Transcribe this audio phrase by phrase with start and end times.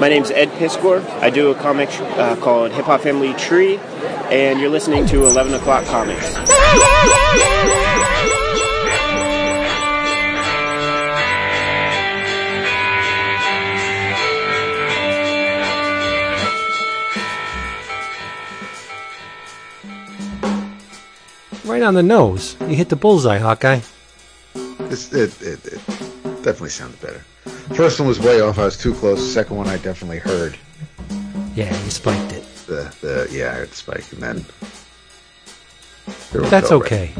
[0.00, 1.06] My name's Ed Piskor.
[1.20, 3.76] I do a comic uh, called Hip Hop Family Tree,
[4.30, 6.36] and you're listening to 11 O'Clock Comics.
[21.66, 22.56] Right on the nose.
[22.62, 23.80] You hit the bullseye, Hawkeye.
[24.54, 25.70] It, it, it
[26.42, 27.22] definitely sounded better.
[27.74, 28.58] First one was way off.
[28.58, 29.32] I was too close.
[29.32, 30.56] Second one I definitely heard.
[31.54, 32.44] Yeah, you spiked it.
[32.66, 34.44] The, the yeah, I heard the spike, and then.
[36.50, 37.12] That's no okay.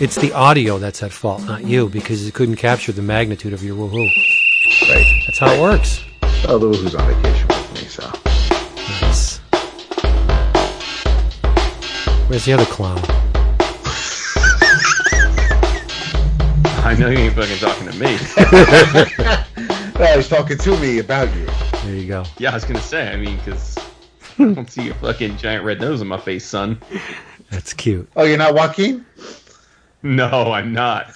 [0.00, 3.62] It's the audio that's at fault, not you, because it couldn't capture the magnitude of
[3.64, 4.08] your woohoo.
[4.88, 5.22] Right.
[5.26, 6.04] That's how it works.
[6.46, 8.08] Oh, the who's on vacation with me, so.
[9.02, 9.38] Nice.
[12.28, 12.98] Where's the other clown?
[16.84, 19.44] I know you ain't fucking talking to me.
[19.98, 21.46] No, he's talking to me about you.
[21.84, 22.24] There you go.
[22.38, 23.08] yeah, I was gonna say.
[23.12, 23.76] I mean, because
[24.38, 26.80] I don't see your fucking giant red nose on my face, son.
[27.50, 28.08] That's cute.
[28.14, 29.04] Oh, you're not Joaquin?
[30.04, 31.12] No, I'm not.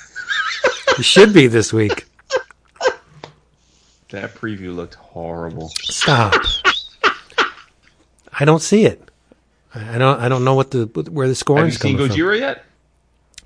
[0.98, 2.06] You should be this week.
[4.10, 5.70] That preview looked horrible.
[5.82, 6.34] Stop.
[8.32, 9.10] I don't see it.
[9.74, 10.20] I I don't.
[10.20, 12.16] I don't know what the where the Have you scoring's seen coming from.
[12.18, 12.64] Gojira yet?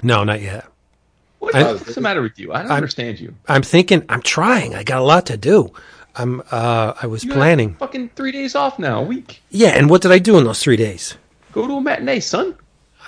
[0.02, 0.66] No, not yet.
[1.38, 2.52] What I- what's the matter with you?
[2.52, 3.34] I don't I'm- understand you.
[3.48, 4.04] I'm thinking.
[4.08, 4.74] I'm trying.
[4.74, 5.72] I got a lot to do.
[6.16, 6.42] I'm.
[6.50, 7.74] Uh, I was You planning.
[7.74, 9.42] fucking three days off now, a week.
[9.50, 11.16] Yeah, and what did I do in those three days?
[11.52, 12.56] Go to a matinee, son.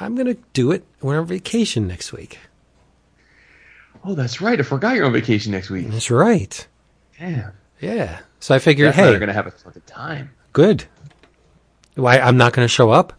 [0.00, 0.84] I'm gonna do it.
[1.00, 2.38] We're on vacation next week.
[4.04, 4.58] Oh, that's right.
[4.58, 5.88] I forgot you're on vacation next week.
[5.88, 6.66] That's right.
[7.18, 7.52] Damn.
[7.80, 8.20] Yeah.
[8.40, 10.30] So I figured, That's hey, they're gonna have a fucking time.
[10.52, 10.84] good.
[11.96, 13.12] Why I'm not gonna show up?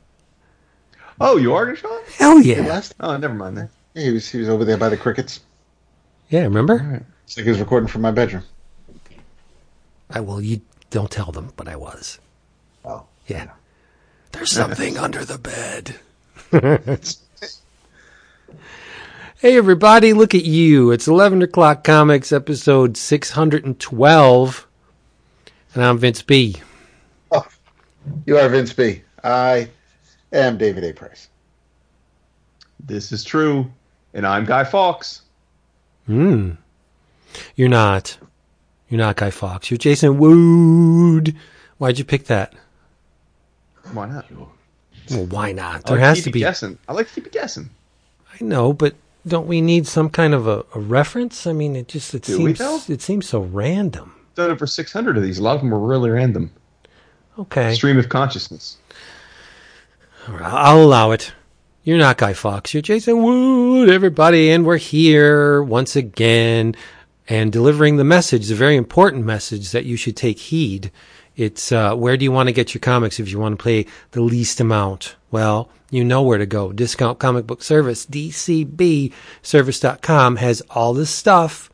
[1.19, 2.07] Oh, you are gonna show up?
[2.09, 2.61] Hell yeah.
[2.61, 3.69] Last Oh, never mind then.
[3.93, 5.41] Yeah, he was he was over there by the crickets.
[6.29, 6.43] Yeah.
[6.43, 6.79] Remember?
[6.79, 7.03] Alright.
[7.25, 8.43] It's like he was recording from my bedroom.
[10.09, 12.19] I well, you don't tell them, but I was.
[12.83, 13.05] Oh.
[13.27, 13.51] Yeah.
[14.31, 15.95] There's something under the bed.
[19.39, 20.91] hey, everybody, look at you.
[20.91, 24.67] It's 11 o'clock comics, episode 612.
[25.75, 26.55] And I'm Vince B.
[27.31, 27.45] Oh,
[28.25, 29.03] you are Vince B.
[29.23, 29.69] I
[30.31, 30.93] am David A.
[30.93, 31.30] Price.
[32.80, 33.71] This is true,
[34.14, 35.21] and I'm Guy Fawkes.
[36.05, 36.52] Hmm.
[37.55, 38.17] You're not.
[38.89, 39.70] You're not Guy Fox.
[39.70, 41.36] You're Jason Wood.
[41.77, 42.53] Why'd you pick that?
[43.93, 44.25] Why not?
[44.31, 45.86] Well, why not?
[45.86, 46.39] There like has to be.
[46.39, 46.77] guessing.
[46.87, 47.70] I like to keep you guessing.
[48.33, 48.95] I know, but
[49.27, 51.45] don't we need some kind of a, a reference?
[51.45, 54.15] I mean, it just it Do seems it seems so random.
[54.36, 55.37] Done over 600 of these.
[55.39, 56.52] A lot of them were really random.
[57.37, 58.77] Okay, Stream of consciousness.
[60.27, 61.31] All right, I'll allow it.
[61.89, 62.72] You're not Guy Fox.
[62.72, 66.76] You're Jason Wood, everybody, and we're here once again
[67.27, 70.92] and delivering the message, the very important message that you should take heed.
[71.36, 73.88] It's uh, where do you want to get your comics if you want to pay
[74.11, 75.16] the least amount?
[75.32, 76.72] Well, you know where to go.
[76.72, 81.71] Discount Comic Book Service, DCBService.com has all the stuff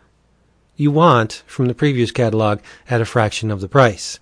[0.78, 4.22] you want from the Previews catalog at a fraction of the price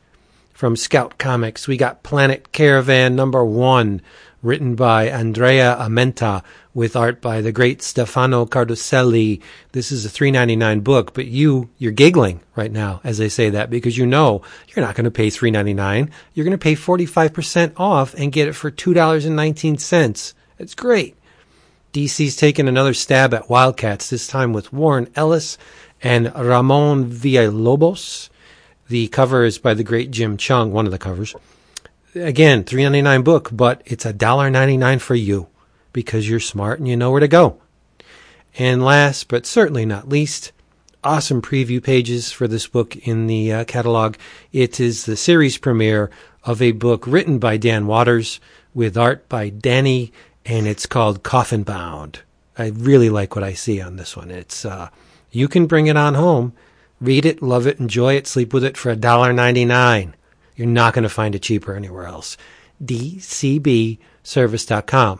[0.53, 1.67] from Scout Comics.
[1.67, 4.01] We got Planet Caravan number one,
[4.43, 6.43] written by Andrea Amenta,
[6.73, 9.41] with art by the great Stefano Cardoselli.
[9.71, 13.29] This is a three ninety nine book, but you you're giggling right now as I
[13.29, 16.11] say that because you know you're not going to pay three ninety nine.
[16.33, 19.35] You're going to pay forty five percent off and get it for two dollars and
[19.35, 20.35] nineteen cents.
[20.59, 21.15] It's great.
[21.93, 25.57] DC's taken another stab at Wildcats, this time with Warren Ellis
[26.01, 28.29] and Ramon Villalobos.
[28.89, 31.35] The cover is by the great Jim Cheung, one of the covers.
[32.15, 35.47] Again, three ninety nine book, but it's a dollar ninety nine for you
[35.93, 37.59] because you're smart and you know where to go.
[38.59, 40.51] And last but certainly not least,
[41.03, 44.15] awesome preview pages for this book in the uh, catalog.
[44.51, 46.11] It is the series premiere
[46.43, 48.39] of a book written by Dan Watters
[48.75, 50.11] with art by Dani,
[50.45, 52.19] and it's called Coffin Bound.
[52.59, 54.29] I really like what I see on this one.
[54.29, 54.89] It's uh,
[55.31, 56.53] you can bring it on home,
[57.01, 60.13] read it, love it, enjoy it, sleep with it for a dollar ninety nine.
[60.55, 62.37] You're not going to find it cheaper anywhere else.
[62.83, 65.19] DCBService.com.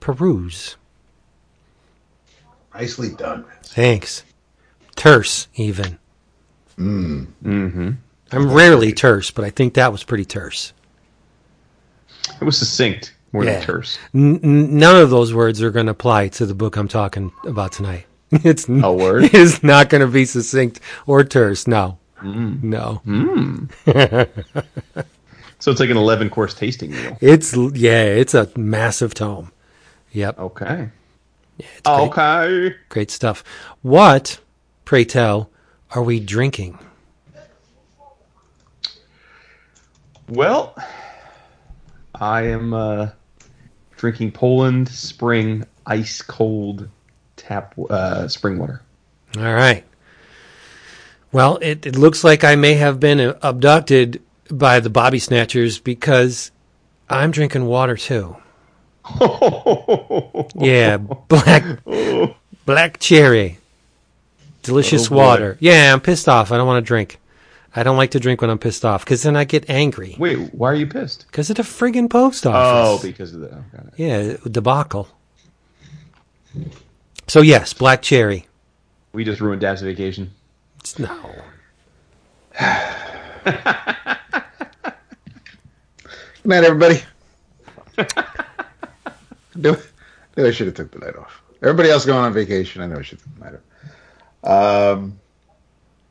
[0.00, 0.76] Peruse.
[2.74, 3.72] Nicely done, Vince.
[3.72, 4.24] Thanks.
[4.96, 5.98] Terse, even.
[6.78, 7.90] Mm-hmm.
[8.32, 10.72] I'm rarely terse, but I think that was pretty terse.
[12.40, 13.54] It was succinct more Yeah.
[13.58, 13.98] than terse.
[14.14, 17.32] N- n- none of those words are going to apply to the book I'm talking
[17.44, 18.06] about tonight.
[18.32, 19.24] It's n- A word?
[19.34, 21.66] It is not going to be succinct or terse.
[21.66, 23.02] No, no.
[25.62, 27.18] So it's like an 11 course tasting meal.
[27.20, 29.52] It's yeah, it's a massive tome.
[30.12, 30.88] Yep, Okay.
[31.58, 32.74] it's great, Okay.
[32.88, 33.44] great stuff.
[33.82, 34.40] What,
[34.86, 35.50] pray tell,
[35.94, 36.78] are we drinking?
[40.30, 40.74] Well,
[42.14, 43.10] I am uh,
[43.98, 46.88] drinking Poland Spring ice cold
[47.36, 48.80] tap uh, spring water.
[49.36, 49.84] All right.
[51.32, 55.78] Well, it, it looks like I may have been uh, abducted by the Bobby Snatchers
[55.78, 56.50] because
[57.08, 58.36] I'm drinking water too.
[60.54, 61.64] Yeah, black
[62.66, 63.58] black cherry.
[64.62, 65.56] Delicious Oh, water.
[65.60, 66.52] Yeah, I'm pissed off.
[66.52, 67.18] I don't want to drink.
[67.74, 70.16] I don't like to drink when I'm pissed off because then I get angry.
[70.18, 71.26] Wait, why are you pissed?
[71.28, 73.00] Because of the friggin' post office.
[73.00, 73.54] Oh, because of the.
[73.54, 75.08] Oh, yeah, debacle.
[77.28, 78.46] So yes, black cherry.
[79.12, 80.32] We just ruined Dad's vacation.
[80.98, 81.34] No.
[86.42, 87.02] Good night, everybody.
[89.54, 89.76] knew
[90.36, 91.42] I should have took the night off.
[91.62, 92.82] Everybody else going on vacation.
[92.82, 94.96] I know I should take the night off.
[94.96, 95.20] Um,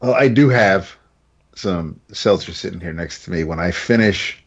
[0.01, 0.95] well, I do have
[1.55, 3.43] some seltzer sitting here next to me.
[3.43, 4.41] When I finish,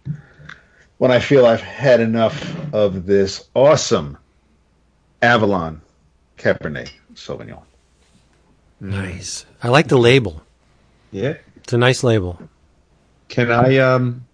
[0.99, 4.17] when I feel I've had enough of this awesome
[5.21, 5.83] Avalon
[6.39, 7.65] Cabernet Sauvignon.
[8.83, 9.47] Nice.
[9.63, 10.43] I like the label.
[11.13, 11.37] Yeah.
[11.57, 12.41] It's a nice label.
[13.29, 13.79] Can I?
[13.79, 14.27] Um,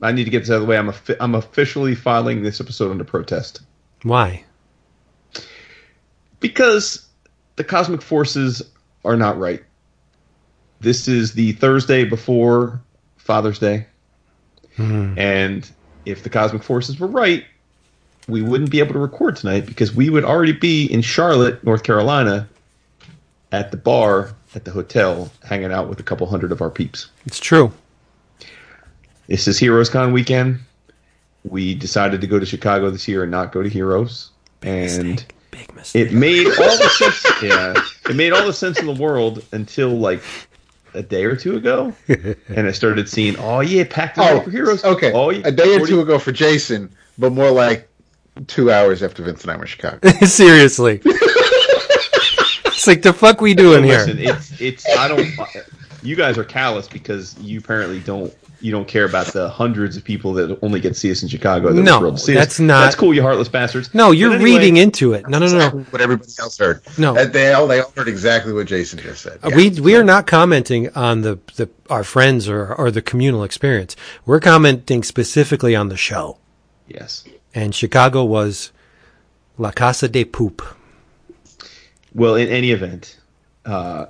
[0.00, 0.78] I need to get this out of the way.
[0.78, 3.60] I'm I'm officially filing this episode under protest
[4.02, 4.44] Why?
[6.38, 7.06] because
[7.56, 8.62] the cosmic forces
[9.04, 9.62] are not right.
[10.80, 12.80] This is the Thursday before
[13.18, 13.86] Father's Day,
[14.78, 15.70] and
[16.06, 17.44] if the cosmic forces were right,
[18.26, 21.82] we wouldn't be able to record tonight because we would already be in Charlotte, North
[21.82, 22.48] Carolina,
[23.52, 27.08] at the bar at the hotel, hanging out with a couple hundred of our peeps.
[27.26, 27.72] It's true.
[29.28, 30.58] This is Heroes Con weekend.
[31.44, 34.30] We decided to go to Chicago this year and not go to Heroes.
[34.62, 35.34] And Mistake.
[35.52, 36.08] Big mistake.
[36.08, 37.74] it made all the sense yeah.
[38.08, 40.22] It made all the sense in the world until like
[40.94, 41.94] a day or two ago.
[42.48, 44.84] And I started seeing, oh yeah, packed it Oh, for Heroes.
[44.84, 45.12] okay.
[45.12, 47.88] Oh, yeah, a day or two ago for Jason, but more like
[48.46, 50.08] two hours after Vince and I were in Chicago.
[50.24, 51.00] Seriously.
[52.80, 53.98] It's like the fuck we doing here?
[53.98, 55.26] Listen, it's it's I don't
[56.02, 60.04] you guys are callous because you apparently don't you don't care about the hundreds of
[60.04, 61.72] people that only get to see us in Chicago.
[61.72, 62.60] That No, to see that's us.
[62.60, 63.94] not- That's cool, you heartless bastards.
[63.94, 65.26] No, you're anyway- reading into it.
[65.28, 65.68] No, no, no, no.
[65.90, 66.82] What everybody else heard.
[66.98, 67.16] No.
[67.16, 69.38] Uh, they all they all heard exactly what Jason just said.
[69.46, 69.56] Yeah.
[69.56, 73.96] we we are not commenting on the, the our friends or or the communal experience.
[74.26, 76.36] We're commenting specifically on the show.
[76.88, 77.24] Yes.
[77.54, 78.72] And Chicago was
[79.58, 80.62] La Casa de Poop.
[82.14, 83.18] Well, in any event,
[83.64, 84.06] uh,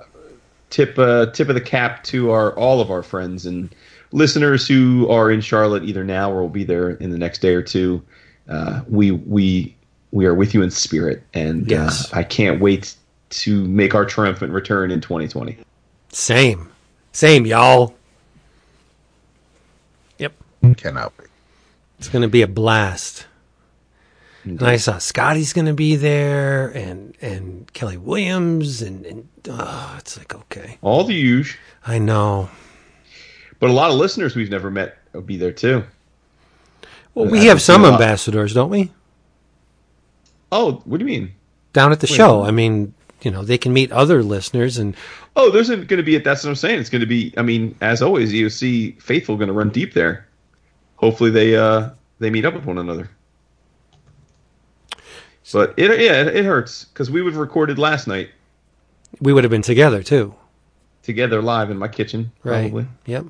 [0.69, 3.73] tip uh, tip of the cap to our all of our friends and
[4.11, 7.53] listeners who are in Charlotte either now or will be there in the next day
[7.53, 8.01] or two.
[8.49, 9.75] Uh, we we
[10.11, 12.11] we are with you in spirit, and Yes.
[12.11, 12.95] uh, I can't wait
[13.29, 15.57] to make our triumphant return in 2020.
[16.09, 16.69] Same.
[17.13, 17.95] Same, y'all.
[20.17, 20.33] Yep.
[20.75, 21.29] cannot wait.
[21.97, 23.25] It's going to be a blast.
[24.43, 29.95] And I saw Scotty's going to be there and and Kelly Williams and, and oh,
[29.99, 30.77] it's like okay.
[30.81, 32.49] All the huge, I know.
[33.59, 35.83] but a lot of listeners we've never met will be there too.
[37.13, 38.91] Well, we can have some ambassadors, don't we?
[40.51, 41.31] Oh, what do you mean?
[41.73, 42.43] Down at the show.
[42.43, 44.95] I mean, you know, they can meet other listeners and
[45.35, 46.15] Oh, there's going to be.
[46.15, 46.79] It, that's what I'm saying.
[46.79, 47.33] It's going to be.
[47.37, 50.27] I mean, as always, you see faithful going to run deep there.
[50.97, 53.09] Hopefully, they uh they meet up with one another.
[55.53, 58.29] But it yeah it, it hurts because we would have recorded last night
[59.19, 60.33] we would have been together too.
[61.03, 62.31] together live in my kitchen.
[62.43, 62.71] Right.
[62.71, 62.87] Probably.
[63.05, 63.25] Yep.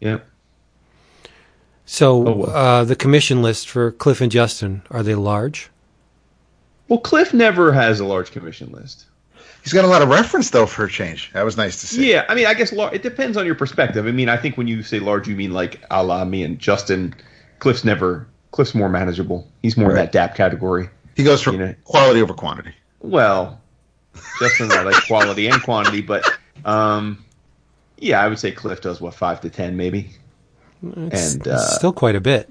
[0.00, 0.18] Yeah.
[1.84, 2.50] So Oh, well.
[2.50, 5.70] uh, the commission list for Cliff and Justin are they large?
[6.88, 9.06] Well, Cliff never has a large commission list.
[9.62, 11.30] He's got a lot of reference though for a change.
[11.32, 12.10] That was nice to see.
[12.12, 14.06] Yeah, I mean, I guess lar- it depends on your perspective.
[14.06, 16.58] I mean, I think when you say large, you mean like a la me and
[16.58, 17.14] Justin.
[17.58, 18.26] Cliff's never.
[18.52, 19.46] Cliff's more manageable.
[19.60, 20.88] He's more in that DAP category.
[21.18, 22.72] He goes for You know- quality over quantity.
[23.00, 23.60] Well,
[24.38, 26.24] Justin I like quality and quantity, but
[26.64, 27.24] um,
[27.98, 30.10] yeah, I would say Cliff does what five to ten maybe.
[30.80, 32.48] It's, And, it's uh, still quite a bit.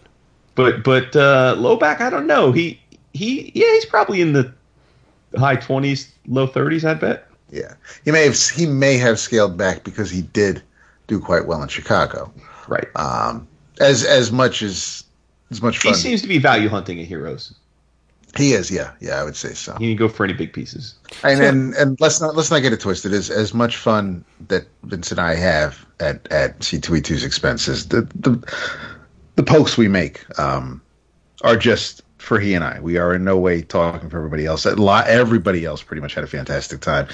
[0.55, 2.51] But but uh, Lowback, I don't know.
[2.51, 2.77] He
[3.13, 4.53] he yeah, he's probably in the
[5.37, 6.83] high twenties, low thirties.
[6.83, 7.29] I bet.
[7.49, 10.61] Yeah, he may have he may have scaled back because he did
[11.07, 12.33] do quite well in Chicago.
[12.67, 12.87] Right.
[12.97, 13.47] Um,
[13.79, 15.05] as as much as
[15.51, 17.53] as much he seems to be value hunting at heroes.
[18.35, 18.69] He is.
[18.69, 19.75] Yeah, yeah, I would say so.
[19.79, 20.95] He can go for any big pieces.
[21.23, 23.13] And and, and let's not let's not get it twisted.
[23.13, 28.53] As as much fun that Vince and I have at at C2E2's expenses, the the
[29.35, 30.81] the pokes we make um,
[31.43, 32.79] are just for he and I.
[32.79, 34.65] We are in no way talking for everybody else.
[34.65, 37.07] A lot, everybody else pretty much had a fantastic time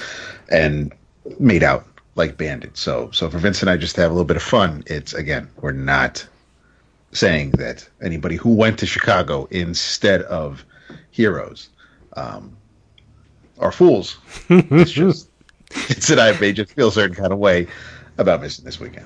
[0.49, 0.91] and
[1.39, 2.81] made out like bandits.
[2.81, 5.13] So so for Vince and I just to have a little bit of fun, it's
[5.13, 6.27] again we're not
[7.11, 10.65] saying that anybody who went to Chicago instead of
[11.13, 11.69] heroes
[12.17, 12.57] um,
[13.59, 14.17] are fools.
[14.49, 15.29] it's just
[15.71, 17.67] it's that I may just feel a certain kind of way
[18.17, 19.05] about missing this weekend.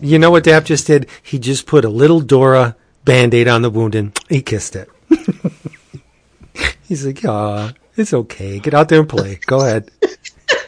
[0.00, 1.08] You know what Dap just did?
[1.22, 4.90] He just put a little Dora band aid on the wound and he kissed it.
[6.82, 8.58] He's like, ah, it's okay.
[8.58, 9.40] Get out there and play.
[9.46, 9.90] Go ahead.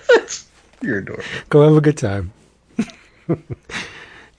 [0.80, 1.24] You're adorable.
[1.50, 2.32] Go have a good time.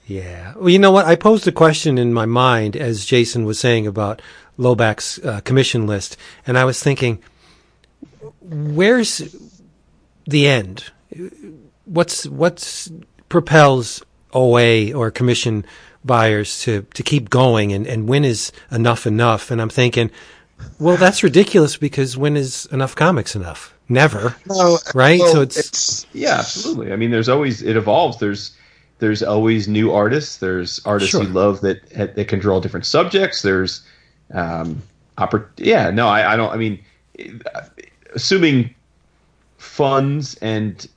[0.06, 0.54] yeah.
[0.56, 1.06] Well, you know what?
[1.06, 4.20] I posed a question in my mind as Jason was saying about
[4.60, 7.18] Lowback's uh, commission list, and I was thinking,
[8.40, 9.34] where's
[10.26, 10.84] the end?
[11.86, 12.90] What's what's
[13.28, 14.02] propels
[14.32, 15.64] OA or commission
[16.04, 19.50] buyers to to keep going, and and when is enough enough?
[19.50, 20.10] And I'm thinking,
[20.78, 23.74] well, that's ridiculous because when is enough comics enough?
[23.88, 25.18] Never, No, right?
[25.18, 26.92] well, so it's, Yeah, absolutely.
[26.92, 28.18] I mean, there's always it evolves.
[28.18, 28.56] There's
[29.00, 30.36] there's always new artists.
[30.36, 31.22] There's artists Sure.
[31.24, 33.42] you love that that can draw different subjects.
[33.42, 33.82] There's
[34.32, 34.82] um,
[35.18, 36.50] oppor- Yeah, no, I, I don't.
[36.52, 36.78] I mean,
[38.14, 38.74] assuming
[39.58, 40.88] funds and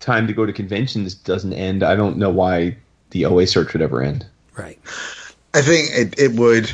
[0.00, 2.76] time to go to conventions doesn't end, I don't know why
[3.10, 4.26] the OA search would ever end.
[4.56, 4.78] right.
[5.54, 6.70] I think it, it would.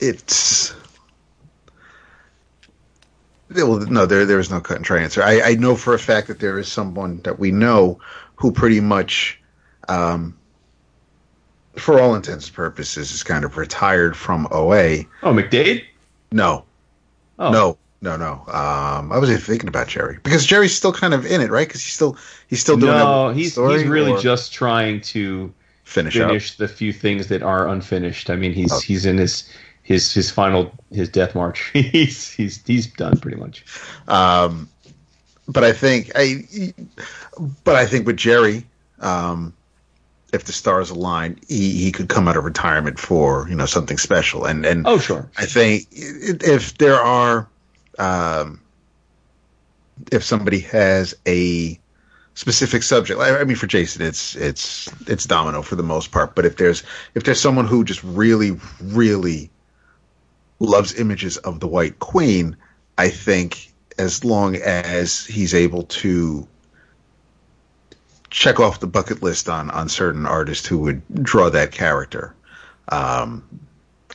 [0.00, 0.74] It's.
[3.54, 5.22] Well, no, there there is no cut and try answer.
[5.22, 8.00] I, I know for a fact that there is someone that we know
[8.36, 9.40] who pretty much,
[9.88, 10.36] um,
[11.78, 15.00] for all intents and purposes, is kind of retired from OA.
[15.22, 15.84] Oh, McDade?
[16.32, 16.64] No,
[17.38, 18.32] Oh, no, no, no.
[18.52, 21.66] Um, I was even thinking about Jerry because Jerry's still kind of in it, right?
[21.66, 22.16] Because he's still
[22.48, 25.52] he's still doing no, he's story, he's really just trying to
[25.84, 26.28] finish, up.
[26.28, 28.28] finish the few things that are unfinished.
[28.30, 28.80] I mean, he's Oh.
[28.80, 29.48] he's in his
[29.82, 31.70] his his final his death march.
[31.72, 33.64] he's he's he's done pretty much.
[34.08, 34.68] Um,
[35.46, 36.74] but I think I,
[37.64, 38.66] but I think with Jerry,
[39.00, 39.54] um,
[40.32, 43.98] if the stars align, he, he could come out of retirement for you know something
[43.98, 44.44] special.
[44.44, 45.28] And and Oh, sure.
[45.36, 47.48] I think if there are,
[47.98, 48.60] um,
[50.12, 51.78] if somebody has a
[52.34, 56.34] specific subject, I I mean, for Jason, it's it's it's Domino for the most part.
[56.34, 56.82] But if there's
[57.14, 59.50] if there's someone who just really really
[60.60, 62.56] loves images of the White Queen,
[62.98, 66.46] I think as long as he's able to
[68.30, 72.34] check off the bucket list on on certain artists who would draw that character.
[72.90, 73.44] Um,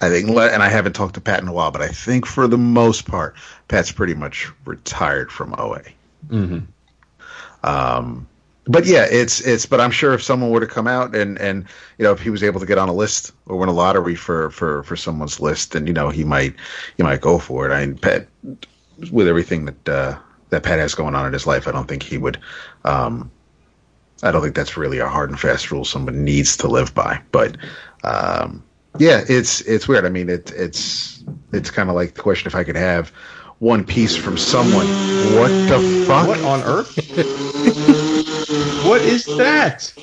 [0.02, 2.48] I think, and I haven't talked to Pat in a while, but I think for
[2.48, 3.36] the most part,
[3.68, 5.82] Pat's pretty much retired from OA.
[6.30, 6.60] hmm
[7.64, 8.28] Um,
[8.66, 9.66] but yeah, it's it's.
[9.66, 11.66] But I'm sure if someone were to come out and and
[11.98, 14.16] you know if he was able to get on a list or win a lottery
[14.16, 16.56] for for for someone's list, then you know he might
[16.98, 17.74] he might go for it.
[17.74, 18.28] I mean, Pat,
[19.12, 20.18] with everything that uh,
[20.50, 22.40] that Pat has going on in his life, I don't think he would.
[22.86, 23.32] Um,
[24.24, 27.20] I don't think that's really a hard and fast rule someone needs to live by.
[27.32, 27.58] But
[28.04, 28.64] um,
[28.98, 30.06] yeah, it's it's weird.
[30.06, 33.10] I mean, it, it's it's kind of like the question if I could have
[33.60, 34.88] one piece from someone.
[35.36, 36.28] What the fuck?
[36.28, 36.96] What on earth?
[38.86, 39.94] what is that?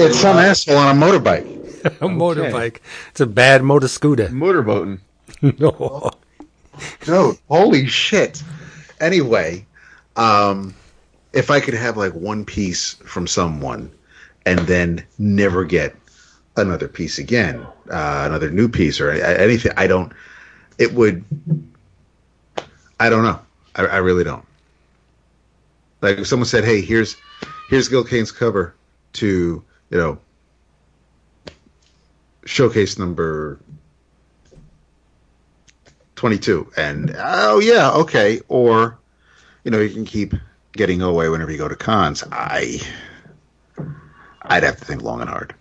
[0.00, 1.48] It's some asshole on a motorbike.
[1.84, 2.78] A motorbike.
[3.10, 4.28] It's a bad motor scooter.
[4.28, 5.00] Motorboating.
[5.58, 6.12] no.
[7.00, 8.40] Dude, holy shit.
[9.00, 9.66] Anyway,
[10.14, 10.76] um,
[11.32, 13.90] if I could have like one piece from someone
[14.44, 15.96] and then never get
[16.56, 17.60] another piece again,
[17.90, 20.12] uh, another new piece or anything, I don't,
[20.78, 21.24] it would,
[23.00, 23.40] I don't know.
[23.74, 24.44] I, I really don't.
[26.02, 27.16] Like if someone said, hey, here's,
[27.68, 28.74] here's Gil Kane's cover
[29.14, 30.18] to, you know,
[32.44, 33.58] showcase number
[36.16, 38.98] 22 and oh yeah okay or
[39.64, 40.34] you know you can keep
[40.72, 42.80] getting away whenever you go to cons i
[44.42, 45.54] i'd have to think long and hard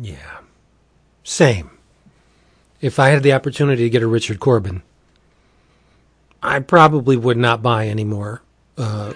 [0.00, 0.38] Yeah.
[1.22, 1.70] Same.
[2.80, 4.82] If I had the opportunity to get a Richard Corbin,
[6.42, 8.42] I probably would not buy any more
[8.76, 9.14] uh,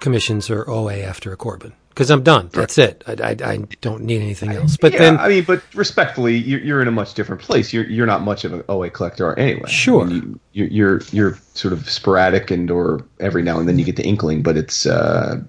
[0.00, 2.48] commissions or OA after a Corbin because I'm done.
[2.52, 3.04] That's it.
[3.06, 4.76] I, I, I don't need anything else.
[4.76, 7.72] But yeah, then, I mean, but respectfully, you're, you're in a much different place.
[7.72, 9.68] You're you're not much of an OA collector anyway.
[9.68, 10.02] Sure.
[10.02, 13.78] I mean, you, you're, you're you're sort of sporadic and or every now and then
[13.78, 15.40] you get the inkling, but it's uh,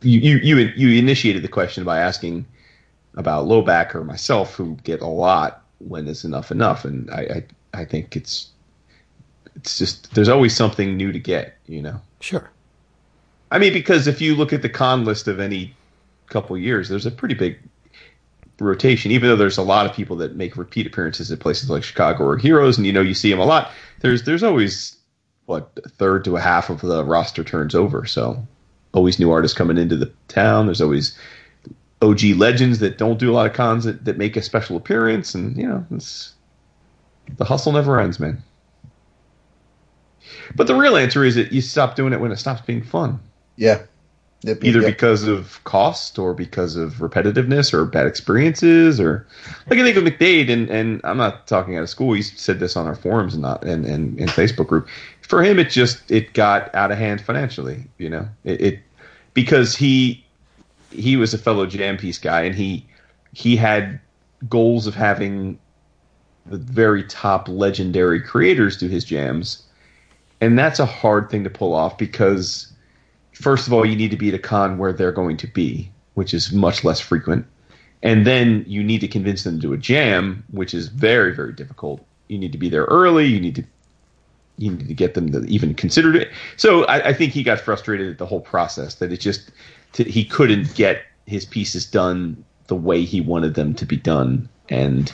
[0.00, 2.46] you you you you initiated the question by asking
[3.16, 7.44] about Lowback or myself, who get a lot when it's enough enough, and I
[7.74, 8.48] I, I think it's
[9.56, 12.00] it's just there's always something new to get, you know.
[12.20, 12.50] sure.
[13.50, 15.74] I mean, because if you look at the con list of any
[16.30, 17.58] couple years, there's a pretty big
[18.58, 19.10] rotation.
[19.10, 22.24] Even though there's a lot of people that make repeat appearances at places like Chicago
[22.24, 23.70] or Heroes, and you know you see them a lot.
[24.00, 24.96] There's there's always
[25.46, 28.06] what a third to a half of the roster turns over.
[28.06, 28.46] So
[28.92, 30.66] always new artists coming into the town.
[30.66, 31.16] There's always
[32.02, 35.34] OG legends that don't do a lot of cons that, that make a special appearance,
[35.34, 36.34] and you know, it's
[37.36, 38.42] the hustle never ends, man.
[40.54, 43.20] But the real answer is that you stop doing it when it stops being fun.
[43.56, 43.82] Yeah.
[44.42, 44.96] Yep, either yep.
[44.96, 49.26] because of cost or because of repetitiveness or bad experiences or
[49.68, 52.14] like I think of McDade and, and I'm not talking out of school.
[52.14, 54.88] He said this on our forums and not and, and, and Facebook group.
[55.20, 57.84] For him, it just it got out of hand financially.
[57.98, 58.78] You know, it, it
[59.34, 60.24] because he
[60.90, 62.86] he was a fellow jam piece guy and he
[63.34, 64.00] he had
[64.48, 65.58] goals of having
[66.46, 69.62] the very top legendary creators do his jams,
[70.40, 72.72] and that's a hard thing to pull off because
[73.40, 75.90] first of all, you need to be at a con where they're going to be,
[76.14, 77.46] which is much less frequent.
[78.02, 81.52] And then you need to convince them to do a jam, which is very, very
[81.52, 82.04] difficult.
[82.28, 83.26] You need to be there early.
[83.26, 83.64] You need to
[84.58, 86.30] you need to get them to even consider it.
[86.58, 89.50] So I, I think he got frustrated at the whole process that it just
[89.94, 94.48] to, he couldn't get his pieces done the way he wanted them to be done,
[94.68, 95.12] and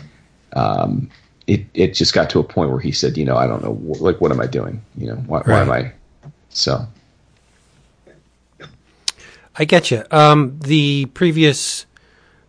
[0.54, 1.08] um,
[1.46, 3.78] it it just got to a point where he said, you know, I don't know,
[4.00, 4.82] like what am I doing?
[4.96, 5.92] You know, why, why am I?
[6.50, 6.86] So
[9.58, 10.04] I get you.
[10.10, 11.86] Um, the previous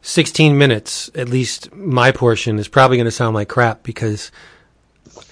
[0.01, 4.31] 16 minutes, at least my portion, is probably going to sound like crap because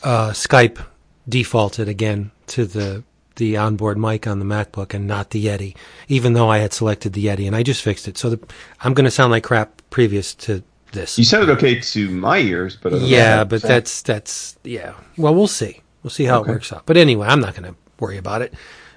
[0.04, 0.84] uh, Skype
[1.28, 3.04] defaulted again to the
[3.38, 5.76] the onboard mic on the MacBook and not the Yeti,
[6.08, 8.18] even though I had selected the Yeti and I just fixed it.
[8.18, 8.48] So the,
[8.80, 10.64] I'm going to sound like crap previous to
[10.94, 11.18] this.
[11.18, 14.94] You sounded okay to my ears, but yeah, but that's that's yeah.
[15.18, 15.82] Well, we'll see.
[16.02, 16.52] We'll see how Okay.
[16.52, 16.84] it works out.
[16.86, 18.54] But anyway, I'm not going to worry about it.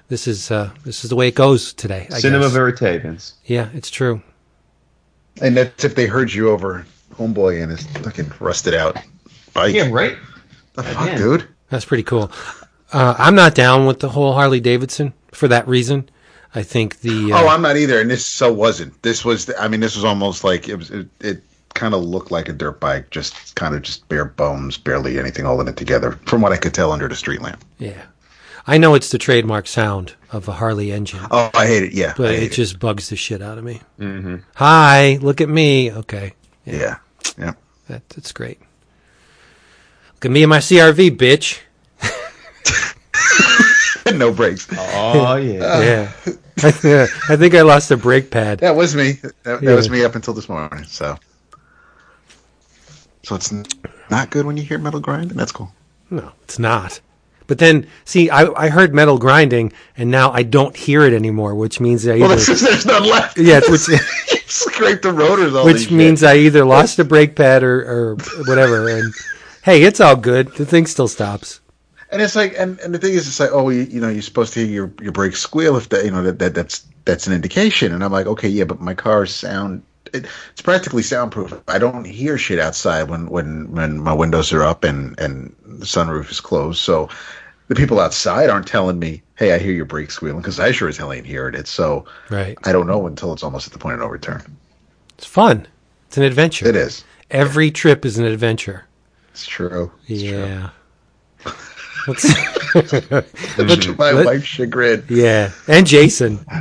[0.08, 2.06] This is uh, this is the way it goes today.
[2.10, 2.52] I Cinema guess.
[2.52, 3.34] verite, Vince.
[3.44, 4.22] Yeah, it's true.
[5.40, 8.96] And that's if they heard you over Homeboy and his fucking rusted out
[9.52, 9.74] bike.
[9.74, 10.16] Yeah, right.
[10.74, 11.18] the fuck, man.
[11.18, 11.48] dude?
[11.70, 12.32] That's pretty cool.
[12.92, 16.08] Uh, I'm not down with the whole Harley Davidson for that reason.
[16.54, 18.00] I think the uh, Oh, I'm not either.
[18.00, 19.00] And this so wasn't.
[19.02, 19.50] This was.
[19.58, 20.90] I mean, this was almost like it was.
[20.90, 21.42] It, it
[21.74, 25.44] kind of looked like a dirt bike, just kind of just bare bones, barely anything
[25.44, 27.62] holding it together, from what I could tell under the street lamp.
[27.78, 28.02] yeah,
[28.68, 31.92] I know it's the trademark sound of a Harley engine, Oh, I hate it.
[31.94, 33.80] Yeah, but I it just bugs the shit out of me.
[33.98, 34.36] Mm-hmm.
[34.56, 35.90] Hi, look at me.
[35.90, 36.34] Okay,
[36.66, 36.98] Yeah,
[37.38, 37.54] yeah.
[37.88, 38.60] that, that's great.
[40.16, 41.60] Look at me and my CRV, bitch.
[44.14, 44.68] no brakes.
[45.00, 45.80] Oh yeah.
[45.80, 46.12] yeah,
[46.62, 48.58] I think I lost a brake pad.
[48.60, 49.12] That was me.
[49.12, 49.74] That, that Yeah.
[49.74, 50.84] was me up until this morning.
[50.84, 51.16] So,
[53.22, 53.52] so it's
[54.10, 55.72] not good when you hear metal grind, and that's cool.
[56.10, 57.00] No, it's not.
[57.48, 61.56] But then, see, I, I heard metal grinding, and now I don't hear it anymore,
[61.56, 63.36] which means I Well, either, there's none left.
[63.38, 63.80] yeah, which
[64.46, 65.54] scrape the rotors.
[65.54, 66.28] All which means shit.
[66.28, 68.88] I either lost a brake pad or, or whatever.
[68.88, 69.12] And
[69.64, 70.54] hey, it's all good.
[70.54, 71.60] The thing still stops.
[72.12, 74.22] and it's like, and, and the thing is, it's like, oh, you, you know, you're
[74.22, 77.26] supposed to hear your your brakes squeal if that, you know, that, that that's that's
[77.26, 77.92] an indication.
[77.94, 79.82] And I'm like, okay, yeah, but my car's sound.
[80.14, 81.52] It, it's practically soundproof.
[81.68, 85.84] I don't hear shit outside when, when, when my windows are up and, and the
[85.84, 86.80] sunroof is closed.
[86.80, 87.10] So
[87.68, 90.88] the people outside aren't telling me, hey, I hear your brakes squealing because I sure
[90.88, 91.66] as hell ain't hearing it.
[91.68, 92.56] So Right.
[92.64, 94.42] I don't know until it's almost at the point of no return.
[95.16, 95.66] It's fun.
[96.06, 96.66] It's an adventure.
[96.68, 97.04] It is.
[97.30, 98.86] Every trip is an adventure.
[99.32, 99.92] It's true.
[100.06, 100.30] It's true.
[100.30, 100.70] yeah.
[102.06, 102.22] Let's,
[102.72, 105.04] to my Let- wife's chagrin.
[105.08, 105.50] yeah.
[105.68, 106.44] And Jason.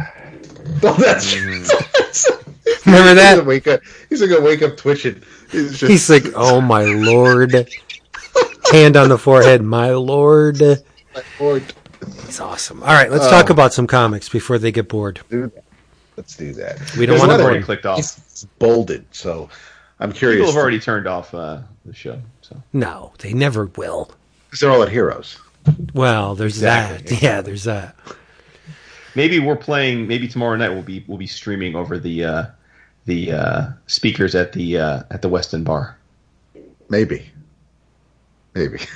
[0.84, 2.86] Oh, that's mm.
[2.86, 3.36] Remember He's that?
[3.38, 3.80] gonna wake up.
[4.10, 5.22] He's gonna wake up twitching.
[5.50, 7.54] He's, just, He's like, oh my lord.
[8.74, 10.58] Hand on the forehead, my lord.
[11.40, 11.64] Lord,
[12.02, 12.82] It's awesome.
[12.84, 15.20] All right, let's talk about some comics before they get bored.
[15.30, 15.52] do.
[16.16, 16.80] Let's do that.
[16.98, 18.00] We don't There's wanna a lot bore clicked off.
[18.00, 19.50] It's bolded, so
[20.00, 20.40] I'm curious.
[20.40, 22.20] People have already turned off uh, the show.
[22.42, 24.12] So No, they never will.
[24.60, 25.38] They're all at Heroes.
[25.94, 27.22] Well, there's Exactly, that.
[27.22, 27.96] Yeah, there's that.
[29.16, 30.08] maybe we're playing.
[30.08, 32.46] Maybe tomorrow night we'll be we'll be streaming over the uh,
[33.06, 35.98] the uh, speakers at the uh, at the Westin Bar,
[36.90, 37.30] Maybe.
[38.56, 38.80] Maybe.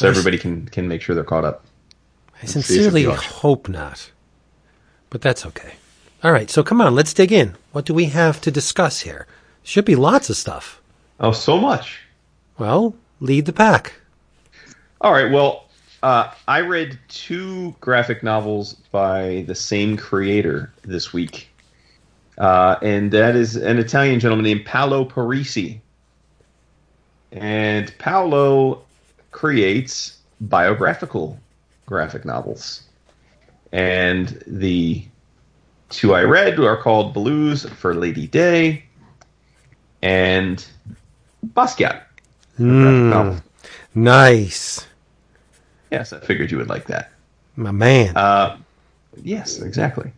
[0.00, 1.64] so everybody can can make sure they're caught up.
[2.42, 4.10] I sincerely hope not.
[5.10, 5.74] But that's okay.
[6.22, 7.56] All right, so come on, let's dig in.
[7.72, 9.26] What do we have to discuss here?
[9.62, 10.80] Should be lots of stuff.
[11.18, 12.00] Oh, so much.
[12.58, 13.94] Well, lead the pack.
[15.02, 15.30] All right.
[15.30, 15.66] Well,
[16.02, 21.48] uh, I read two graphic novels by the same creator this week,
[22.38, 25.80] uh, and that is an Italian gentleman named Paolo Parisi.
[27.32, 28.82] And Paolo
[29.30, 31.38] creates biographical
[31.86, 32.82] graphic novels,
[33.72, 35.04] and the
[35.88, 38.84] two I read are called Blues for Lady Day
[40.02, 40.64] and
[41.54, 42.02] Basquiat.
[42.58, 43.40] novel.
[43.94, 44.86] Nice.
[45.90, 47.10] Yes, I figured you would like that.
[47.56, 48.16] My man.
[48.16, 48.58] Uh,
[49.22, 50.12] yes, exactly.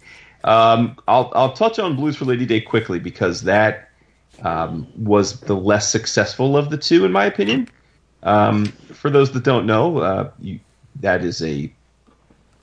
[0.45, 3.89] Um, I'll I'll touch on Blues for Lady Day quickly because that
[4.43, 7.69] um, was the less successful of the two, in my opinion.
[8.23, 10.61] Um, for those that don't know, uh, you,
[11.01, 11.73] that is a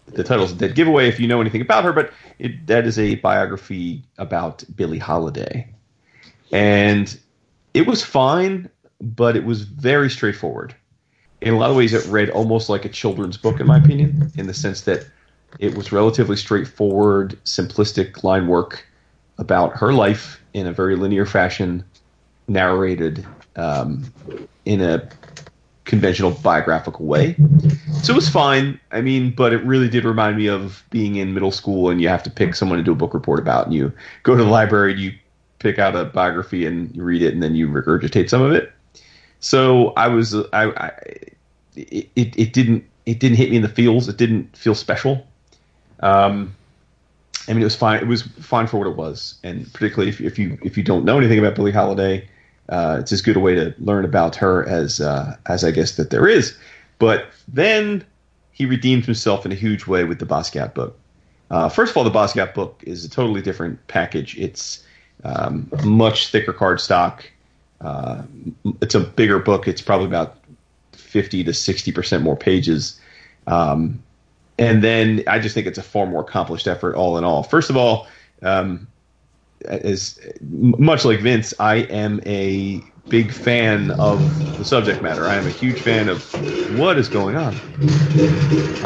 [0.08, 2.98] the title's a dead giveaway if you know anything about her, but it, that is
[2.98, 5.68] a biography about Billie Holiday,
[6.52, 7.20] and
[7.74, 8.70] it was fine,
[9.02, 10.76] but it was very straightforward.
[11.42, 14.32] In a lot of ways, it read almost like a children's book, in my opinion,
[14.36, 15.06] in the sense that
[15.58, 18.86] it was relatively straightforward, simplistic line work
[19.38, 21.84] about her life in a very linear fashion,
[22.48, 24.04] narrated um,
[24.66, 25.10] in a
[25.90, 27.36] conventional biographical way.
[28.04, 28.80] So it was fine.
[28.92, 32.08] I mean, but it really did remind me of being in middle school and you
[32.08, 33.92] have to pick someone to do a book report about, and you
[34.24, 35.12] go to the library and you
[35.58, 38.72] pick out a biography and you read it and then you regurgitate some of it.
[39.40, 40.92] So I was, I, I
[41.76, 44.08] it, it didn't, it didn't hit me in the feels.
[44.08, 45.26] It didn't feel special.
[46.02, 46.56] Um,
[47.48, 48.00] I mean, it was fine.
[48.00, 51.04] It was fine for what it was, and particularly if, if you if you don't
[51.04, 52.28] know anything about Billie Holiday,
[52.70, 55.96] uh, it's as good a way to learn about her as uh, as I guess
[55.98, 56.58] that there is.
[57.00, 58.06] But then
[58.52, 60.98] he redeemed himself in a huge way with the Basquiat book.
[61.50, 64.38] Uh, first of all, the Basquiat book is a totally different package.
[64.38, 64.84] It's
[65.24, 67.24] um, much thicker cardstock.
[67.82, 68.24] Uh,
[68.82, 69.68] it's a bigger book.
[69.68, 70.38] It's probably about
[70.92, 73.00] fifty to sixty percent more pages.
[73.48, 74.04] Um,
[74.60, 77.44] and then I just think it's a far more accomplished effort all in all.
[77.44, 78.08] First of all,
[78.44, 78.88] um,
[79.66, 84.20] as much like Vince, I am a big fan of
[84.58, 85.26] the subject matter.
[85.26, 86.24] I am a huge fan of
[86.78, 87.56] what is going on.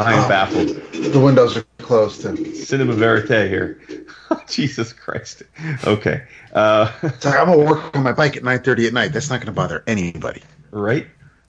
[0.00, 0.68] I am baffled.
[0.92, 2.22] The windows are closed.
[2.22, 2.54] To...
[2.54, 3.80] Cinema verite here.
[4.48, 5.42] Jesus Christ.
[5.84, 6.22] Okay.
[6.52, 9.12] Uh, like I'm gonna work on my bike at 9:30 at night.
[9.12, 11.06] That's not gonna bother anybody, right?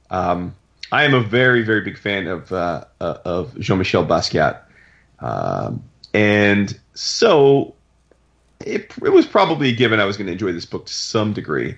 [0.10, 0.56] Um,
[0.92, 4.60] I am a very, very big fan of uh, uh, of Jean Michel Basquiat,
[5.20, 5.84] um,
[6.14, 7.76] and so
[8.62, 11.34] it, it was probably a given I was going to enjoy this book to some
[11.34, 11.76] degree.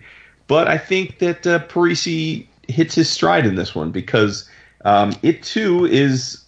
[0.47, 4.49] But I think that uh, Parisi hits his stride in this one because
[4.85, 6.43] um, it too is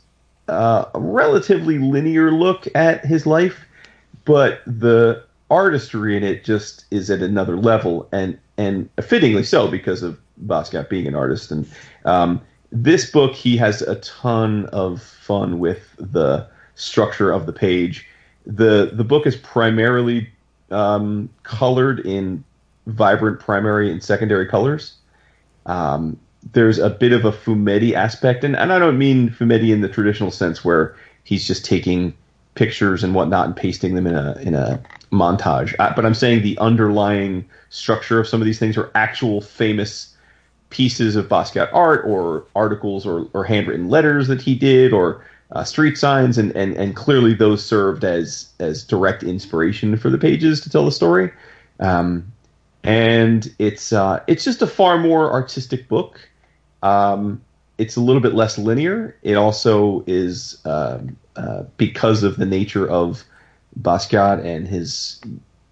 [0.48, 3.66] uh, a relatively linear look at his life,
[4.26, 10.04] but the artistry in it just is at another level, and and fittingly so because
[10.04, 11.52] of Basquiat being an artist.
[11.52, 11.70] And
[12.06, 18.06] um, this book, he has a ton of fun with the structure of the page.
[18.50, 20.30] The The book is primarily
[20.72, 22.44] um, colored in
[22.88, 24.96] vibrant primary and secondary colors.
[25.66, 26.20] Um,
[26.54, 29.90] there's a bit of a Fumetti aspect, and, and I don't mean Fumetti in the
[29.90, 32.14] traditional sense where he's just taking
[32.56, 34.82] pictures and whatnot and pasting them in a in a
[35.12, 35.76] montage.
[35.80, 40.16] Uh, but I'm saying the underlying structure of some of these things are actual famous
[40.70, 45.64] pieces of Basquiat art or articles or, or handwritten letters that he did or uh,
[45.64, 50.62] street signs and, and, and clearly those served as as direct inspiration for the pages
[50.62, 51.32] to tell the story.
[51.80, 52.32] Um,
[52.84, 56.20] and it's uh, it's just a far more artistic book.
[56.84, 57.42] Um,
[57.78, 59.16] it's a little bit less linear.
[59.24, 63.24] It also is um, uh, because of the nature of
[63.82, 65.22] Basquiat and his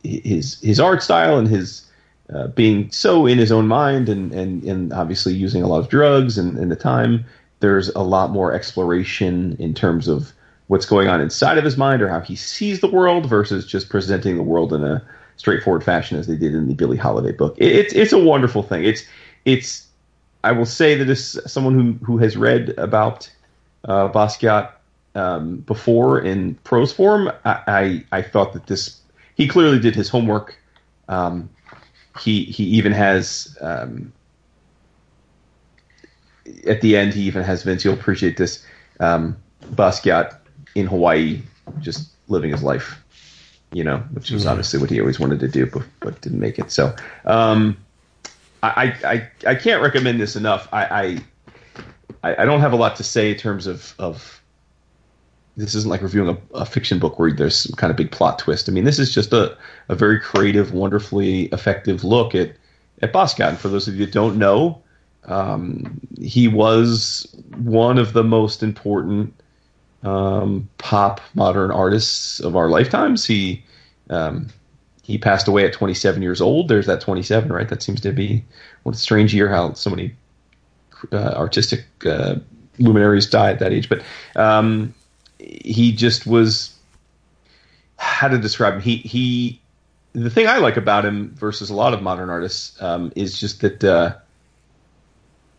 [0.03, 1.87] his his art style and his
[2.33, 5.87] uh, being so in his own mind and, and, and obviously using a lot of
[5.87, 7.23] drugs and, and the time,
[7.59, 10.31] there's a lot more exploration in terms of
[10.67, 13.89] what's going on inside of his mind or how he sees the world versus just
[13.89, 15.03] presenting the world in a
[15.37, 17.55] straightforward fashion as they did in the Billie Holiday book.
[17.57, 18.83] It, it's it's a wonderful thing.
[18.83, 19.03] It's
[19.45, 19.87] it's
[20.43, 23.29] I will say that as someone who who has read about
[23.85, 24.71] uh, Basquiat
[25.15, 28.99] um, before in prose form, I, I, I thought that this
[29.35, 30.57] he clearly did his homework.
[31.07, 31.49] Um,
[32.19, 34.11] he he even has um,
[36.65, 37.83] at the end he even has Vince.
[37.83, 38.65] You'll appreciate this.
[38.99, 39.37] Um,
[39.71, 40.37] Basquiat
[40.75, 41.41] in Hawaii,
[41.79, 43.03] just living his life,
[43.71, 44.51] you know, which was mm-hmm.
[44.51, 46.71] obviously what he always wanted to do, but, but didn't make it.
[46.71, 47.77] So, um,
[48.63, 50.67] I, I I can't recommend this enough.
[50.71, 51.19] I,
[52.23, 54.41] I I don't have a lot to say in terms of of
[55.55, 58.37] this isn't like reviewing a, a, fiction book where there's some kind of big plot
[58.37, 58.69] twist.
[58.69, 59.57] I mean, this is just a,
[59.89, 62.55] a very creative, wonderfully effective look at
[63.01, 63.49] at Basquiat.
[63.49, 64.81] And for those of you that don't know,
[65.27, 69.33] um, he was one of the most important
[70.03, 73.25] um, pop modern artists of our lifetimes.
[73.25, 73.63] He
[74.09, 74.47] um,
[75.03, 76.67] he passed away at 27 years old.
[76.67, 77.67] There's that 27, right?
[77.69, 78.43] That seems to be
[78.83, 80.15] what a strange year how so many
[81.11, 82.35] uh, artistic uh,
[82.79, 83.89] luminaries die at that age.
[83.89, 84.03] But
[84.35, 84.93] um,
[85.39, 86.73] he just was
[87.97, 88.81] how to describe him.
[88.81, 89.61] He he.
[90.13, 93.61] The thing I like about him versus a lot of modern artists um, is just
[93.61, 94.15] that uh,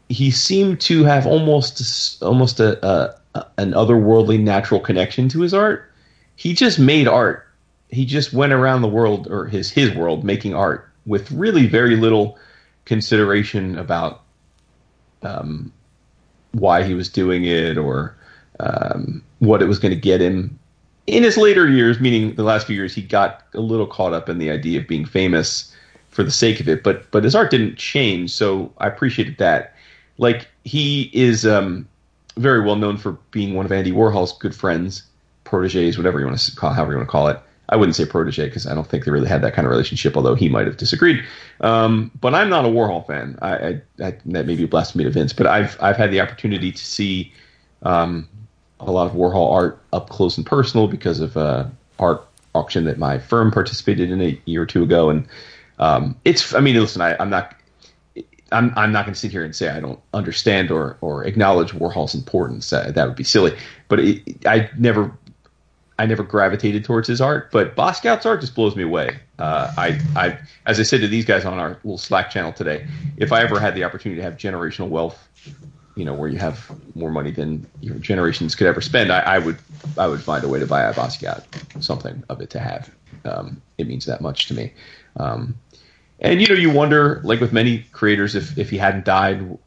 [0.08, 5.90] he seemed to have almost almost a, a, an otherworldly natural connection to his art.
[6.36, 7.46] He just made art,
[7.88, 11.96] he just went around the world or his his world making art with really very
[11.96, 12.38] little
[12.84, 14.22] consideration about
[15.22, 15.72] um,
[16.52, 18.16] why he was doing it or
[18.60, 20.58] um, what it was going to get him.
[21.06, 24.28] In his later years, meaning the last few years, he got a little caught up
[24.28, 25.74] in the idea of being famous
[26.10, 26.82] for the sake of it.
[26.82, 29.74] But but his art didn't change, so I appreciated that.
[30.18, 31.88] Like he is um,
[32.36, 35.04] very well known for being one of Andy Warhol's good friends,
[35.44, 37.40] proteges, whatever you want to call, however you want to call it.
[37.70, 40.16] I wouldn't say protege because I don't think they really had that kind of relationship,
[40.16, 41.22] although he might have disagreed.
[41.60, 43.38] Um, but I'm not a Warhol fan.
[43.42, 46.72] I, I, I, that may be blasphemy to Vince, but I've I've had the opportunity
[46.72, 47.32] to see
[47.82, 48.26] um,
[48.80, 51.66] a lot of Warhol art up close and personal because of uh,
[51.98, 55.28] art auction that my firm participated in a year or two ago, and
[55.78, 56.54] um, it's.
[56.54, 57.54] I mean, listen, I, I'm not.
[58.52, 61.72] I'm, I'm not going to sit here and say I don't understand or, or acknowledge
[61.72, 62.72] Warhol's importance.
[62.72, 63.56] Uh, that would be silly.
[63.88, 65.12] But it, I never
[65.98, 69.18] I never gravitated towards his art, but Basquiat's art just blows me away.
[69.40, 72.86] Uh, I, I, as I said to these guys on our little Slack channel today,
[73.16, 75.28] if I ever had the opportunity to have generational wealth,
[75.96, 79.38] you know, where you have more money than your generations could ever spend, I, I
[79.40, 79.58] would,
[79.96, 82.94] I would find a way to buy a Basquiat, something of it to have.
[83.24, 84.72] Um, it means that much to me.
[85.16, 85.58] Um,
[86.20, 89.58] and you know, you wonder, like with many creators, if if he hadn't died,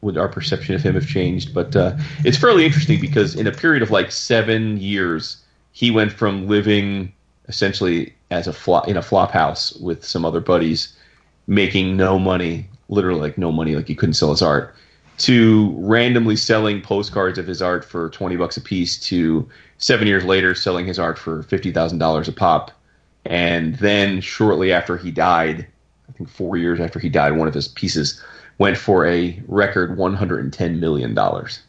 [0.00, 1.54] would our perception of him have changed?
[1.54, 6.12] But uh, it's fairly interesting because in a period of like seven years he went
[6.12, 7.12] from living
[7.48, 10.96] essentially as a flop in a flop house with some other buddies,
[11.46, 14.74] making no money, literally like no money, like he couldn't sell his art,
[15.18, 20.24] to randomly selling postcards of his art for twenty bucks a piece, to seven years
[20.24, 22.70] later selling his art for fifty thousand dollars a pop,
[23.24, 25.66] and then shortly after he died,
[26.22, 28.22] think four years after he died, one of his pieces
[28.58, 31.60] went for a record one hundred and ten million dollars.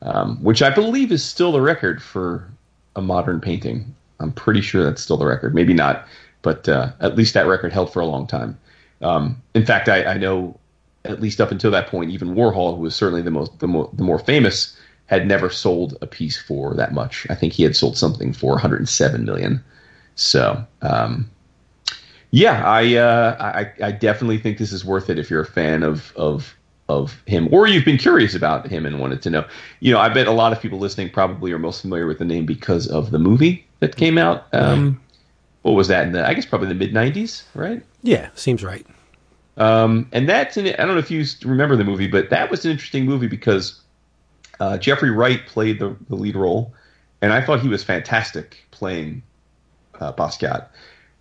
[0.00, 2.48] Um, which I believe is still the record for
[2.94, 3.94] a modern painting.
[4.20, 5.54] I'm pretty sure that's still the record.
[5.54, 6.06] Maybe not,
[6.42, 8.58] but uh, at least that record held for a long time.
[9.02, 10.58] Um, in fact, I, I, know
[11.04, 13.90] at least up until that point, even Warhol, who was certainly the most the, mo-
[13.92, 17.26] the more famous, had never sold a piece for that much.
[17.30, 19.62] I think he had sold something for 107 million.
[20.16, 21.30] So, um,
[22.30, 25.82] yeah, I, uh, I I definitely think this is worth it if you're a fan
[25.82, 26.54] of of
[26.88, 29.46] of him, or you've been curious about him and wanted to know.
[29.80, 32.24] You know, I bet a lot of people listening probably are most familiar with the
[32.24, 34.46] name because of the movie that came out.
[34.52, 35.00] Um,
[35.62, 36.26] what was that in the?
[36.26, 37.82] I guess probably the mid '90s, right?
[38.02, 38.86] Yeah, seems right.
[39.58, 42.64] Um, and that's an, I don't know if you remember the movie, but that was
[42.64, 43.80] an interesting movie because
[44.60, 46.72] uh, Jeffrey Wright played the, the, lead role,
[47.22, 49.22] and I thought he was fantastic playing
[50.00, 50.68] uh, Basquiat.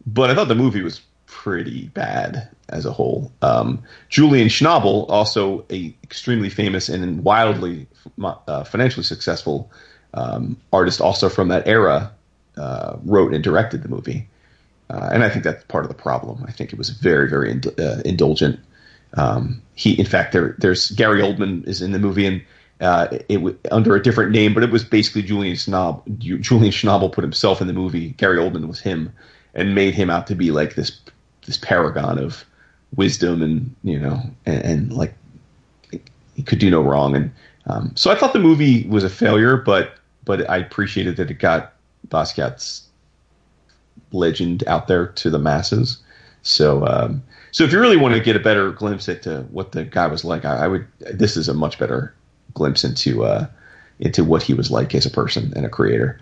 [0.07, 3.31] But I thought the movie was pretty bad as a whole.
[3.41, 7.87] Um, Julian Schnabel, also a extremely famous and wildly
[8.23, 9.69] uh, financially successful
[10.13, 12.11] um, artist, also from that era,
[12.55, 14.27] uh, wrote and directed the movie.
[14.89, 16.43] Uh, and I think that's part of the problem.
[16.47, 18.59] I think it was very, very ind- uh, indulgent.
[19.15, 22.41] Um, he, in fact, there, there's Gary Oldman is in the movie and
[22.79, 26.01] uh, it, it under a different name, but it was basically Julian Schnob.
[26.17, 28.09] Julian Schnabel put himself in the movie.
[28.11, 29.11] Gary Oldman was him,
[29.57, 31.01] and made him out to be like this
[31.45, 32.45] this paragon of
[32.95, 35.13] wisdom and you know and, and like
[36.35, 37.15] he could do no wrong.
[37.15, 37.31] And
[37.65, 41.39] um, so I thought the movie was a failure but but I appreciated that it
[41.39, 41.73] got
[42.07, 42.87] Basquiat's
[44.11, 45.97] legend out there to the masses.
[46.43, 49.83] So um, so if you really want to get a better glimpse into what the
[49.83, 52.13] guy was like I, I would this is a much better
[52.53, 53.47] glimpse into uh,
[53.99, 56.19] into what he was like as a person and a creator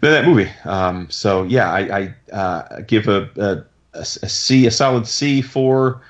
[0.00, 4.70] than that movie um, so yeah I, I uh, give a, a a, C, a
[4.70, 6.00] solid C for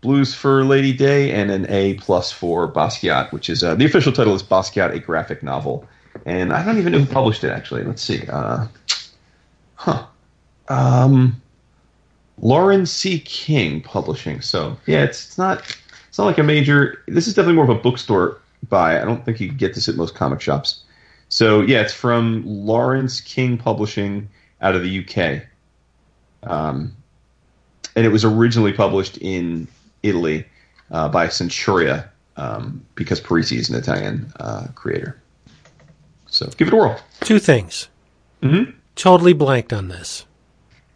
[0.00, 4.12] Blues for Lady Day, and an A plus for Basquiat, which is uh, the official
[4.12, 5.86] title is Basquiat, a graphic novel.
[6.26, 7.84] And I don't even know who published it actually.
[7.84, 8.26] Let's see.
[8.28, 8.66] Uh,
[9.74, 10.06] huh.
[10.68, 11.40] Um,
[12.40, 14.40] Laurence King Publishing.
[14.40, 15.76] So yeah, it's, it's not
[16.08, 17.02] it's not like a major.
[17.06, 19.00] This is definitely more of a bookstore buy.
[19.00, 20.82] I don't think you can get this at most comic shops.
[21.30, 24.28] So yeah, it's from Laurence King Publishing
[24.60, 25.44] out of the UK.
[26.42, 26.94] Um,
[27.96, 29.66] and it was originally published in
[30.02, 30.44] Italy
[30.90, 35.20] uh, by Centuria um, because Parisi is an Italian uh, creator.
[36.26, 37.00] So give it a whirl.
[37.20, 37.88] Two things.
[38.42, 38.72] Mm-hmm.
[38.96, 40.26] Totally blanked on this.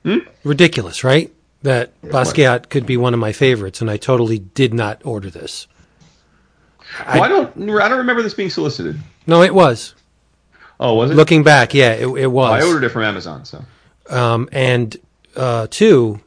[0.04, 0.28] Mm-hmm.
[0.46, 1.32] Ridiculous, right?
[1.62, 5.66] That Basquiat could be one of my favorites, and I totally did not order this.
[7.06, 7.70] Well, I, I don't.
[7.80, 9.00] I don't remember this being solicited.
[9.26, 9.94] No, it was.
[10.80, 11.14] Oh, was it?
[11.14, 12.62] Looking back, yeah, it, it was.
[12.62, 13.44] Oh, I ordered it from Amazon.
[13.44, 13.64] So,
[14.10, 14.96] um, and
[15.36, 16.20] uh, two,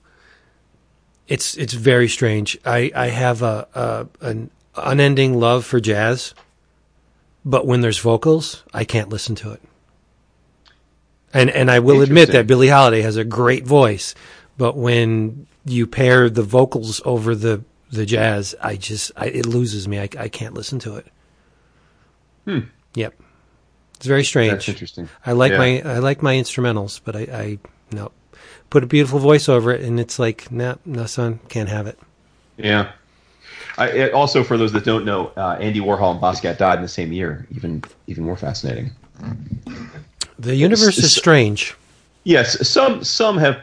[1.28, 2.58] it's it's very strange.
[2.66, 6.34] I I have a, a an unending love for jazz,
[7.44, 9.62] but when there's vocals, I can't listen to it.
[11.34, 14.16] And and I will admit that Billie Holiday has a great voice,
[14.58, 19.88] but when you pair the vocals over the the jazz, I just I, it loses
[19.88, 20.00] me.
[20.00, 21.08] I, I can't listen to it.
[22.46, 22.60] Hmm.
[22.96, 23.14] Yep,
[23.98, 24.52] it's very strange.
[24.52, 25.10] That's interesting.
[25.26, 25.58] I like Yeah.
[25.58, 27.60] my I like my instrumentals, but I, I
[27.92, 28.12] no
[28.70, 32.00] put a beautiful voice over it, and it's like nah, no son, can't have it.
[32.58, 32.92] Yeah.
[33.78, 36.82] I, it, also, for those that don't know, uh, Andy Warhol and Basquiat died in
[36.82, 37.46] the same year.
[37.52, 38.92] Even even more fascinating.
[40.40, 41.76] The universe is strange.
[42.24, 43.62] Yes, some some have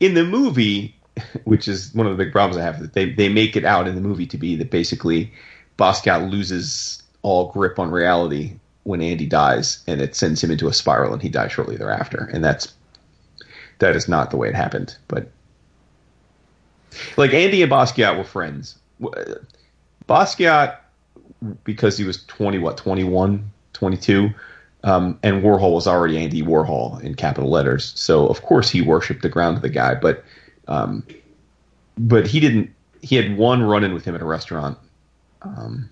[0.00, 0.94] in the movie,
[1.44, 2.80] which is one of the big problems I have.
[2.80, 5.32] That they they make it out in the movie to be that basically
[5.78, 8.54] Basquiat loses all grip on reality
[8.86, 12.30] when Andy dies, and it sends him into a spiral, and he dies shortly thereafter.
[12.32, 12.72] And that's
[13.80, 14.96] that is not the way it happened.
[15.08, 15.28] But
[17.16, 18.78] like Andy and Basquiat were friends.
[20.08, 20.76] Basquiat
[21.64, 24.30] because he was 20 what 21 22
[24.84, 29.20] um, and warhol was already andy warhol in capital letters so of course he worshipped
[29.20, 30.24] the ground of the guy but
[30.66, 31.06] um,
[31.98, 32.72] but he didn't
[33.02, 34.78] he had one run-in with him at a restaurant
[35.42, 35.88] um,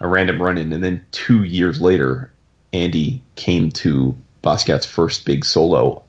[0.00, 2.32] a random run-in and then two years later
[2.72, 6.02] andy came to basquiat's first big solo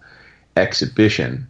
[0.56, 1.48] exhibition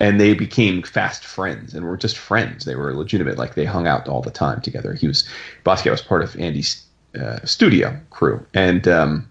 [0.00, 2.64] and they became fast friends and were just friends.
[2.64, 4.94] They were legitimate, like they hung out all the time together.
[4.94, 5.28] He was
[5.64, 6.84] Basquiat was part of Andy's
[7.20, 9.30] uh, studio crew, and um,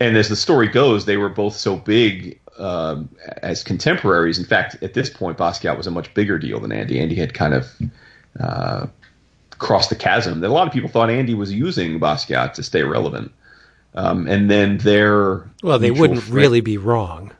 [0.00, 3.08] and as the story goes, they were both so big um,
[3.42, 4.38] as contemporaries.
[4.38, 7.00] In fact, at this point, Basquiat was a much bigger deal than Andy.
[7.00, 7.68] Andy had kind of
[8.40, 8.86] uh,
[9.58, 12.82] crossed the chasm that a lot of people thought Andy was using Basquiat to stay
[12.82, 13.32] relevant.
[13.94, 17.32] Um, and then their Well, they wouldn't friend- really be wrong.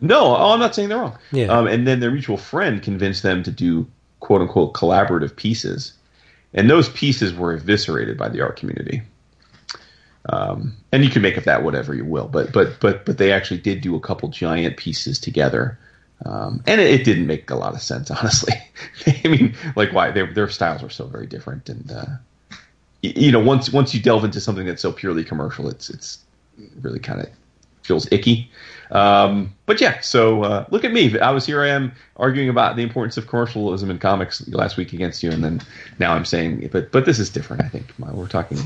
[0.00, 1.18] no, oh, I'm not saying they're wrong.
[1.32, 1.46] Yeah.
[1.48, 3.86] Um, and then their mutual friend convinced them to do
[4.20, 5.92] quote unquote collaborative pieces.
[6.54, 9.02] And those pieces were eviscerated by the art community.
[10.30, 13.32] Um, and you can make of that whatever you will, but but but but they
[13.32, 15.78] actually did do a couple giant pieces together,
[16.24, 18.54] um, and it, it didn't make a lot of sense, honestly.
[19.24, 22.04] I mean, like why their their styles are so very different, and uh,
[23.02, 26.18] y- you know, once once you delve into something that's so purely commercial, it's it's
[26.80, 27.28] really kind of
[27.82, 28.50] feels icky.
[28.90, 31.18] Um, but yeah, so uh, look at me.
[31.20, 31.62] I was here.
[31.62, 35.44] I am arguing about the importance of commercialism in comics last week against you, and
[35.44, 35.60] then
[35.98, 37.62] now I'm saying, but but this is different.
[37.62, 38.58] I think we're talking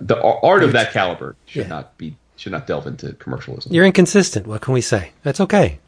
[0.00, 1.68] the art of that caliber should Yeah.
[1.68, 3.72] not be should not delve into commercialism.
[3.72, 4.46] You're inconsistent.
[4.46, 5.12] What can we say?
[5.22, 5.78] That's okay.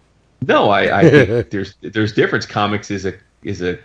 [0.46, 2.46] no, I, I think there's there's difference.
[2.46, 3.78] Comics is a is a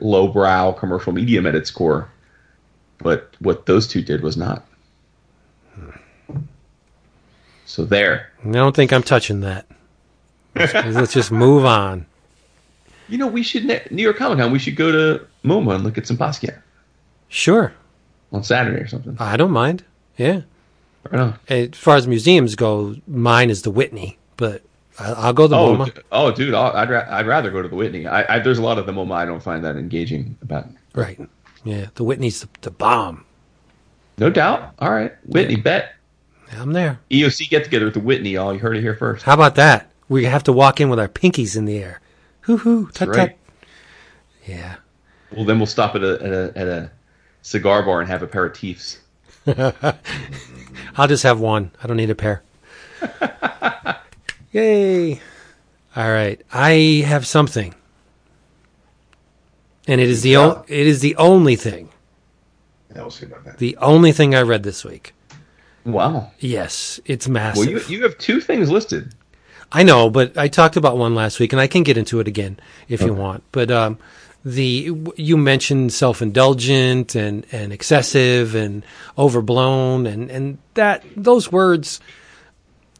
[0.00, 2.10] lowbrow commercial medium at its core,
[2.98, 4.64] but what those two did was not.
[7.66, 8.30] So there.
[8.44, 9.66] I don't think I'm touching that.
[10.54, 12.06] Let's, let's just move on.
[13.08, 14.52] You know, we should ne- New York Comic Con.
[14.52, 16.60] We should go to MoMA and look at some Basquiat
[17.28, 17.72] Sure,
[18.32, 19.16] on Saturday or something.
[19.18, 19.82] I don't mind.
[20.16, 20.42] Yeah.
[21.10, 21.38] Right on.
[21.48, 24.62] As far as museums go, mine is the Whitney, but
[24.98, 26.02] I- I'll go to the Oh, MoMA.
[26.12, 28.06] oh, dude, I'll, I'd ra- I'd rather go to the Whitney.
[28.06, 30.66] I, I there's a lot of the MoMA I don't find that engaging about.
[30.94, 31.20] Right.
[31.64, 33.24] Yeah, the Whitney's the, the bomb.
[34.18, 34.74] No doubt.
[34.78, 35.94] All right, Whitney, bet
[36.52, 37.00] I'm there.
[37.10, 38.36] EOC get together with the Whitney.
[38.36, 39.24] All you heard it here first.
[39.24, 39.90] How about that?
[40.08, 42.00] We have to walk in with our pinkies in the air.
[42.42, 42.90] Hoo hoo.
[42.92, 43.16] Tut right.
[43.30, 43.36] tut.
[44.46, 44.76] Yeah.
[45.34, 46.90] Well, then we'll stop at a at a, at a
[47.42, 48.98] cigar bar and have a aperitifs.
[50.96, 51.70] I'll just have one.
[51.82, 52.42] I don't need a pair.
[54.52, 55.20] Yay.
[55.96, 56.40] All right.
[56.52, 57.74] I have something.
[59.86, 61.90] And it is the o- it is the only thing.
[62.94, 63.58] Yeah, we'll see about that.
[63.58, 65.12] The only thing I read this week.
[65.84, 66.30] Wow.
[66.38, 67.66] Yes, it's massive.
[67.66, 69.14] Well, you you have two things listed.
[69.70, 72.28] I know, but I talked about one last week, and I can get into it
[72.28, 73.42] again if you want.
[73.52, 73.98] But um,
[74.44, 78.84] the you mentioned self-indulgent and, and excessive and
[79.16, 82.00] overblown, and, and that those words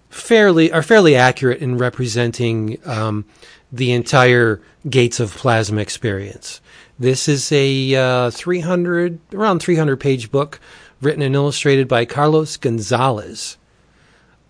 [0.09, 3.25] fairly are fairly accurate in representing um,
[3.71, 6.61] the entire Gates of Plasma experience.
[6.99, 10.61] This is a uh, 300 around 300 page book
[11.01, 13.59] written and illustrated by Carlos Gonzalez.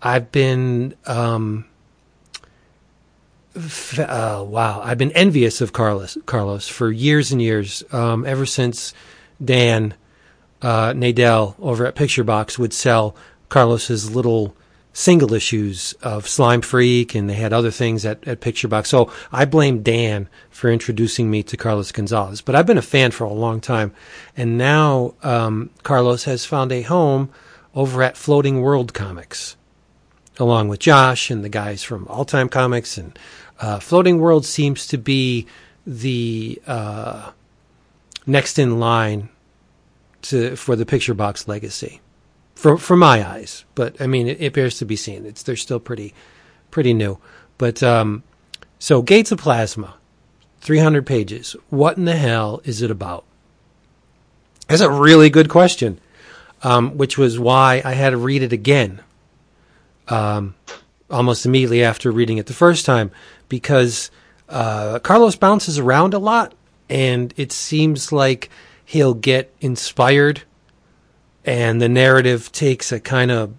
[0.01, 1.65] I've been um,
[3.55, 7.83] uh, wow, I've been envious of Carlos Carlos for years and years.
[7.91, 8.93] Um, ever since
[9.43, 9.93] Dan
[10.61, 13.15] uh, Nadel over at Picture Box would sell
[13.49, 14.55] Carlos's little
[14.91, 18.89] single issues of Slime Freak, and they had other things at, at Picture Box.
[18.89, 22.41] So I blame Dan for introducing me to Carlos Gonzalez.
[22.41, 23.93] But I've been a fan for a long time,
[24.35, 27.29] and now um, Carlos has found a home
[27.73, 29.57] over at Floating World Comics
[30.39, 32.97] along with Josh and the guys from All Time Comics.
[32.97, 33.17] And
[33.59, 35.47] uh, Floating World seems to be
[35.85, 37.31] the uh,
[38.25, 39.29] next in line
[40.23, 42.01] to for the Picture Box legacy.
[42.77, 43.65] for my eyes.
[43.75, 45.25] But I mean, it, it bears to be seen.
[45.25, 46.13] It's they're still pretty
[46.71, 47.19] pretty new.
[47.57, 48.23] But um,
[48.79, 49.95] so Gates of Plasma,
[50.61, 51.55] 300 pages.
[51.69, 53.23] What in the hell is it about?
[54.67, 55.99] That's a really good question,
[56.63, 59.01] um, which was why I had to read it again
[60.07, 60.55] um,
[61.15, 63.09] almost immediately after reading it the first time
[63.47, 64.11] because
[64.49, 66.53] uh, Carlos bounces around a lot
[66.89, 68.49] and it seems like
[68.83, 70.43] he'll get inspired
[71.45, 73.53] and the narrative takes a kind of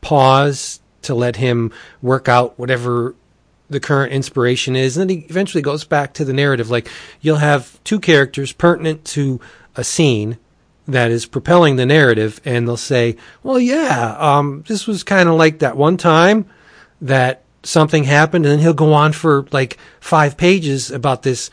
[0.00, 3.16] pause to let him work out whatever
[3.68, 4.96] the current inspiration is.
[4.96, 6.88] And then he eventually goes back to the narrative like
[7.20, 9.40] you'll have two characters pertinent to
[9.74, 10.38] a scene
[10.88, 15.34] that is propelling the narrative and they'll say well yeah um, this was kind of
[15.34, 16.46] like that one time
[17.00, 21.50] that something happened and then he'll go on for like five pages about this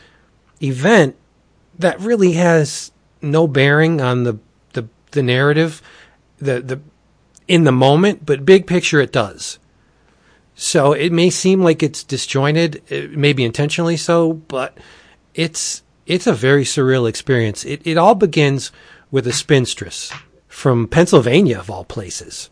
[0.62, 1.16] event
[1.78, 4.38] that really has no bearing on the
[4.74, 5.82] the, the narrative
[6.38, 6.80] the the
[7.48, 9.58] in the moment but big picture it does.
[10.56, 14.78] So it may seem like it's disjointed it may be intentionally so but
[15.34, 17.64] it's it's a very surreal experience.
[17.64, 18.70] It it all begins
[19.14, 20.12] with a spinstress
[20.48, 22.50] from Pennsylvania of all places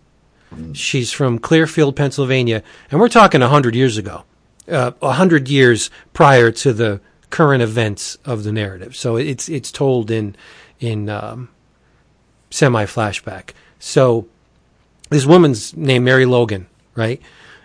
[0.74, 4.24] She's from Clearfield, Pennsylvania, and we're talking a hundred years ago,
[4.68, 7.00] uh, a hundred years prior to the
[7.30, 8.94] current events of the narrative.
[8.94, 10.36] So it's it's told in
[10.78, 11.48] in um,
[12.50, 13.50] semi flashback.
[13.78, 14.26] So
[15.08, 17.20] this woman's named Mary Logan, right?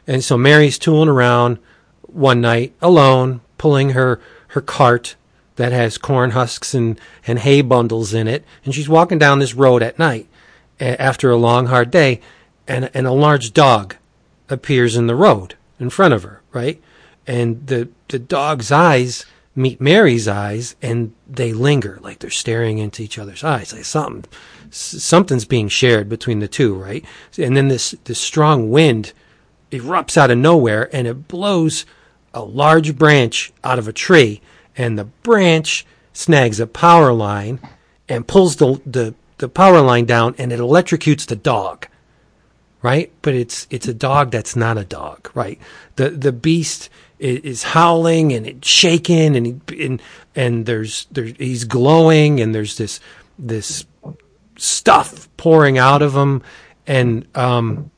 [0.06, 1.60] And so Mary's tooling around
[2.04, 4.20] one night alone, pulling her
[4.50, 5.16] her cart
[5.58, 9.54] that has corn husks and and hay bundles in it, and she's walking down this
[9.54, 10.28] road at night
[10.80, 12.22] after a long hard day
[12.68, 13.96] and and a large dog
[14.50, 16.82] appears in the road in front of her, right?
[17.26, 23.02] And the the dog's eyes meet Mary's eyes, and they linger like they're staring into
[23.02, 24.26] each other's eyes, like something
[24.70, 27.04] something's being shared between the two, right?
[27.38, 29.14] And then this this strong wind
[29.72, 31.86] erupts out of nowhere, and it blows
[32.34, 34.42] a large branch out of a tree,
[34.78, 37.60] and the branch snags a power line
[38.08, 41.88] and pulls the the, the power line down, and it electrocutes the dog
[42.82, 43.12] right?
[43.22, 45.60] But it's it's a dog that's not a dog, right?
[45.96, 50.02] The the beast is, howling and it's shaking and and
[50.36, 53.00] and there's there's he's glowing and there's this
[53.40, 53.86] this
[54.58, 56.42] stuff pouring out of him
[56.86, 57.92] and um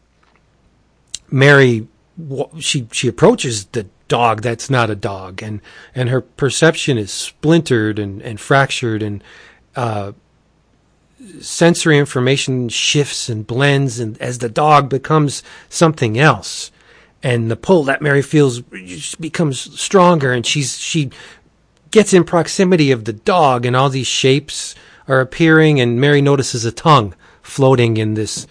[1.30, 1.88] Mary
[2.60, 5.42] she she approaches the dog that's not a dog.
[5.42, 5.62] And
[5.96, 9.24] and her perception is splintered and and fractured and
[9.76, 10.12] uh
[11.40, 16.72] sensory information shifts and blends and as the dog becomes something else.
[17.22, 18.62] And the pull that Mary feels
[19.16, 21.12] becomes stronger and she's she
[21.92, 24.76] gets in proximity of the dog and all these shapes
[25.08, 28.48] are appearing and Mary notices a tongue floating in this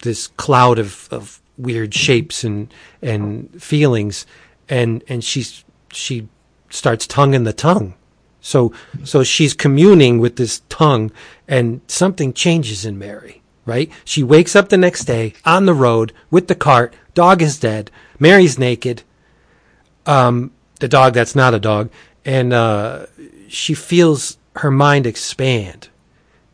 [0.00, 4.26] this cloud of, of weird shapes and and feelings
[4.72, 6.14] and and she's she
[6.70, 7.94] starts tonguing the tongue
[8.42, 8.72] so,
[9.04, 11.12] so she's communing with this tongue
[11.46, 13.90] and something changes in Mary, right?
[14.04, 16.92] She wakes up the next day on the road with the cart.
[17.14, 17.90] Dog is dead.
[18.18, 19.04] Mary's naked.
[20.06, 20.50] Um,
[20.80, 21.90] the dog that's not a dog.
[22.24, 23.06] And, uh,
[23.46, 25.88] she feels her mind expand.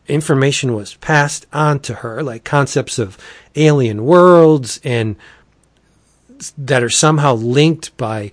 [0.07, 3.17] Information was passed on to her, like concepts of
[3.55, 5.15] alien worlds and
[6.57, 8.31] that are somehow linked by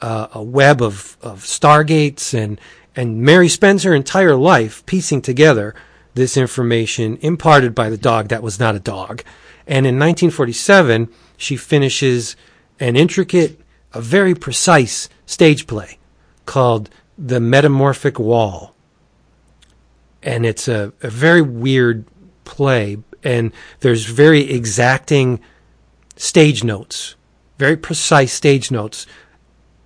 [0.00, 2.60] uh, a web of, of stargates and
[2.98, 5.72] and Mary spends her entire life piecing together
[6.14, 9.22] this information imparted by the dog that was not a dog.
[9.68, 12.34] And in 1947, she finishes
[12.80, 13.60] an intricate,
[13.92, 15.98] a very precise stage play
[16.44, 18.74] called The Metamorphic Wall.
[20.20, 22.04] And it's a, a very weird
[22.44, 25.38] play, and there's very exacting
[26.16, 27.14] stage notes,
[27.58, 29.06] very precise stage notes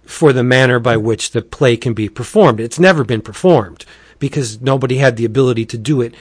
[0.05, 2.61] for the manner by which the play can be performed.
[2.61, 3.85] It's never been performed
[4.19, 6.15] because nobody had the ability to do it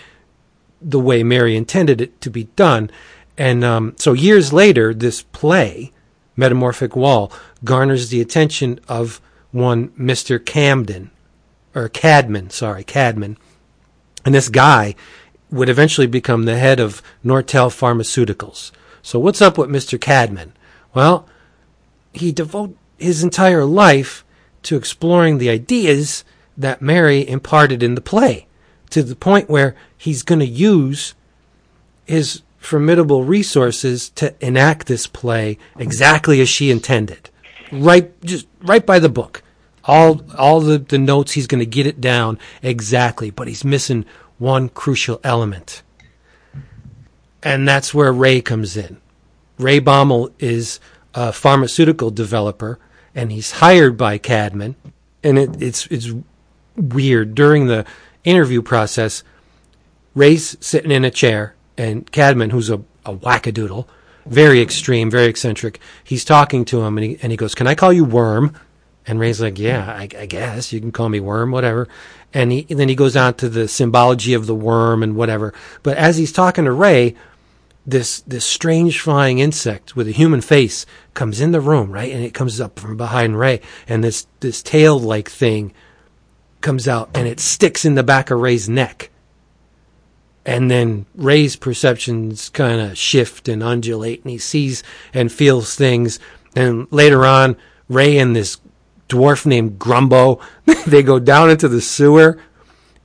[0.81, 2.89] the way Mary intended it to be done.
[3.37, 5.91] And um, so years later, this play,
[6.35, 7.31] Metamorphic Wall,
[7.63, 9.21] garners the attention of
[9.51, 10.43] one Mr.
[10.43, 11.11] Camden,
[11.75, 13.37] or Cadman, sorry, Cadman.
[14.25, 14.95] And this guy
[15.49, 18.71] would eventually become the head of Nortel Pharmaceuticals.
[19.01, 19.99] So what's up with Mr.
[19.99, 20.53] Cadman?
[20.93, 21.27] Well,
[22.13, 24.23] he devote his entire life
[24.63, 26.23] to exploring the ideas
[26.57, 28.47] that Mary imparted in the play
[28.89, 31.15] to the point where he's going to use
[32.05, 37.29] his formidable resources to enact this play exactly as she intended.
[37.71, 39.41] Right just right by the book.
[39.85, 44.05] All all the, the notes he's going to get it down exactly, but he's missing
[44.37, 45.81] one crucial element.
[47.43, 48.97] and that's where Ray comes in.
[49.57, 50.79] Ray Baumel is
[51.13, 52.79] a pharmaceutical developer,
[53.13, 54.75] and he's hired by Cadman.
[55.23, 56.11] And it, it's it's
[56.75, 57.85] weird during the
[58.23, 59.23] interview process.
[60.15, 63.87] Ray's sitting in a chair, and Cadman, who's a, a wackadoodle,
[64.25, 67.75] very extreme, very eccentric, he's talking to him, and he and he goes, "Can I
[67.75, 68.53] call you Worm?"
[69.05, 71.87] And Ray's like, "Yeah, I, I guess you can call me Worm, whatever."
[72.33, 75.53] And, he, and then he goes on to the symbology of the worm and whatever.
[75.83, 77.15] But as he's talking to Ray,
[77.85, 82.11] this this strange flying insect with a human face comes in the room, right?
[82.11, 85.73] And it comes up from behind Ray, and this this tail like thing
[86.61, 89.09] comes out, and it sticks in the back of Ray's neck.
[90.45, 96.19] And then Ray's perceptions kind of shift and undulate, and he sees and feels things.
[96.55, 97.57] And later on,
[97.89, 98.57] Ray and this
[99.07, 100.41] dwarf named Grumbo,
[100.87, 102.39] they go down into the sewer,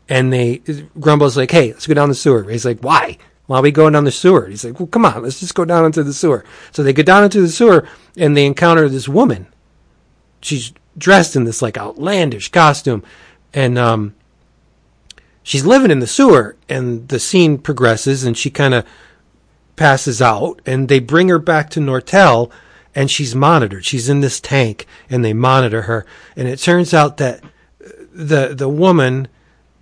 [0.08, 0.58] and they
[0.98, 3.16] Grumbo's like, "Hey, let's go down the sewer." Ray's like, "Why?"
[3.46, 4.46] Why are we going down the sewer?
[4.46, 6.44] He's like, well, come on, let's just go down into the sewer.
[6.72, 7.86] So they go down into the sewer
[8.16, 9.46] and they encounter this woman.
[10.40, 13.04] She's dressed in this like outlandish costume.
[13.54, 14.14] And, um,
[15.42, 18.84] she's living in the sewer and the scene progresses and she kind of
[19.76, 22.50] passes out and they bring her back to Nortel
[22.96, 23.84] and she's monitored.
[23.84, 26.04] She's in this tank and they monitor her.
[26.34, 27.44] And it turns out that
[28.12, 29.28] the, the woman,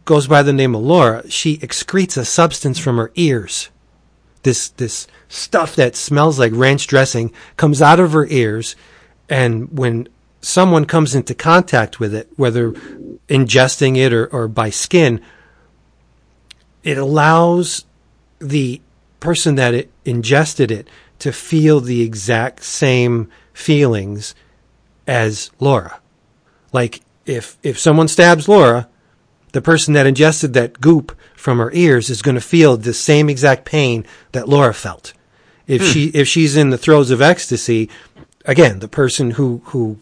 [0.04, 3.70] goes by the name of Laura, she excretes a substance from her ears.
[4.42, 8.76] This this stuff that smells like ranch dressing comes out of her ears,
[9.28, 10.08] and when
[10.42, 12.72] someone comes into contact with it, whether
[13.28, 15.20] ingesting it or, or by skin,
[16.82, 17.86] it allows
[18.38, 18.80] the
[19.20, 20.86] person that it ingested it
[21.18, 24.34] to feel the exact same feelings
[25.06, 26.00] as Laura.
[26.72, 28.88] Like if if someone stabs Laura,
[29.54, 33.30] the person that ingested that goop from her ears is going to feel the same
[33.30, 35.12] exact pain that Laura felt.
[35.68, 35.86] If hmm.
[35.86, 37.88] she if she's in the throes of ecstasy,
[38.44, 39.98] again, the person who who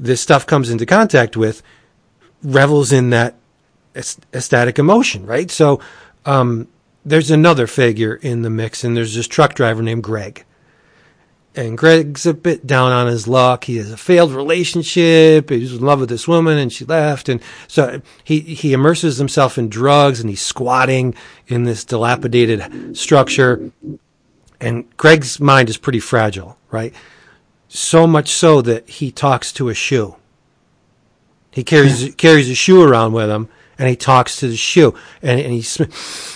[0.00, 1.62] this stuff comes into contact with
[2.42, 3.34] revels in that
[3.94, 5.50] ecstatic emotion, right?
[5.50, 5.80] So
[6.24, 6.66] um,
[7.04, 10.46] there's another figure in the mix, and there's this truck driver named Greg
[11.58, 13.64] and Greg's a bit down on his luck.
[13.64, 15.50] He has a failed relationship.
[15.50, 17.28] He's in love with this woman and she left.
[17.28, 21.16] And so he, he immerses himself in drugs and he's squatting
[21.48, 23.72] in this dilapidated structure.
[24.60, 26.94] And Greg's mind is pretty fragile, right?
[27.66, 30.14] So much so that he talks to a shoe.
[31.50, 33.48] He carries, carries a shoe around with him
[33.80, 35.64] and he talks to the shoe and, and he,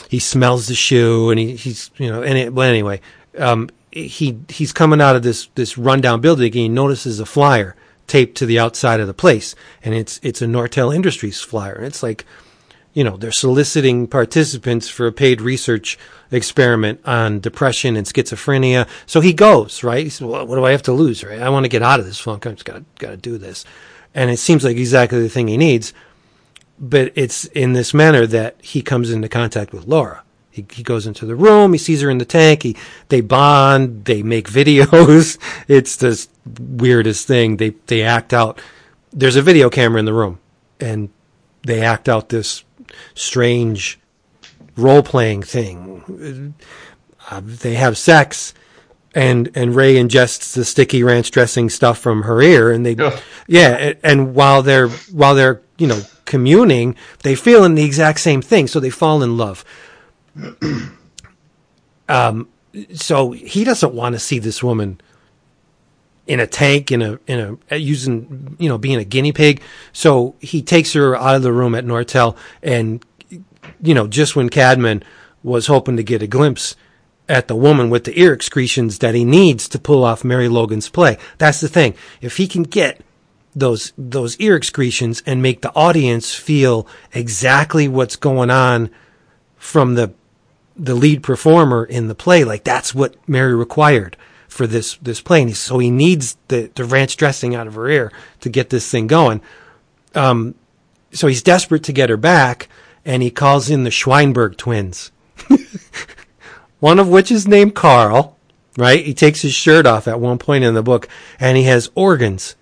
[0.09, 3.01] he smells the shoe and he, he's, you know, and it, well, anyway,
[3.39, 7.77] um, he he's coming out of this this rundown building and he notices a flyer
[8.07, 11.75] taped to the outside of the place and it's it's a Nortel Industries flyer.
[11.75, 12.25] And it's like
[12.95, 15.99] you know they're soliciting participants for a paid research
[16.31, 18.89] experiment on depression and schizophrenia.
[19.07, 20.05] So he goes right?
[20.05, 21.41] He says well, what do I have to lose right?
[21.41, 22.47] I want to get out of this funk.
[22.47, 23.65] I just got got to do this.
[24.15, 25.93] And it seems like exactly the thing he needs.
[26.79, 30.23] But it's in this manner that he comes into contact with Laura
[30.53, 31.73] he, he goes into the room.
[31.73, 32.63] He sees her in the tank.
[32.63, 32.77] He,
[33.09, 34.05] they bond.
[34.05, 35.39] They make videos.
[35.67, 36.29] It's the
[36.61, 37.57] weirdest thing.
[37.57, 38.61] They, they act out.
[39.13, 40.39] There's a video camera in the room
[40.79, 41.09] and
[41.63, 42.65] they act out this
[43.15, 43.99] strange
[44.77, 46.55] role playing thing.
[47.31, 48.53] Uh, they have sex
[49.15, 53.19] and, and Ray ingests the sticky ranch dressing stuff from her ear and they, Ugh.
[53.47, 53.69] yeah.
[53.71, 58.43] And, and while they're, while they're, you know, communing, they feel in the exact same
[58.43, 58.67] thing.
[58.67, 59.65] So they fall in love
[62.09, 62.49] um,
[62.95, 65.01] so he doesn't want to see this woman
[66.27, 69.61] in a tank in a in a using you know being a guinea pig.
[69.93, 73.05] So he takes her out of the room at Nortel, and
[73.83, 75.03] you know just when Cadman
[75.43, 76.77] was hoping to get a glimpse
[77.29, 80.89] at the woman with the ear excretions that he needs to pull off Mary Logan's
[80.89, 81.19] play.
[81.39, 81.95] That's the thing.
[82.21, 83.01] If he can get
[83.55, 88.91] those those ear excretions and make the audience feel exactly what's going on
[89.57, 90.13] from the
[90.77, 92.45] the lead performer in the play.
[92.45, 94.17] Like that's what Mary required
[94.49, 95.43] for this this play.
[95.43, 98.91] And so he needs the, the ranch dressing out of her ear to get this
[98.91, 99.41] thing going.
[100.15, 100.55] Um,
[101.13, 102.69] so he's desperate to get her back,
[103.05, 105.13] and he calls in the Schweinberg twins,
[106.81, 108.37] one of which is named Carl.
[108.79, 109.05] Right?
[109.05, 111.07] He takes his shirt off at one point in the book,
[111.39, 112.57] and he has organs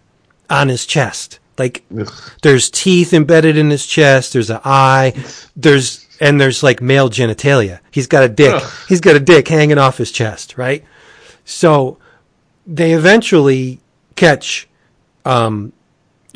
[0.48, 1.38] on his chest.
[1.56, 2.10] Like Ugh.
[2.42, 4.32] there's teeth embedded in his chest.
[4.32, 5.12] There's an eye.
[5.54, 7.80] There's and there's like male genitalia.
[7.90, 8.54] He's got a dick.
[8.54, 8.72] Ugh.
[8.88, 10.84] He's got a dick hanging off his chest, right?
[11.44, 11.98] So
[12.66, 13.80] they eventually
[14.16, 14.68] catch
[15.24, 15.72] um,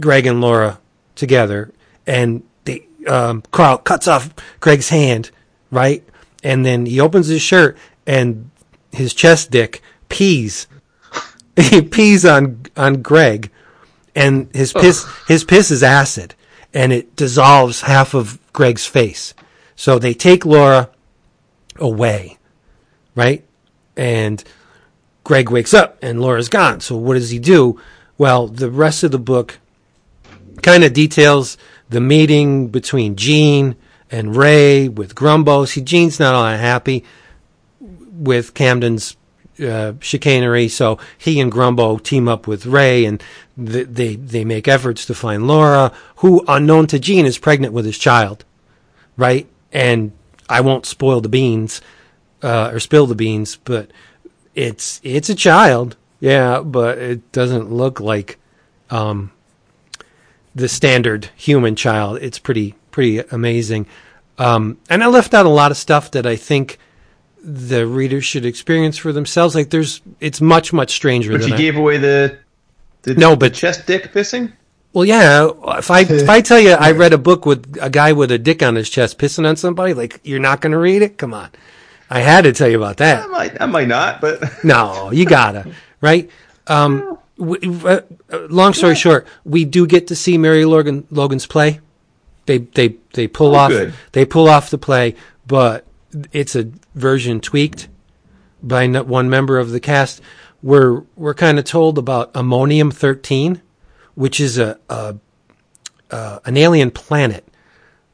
[0.01, 0.81] Greg and Laura
[1.15, 1.73] together,
[2.07, 5.31] and they um, Carl cuts off Greg's hand,
[5.71, 6.03] right?
[6.43, 7.77] And then he opens his shirt,
[8.07, 8.51] and
[8.91, 10.67] his chest dick pees.
[11.57, 13.51] he pees on on Greg,
[14.15, 16.35] and his piss his piss is acid,
[16.73, 19.35] and it dissolves half of Greg's face.
[19.77, 20.91] So they take Laura
[21.77, 22.39] away,
[23.15, 23.45] right?
[23.97, 24.43] And
[25.25, 26.81] Greg wakes up and Laura's gone.
[26.81, 27.81] So what does he do?
[28.19, 29.59] Well, the rest of the book
[30.63, 31.57] kind of details
[31.89, 33.77] the meeting between Gene
[34.11, 35.67] and Ray with Grumbo.
[35.67, 37.05] See, Gene's not all that happy
[37.81, 39.17] with Camden's
[39.65, 43.23] uh, chicanery, so he and Grumbo team up with Ray, and
[43.57, 47.85] th- they they make efforts to find Laura, who, unknown to Gene, is pregnant with
[47.85, 48.45] his child,
[49.17, 49.47] right?
[49.75, 50.13] And
[50.49, 51.83] I won't spoil the beans
[52.43, 53.91] uh, or spill the beans, but
[54.55, 58.39] it's it's a child, yeah, but it doesn't look like
[58.91, 59.33] um,
[60.55, 62.19] the standard human child.
[62.23, 63.87] It's pretty pretty amazing.
[64.39, 66.79] Um, and I left out a lot of stuff that I think
[67.43, 69.55] the readers should experience for themselves.
[69.55, 71.33] Like there's, it's much much stranger.
[71.33, 72.39] But you I- gave away the,
[73.03, 74.53] the No, the but- chest dick pissing.
[74.95, 75.49] Well, yeah.
[75.77, 78.39] If I if I tell you I read a book with a guy with a
[78.39, 81.19] dick on his chest pissing on somebody, like you're not going to read it.
[81.19, 81.51] Come on,
[82.09, 83.25] I had to tell you about that.
[83.25, 85.71] I might, I might not, but No, you gotta,
[86.01, 86.31] right?
[86.69, 88.01] Um, w- uh,
[88.33, 91.81] uh, long story short, we do get to see Mary Logan Logan's play.
[92.47, 93.95] They they they pull Oh, off good.
[94.13, 95.17] they pull off the play,
[95.47, 95.87] but
[96.33, 97.89] it's a version tweaked
[98.63, 100.21] by one member of the cast.
[100.63, 103.61] We're we're kind of told about Ammonium thirteen,
[104.15, 105.17] which is a, a,
[106.11, 107.47] a an alien planet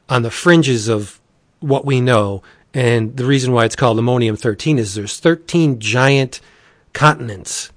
[0.09, 1.19] on the fringes of
[1.59, 2.43] what we know.
[2.73, 6.39] And the reason why it's called Ammonium 13 is there's 13 giant
[6.93, 7.71] continents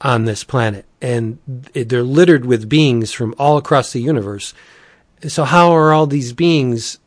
[0.00, 4.54] on this planet, and they're littered with beings from all across the universe.
[5.28, 6.98] So how are all these beings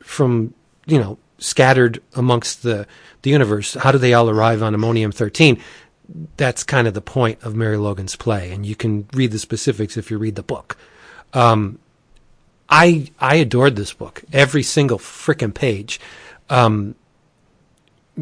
[0.00, 0.54] from,
[0.86, 2.86] you know, scattered amongst the,
[3.22, 3.74] the universe?
[3.74, 5.60] How do they all arrive on Ammonium 13?
[6.36, 9.96] That's kind of the point of Mary Logan's play, and you can read the specifics
[9.96, 10.76] if you read the book.
[12.68, 16.00] I I adored this book, every single frickin' page,
[16.50, 16.94] um,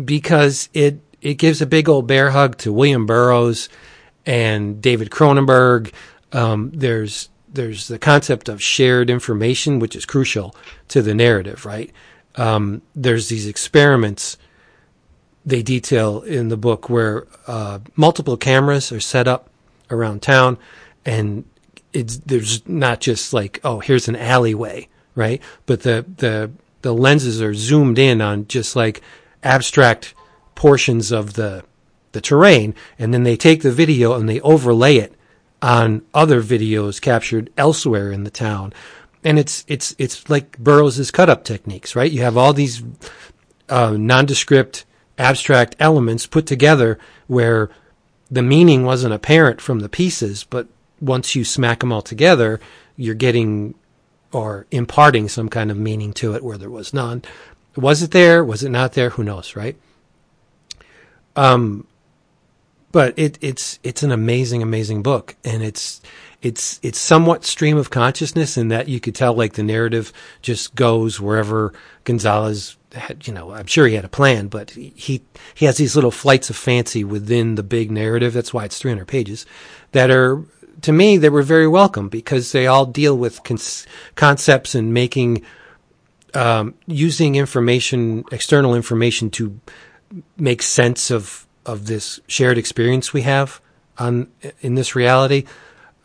[0.04, 3.68] because it it gives a big old bear hug to William Burroughs
[4.26, 5.92] and David Cronenberg.
[6.32, 10.54] Um, there's there's the concept of shared information, which is crucial
[10.88, 11.92] to the narrative, right?
[12.36, 14.38] Um, there's these experiments
[15.48, 19.48] they detail in the book where uh, multiple cameras are set up
[19.90, 20.58] around town,
[21.06, 21.44] and
[21.92, 25.40] it's there's not just like oh here's an alleyway, right?
[25.66, 26.50] But the the
[26.82, 29.00] the lenses are zoomed in on just like
[29.42, 30.14] abstract
[30.54, 31.64] portions of the
[32.12, 35.14] the terrain, and then they take the video and they overlay it
[35.62, 38.72] on other videos captured elsewhere in the town.
[39.24, 42.10] And it's it's it's like Burroughs' cut up techniques, right?
[42.10, 42.82] You have all these
[43.68, 44.84] uh, nondescript
[45.18, 47.70] abstract elements put together where
[48.30, 50.68] the meaning wasn't apparent from the pieces, but
[51.00, 52.60] once you smack them all together,
[52.96, 53.74] you're getting
[54.32, 57.22] or imparting some kind of meaning to it where there was none.
[57.76, 58.44] Was it there?
[58.44, 59.10] Was it not there?
[59.10, 59.76] Who knows, right?
[61.36, 61.86] Um,
[62.90, 66.00] but it, it's it's an amazing, amazing book, and it's
[66.42, 70.12] it's it's somewhat stream of consciousness in that you could tell like the narrative
[70.42, 71.72] just goes wherever
[72.04, 73.26] Gonzalez had.
[73.26, 75.22] You know, I'm sure he had a plan, but he
[75.54, 78.32] he has these little flights of fancy within the big narrative.
[78.32, 79.46] That's why it's 300 pages
[79.92, 80.44] that are
[80.82, 85.44] to me they were very welcome because they all deal with cons- concepts and making
[86.34, 89.60] um, using information, external information to
[90.36, 93.60] make sense of of this shared experience we have
[93.98, 94.30] on
[94.60, 95.44] in this reality.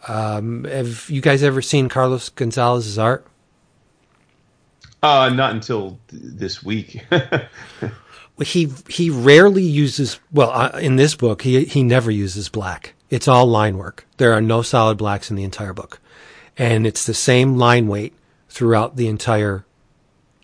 [0.08, 3.26] Um, have you guys ever seen Carlos Gonzalez's art?
[5.04, 7.06] Uh, not until th- this week.
[8.42, 11.44] He he rarely uses well uh, in this book.
[11.44, 12.96] He he never uses black.
[13.12, 14.08] It's all line work.
[14.18, 16.00] There are no solid blacks in the entire book,
[16.58, 18.14] and it's the same line weight
[18.50, 19.66] throughout the entire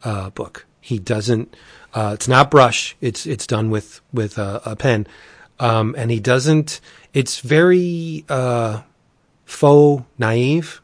[0.04, 0.68] uh, book.
[0.80, 1.56] He doesn't.
[1.94, 2.96] Uh, it's not brush.
[3.02, 5.08] It's it's done with with a, a pen,
[5.60, 6.80] um, and he doesn't.
[7.12, 8.84] It's very uh,
[9.46, 10.80] faux naive,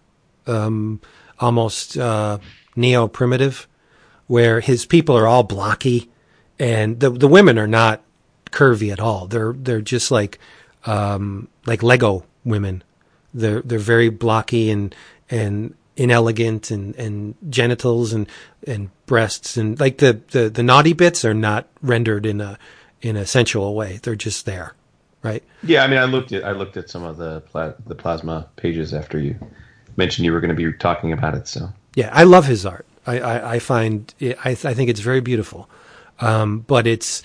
[0.48, 1.02] um,
[1.40, 2.40] almost uh,
[2.76, 3.68] neo primitive,
[4.28, 6.10] where his people are all blocky,
[6.60, 8.02] and the the women are not
[8.52, 9.28] curvy at all.
[9.28, 10.40] They're they're just like
[10.86, 12.84] um, like Lego women.
[13.34, 14.96] They're they're very blocky and
[15.30, 18.28] and inelegant and, and genitals and
[18.68, 22.58] and breasts and like the, the, the naughty bits are not rendered in a
[23.02, 24.00] in a sensual way.
[24.02, 24.74] They're just there,
[25.22, 25.44] right?
[25.64, 28.48] yeah, I mean, I looked at I looked at some of the pla- the plasma
[28.56, 29.36] pages after you
[29.98, 31.48] mentioned you were going to be talking about it.
[31.48, 32.86] So Yeah, I love his art.
[33.08, 35.70] I, I, I find it, I, I think it's very beautiful,
[36.20, 37.24] um, but it's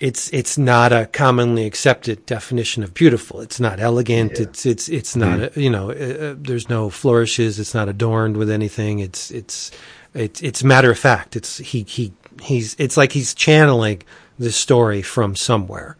[0.00, 3.40] it's it's not a commonly accepted definition of beautiful.
[3.40, 4.32] It's not elegant.
[4.32, 4.42] Yeah.
[4.42, 5.90] It's it's it's not a, you know.
[5.90, 5.94] Uh,
[6.32, 7.60] uh, there's no flourishes.
[7.60, 8.98] It's not adorned with anything.
[8.98, 9.70] It's it's
[10.14, 11.36] it's it's matter of fact.
[11.36, 14.02] It's he he he's it's like he's channeling
[14.38, 15.96] the story from somewhere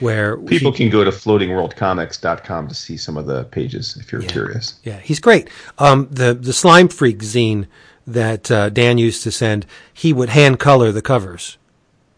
[0.00, 4.22] where People he- can go to floatingworldcomics.com to see some of the pages if you're
[4.22, 4.28] Yeah.
[4.28, 4.74] curious.
[4.84, 5.48] Yeah, he's great.
[5.78, 7.66] Um, the the Slime Freak zine
[8.06, 11.58] that uh, Dan used to send, he would hand color the covers.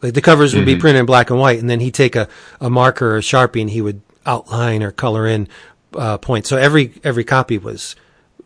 [0.02, 2.28] Like the covers would be printed in black and white, and then he'd take a,
[2.60, 5.46] a marker or a sharpie and he would outline or color in
[5.94, 6.48] uh, points.
[6.48, 7.96] So every every copy was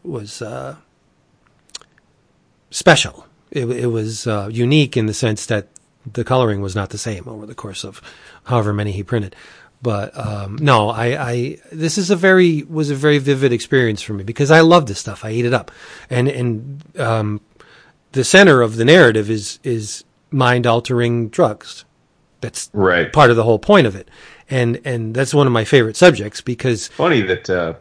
[0.02, 0.76] was uh,
[2.70, 3.26] special.
[3.50, 5.68] It, it was uh, unique in the sense that
[6.12, 8.00] the coloring was not the same over the course of
[8.44, 9.34] however many he printed.
[9.82, 14.14] But um, no, I, I this is a very was a very vivid experience for
[14.14, 15.24] me because I love this stuff.
[15.24, 15.70] I eat it up,
[16.08, 17.40] and and um,
[18.12, 21.84] the center of the narrative is is mind altering drugs.
[22.40, 23.12] That's Right.
[23.12, 24.08] part of the whole point of it,
[24.48, 27.74] and and that's one of my favorite subjects because Funny that uh,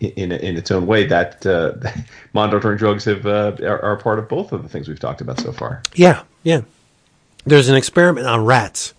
[0.00, 1.72] in in its own way that uh,
[2.32, 5.20] mind altering drugs have uh, are, are part of both of the things we've talked
[5.20, 5.82] about so far.
[5.94, 6.62] Yeah, yeah.
[7.44, 8.94] There's an experiment on rats.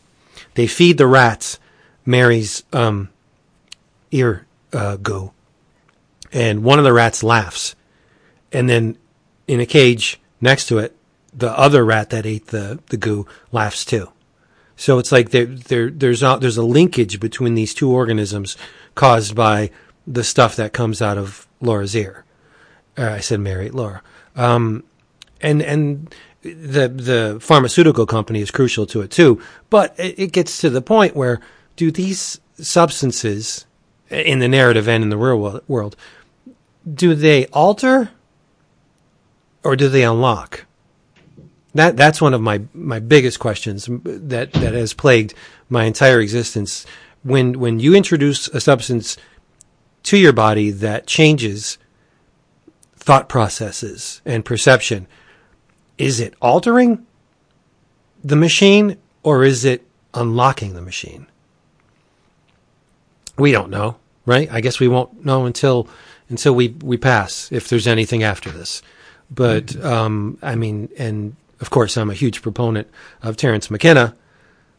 [0.55, 1.59] They feed the rats
[2.05, 3.09] Mary's um,
[4.11, 5.31] ear uh, goo,
[6.31, 7.75] and one of the rats laughs,
[8.51, 8.97] and then
[9.47, 10.95] in a cage next to it,
[11.33, 14.11] the other rat that ate the, the goo laughs too.
[14.75, 18.57] So it's like there, there there's a, there's a linkage between these two organisms
[18.95, 19.69] caused by
[20.07, 22.25] the stuff that comes out of Laura's ear.
[22.97, 24.01] Uh, I said Mary, Laura.
[24.35, 24.83] Um,
[25.41, 29.41] and and the the pharmaceutical company is crucial to it too.
[29.69, 31.39] But it, it gets to the point where
[31.75, 33.65] do these substances
[34.09, 35.95] in the narrative and in the real wo- world
[36.91, 38.09] do they alter
[39.63, 40.65] or do they unlock?
[41.73, 45.33] That that's one of my my biggest questions that that has plagued
[45.69, 46.85] my entire existence.
[47.23, 49.15] When when you introduce a substance
[50.03, 51.77] to your body that changes
[52.95, 55.07] thought processes and perception,
[56.01, 57.05] is it altering
[58.23, 59.85] the machine or is it
[60.15, 61.27] unlocking the machine?
[63.37, 64.51] We don't know, right?
[64.51, 65.87] I guess we won't know until
[66.29, 68.81] until we we pass if there's anything after this.
[69.29, 72.87] But um, I mean, and of course, I'm a huge proponent
[73.21, 74.15] of Terence McKenna,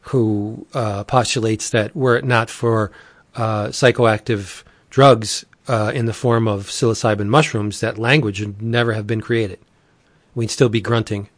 [0.00, 2.90] who uh, postulates that were it not for
[3.36, 9.06] uh, psychoactive drugs uh, in the form of psilocybin mushrooms, that language would never have
[9.06, 9.60] been created.
[10.34, 11.28] We'd still be grunting,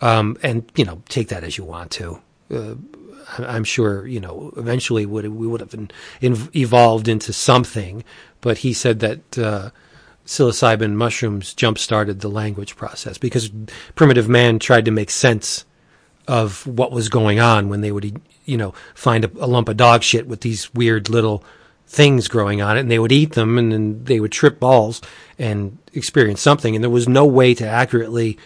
[0.00, 2.20] um, and you know, take that as you want to.
[2.52, 2.74] Uh,
[3.38, 8.04] I'm sure you know eventually would we would have been in, evolved into something,
[8.40, 9.70] but he said that uh,
[10.26, 13.50] psilocybin mushrooms jump started the language process because
[13.94, 15.64] primitive man tried to make sense
[16.28, 19.76] of what was going on when they would, you know, find a, a lump of
[19.76, 21.44] dog shit with these weird little
[21.86, 25.00] things growing on it, and they would eat them, and then they would trip balls
[25.38, 28.38] and experience something, and there was no way to accurately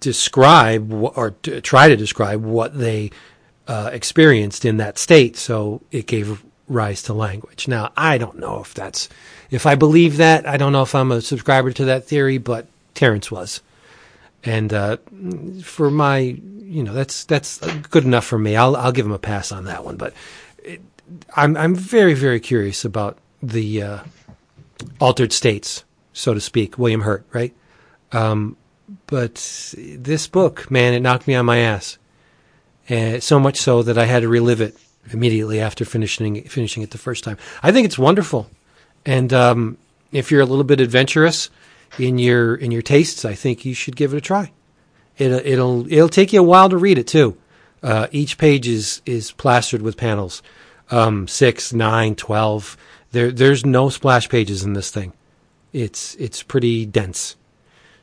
[0.00, 3.10] describe or to try to describe what they
[3.66, 5.36] uh, experienced in that state.
[5.36, 7.66] So it gave rise to language.
[7.66, 9.08] Now I don't know if that's
[9.50, 10.46] if I believe that.
[10.46, 13.62] I don't know if I'm a subscriber to that theory, but Terence was,
[14.44, 14.98] and uh,
[15.62, 18.54] for my you know that's that's good enough for me.
[18.54, 20.12] I'll I'll give him a pass on that one, but.
[20.62, 20.80] It,
[21.34, 23.98] I'm I'm very very curious about the uh,
[25.00, 26.78] altered states, so to speak.
[26.78, 27.54] William Hurt, right?
[28.12, 28.56] Um,
[29.06, 31.98] but this book, man, it knocked me on my ass,
[32.88, 34.76] and so much so that I had to relive it
[35.12, 37.38] immediately after finishing finishing it the first time.
[37.62, 38.50] I think it's wonderful,
[39.04, 39.78] and um,
[40.12, 41.50] if you're a little bit adventurous
[41.98, 44.52] in your in your tastes, I think you should give it a try.
[45.18, 47.36] It'll it'll it'll take you a while to read it too.
[47.82, 50.42] Uh, each page is is plastered with panels,
[50.90, 52.76] um, six, nine, twelve.
[53.12, 55.12] There there's no splash pages in this thing.
[55.72, 57.36] It's it's pretty dense.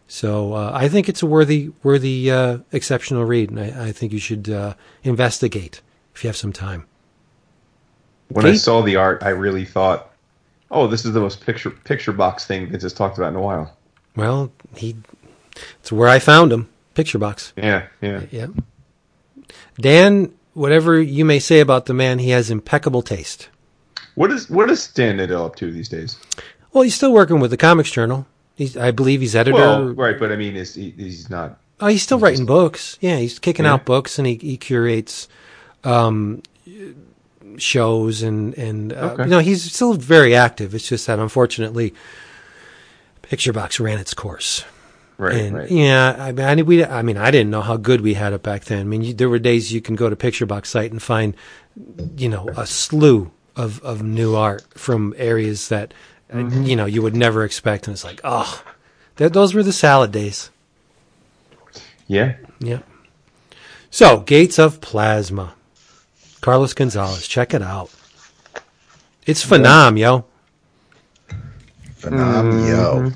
[0.07, 4.13] So uh, I think it's a worthy worthy uh, exceptional read, and I, I think
[4.13, 5.81] you should uh, investigate
[6.13, 6.85] if you have some time.
[8.29, 10.11] When I saw the art, I really thought,
[10.71, 13.41] "Oh, this is the most picture picture box thing Vince has talked about in a
[13.41, 13.75] while."
[14.15, 14.95] Well, he
[15.79, 16.69] it's where I found him.
[16.93, 17.53] Picture box.
[17.55, 18.21] Yeah, yeah.
[18.31, 18.47] Yeah.
[19.79, 23.49] Dan, whatever you may say about the man, he has impeccable taste.
[24.15, 26.17] What is what is Dan Nadel up to these days?
[26.71, 28.25] Well, he's still working with the Comics Journal.
[28.55, 29.57] He's, I believe he's editor.
[29.57, 31.59] Well, right, but I mean, is he, he's not?
[31.79, 32.97] Oh, he's still writing books.
[33.01, 33.73] Yeah, he's kicking Yeah.
[33.73, 35.27] out books, and he, he curates
[35.83, 36.43] um,
[37.57, 39.23] shows and and uh, Okay.
[39.23, 40.73] you know he's still very active.
[40.75, 41.93] It's just that unfortunately,
[43.23, 44.63] Picture Box ran its course,
[45.17, 45.71] Right, and right.
[45.71, 48.41] yeah, I mean, I, we, I mean, I didn't know how good we had it
[48.43, 48.79] back then.
[48.79, 51.35] I mean, you, there were days you can go to Picture Box site and find,
[52.17, 55.93] you know, a slew of, of new art from areas that,
[56.31, 56.63] Mm-hmm.
[56.63, 57.87] you know, you would never expect.
[57.87, 58.63] And it's like, oh,
[59.17, 60.49] th- those were the salad days.
[62.07, 62.37] Yeah.
[62.59, 62.79] Yeah.
[63.91, 65.53] So, Gates of Plasma.
[66.41, 67.27] Carlos Gonzalez.
[67.27, 67.91] Check it out.
[69.27, 70.25] It's phenom, yo.
[71.99, 73.11] Phenom, yo.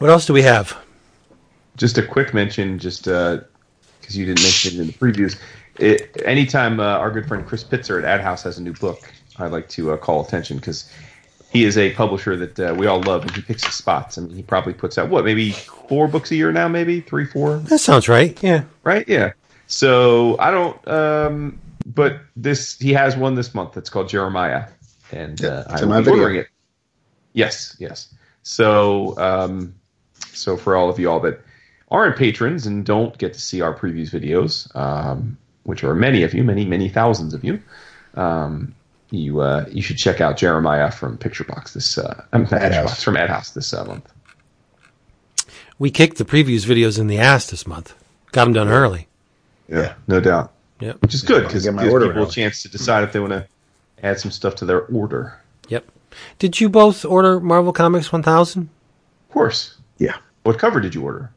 [0.00, 0.78] What else do we have?
[1.76, 3.44] Just a quick mention, just because
[4.16, 5.38] you didn't mention it in the previews.
[5.78, 9.48] It, anytime uh, our good friend Chris Pitzer at AdHouse has a new book, I
[9.48, 10.90] like to uh, call attention because
[11.52, 14.16] he is a publisher that uh, we all love, and he picks his spots.
[14.16, 17.26] I mean, he probably puts out what, maybe four books a year now, maybe three,
[17.26, 18.42] four, That sounds right.
[18.42, 18.64] Yeah.
[18.84, 19.06] right?
[19.06, 19.32] Yeah.
[19.66, 24.64] So I don't, um, but this he has one this month that's called Jeremiah,
[25.12, 26.48] and uh, I in will my be ordering it.
[27.34, 28.14] Yes, yes.
[28.42, 29.74] So, um,
[30.36, 31.40] so for all of you all that
[31.90, 36.34] aren't patrons and don't get to see our previews videos, um, which are many of
[36.34, 37.60] you, many many thousands of you,
[38.14, 38.74] um,
[39.10, 43.02] you uh, you should check out Jeremiah from Picture Box this uh, not Picture Box,
[43.02, 44.12] from AdHouse this uh, month.
[45.78, 47.94] We kicked the previews videos in the ass this month.
[48.32, 49.08] Got them done early.
[49.68, 49.94] Yeah.
[50.06, 50.52] no doubt.
[50.80, 51.02] Yep.
[51.02, 53.20] Which is good because Get it gives order people a chance to decide if they
[53.20, 53.46] want to
[54.02, 55.38] add some stuff to their order.
[55.68, 55.86] Yep.
[56.38, 58.62] Did you both order Marvel Comics 1000?
[58.62, 59.76] Of course.
[60.00, 60.16] Yeah.
[60.42, 61.30] What cover did you order?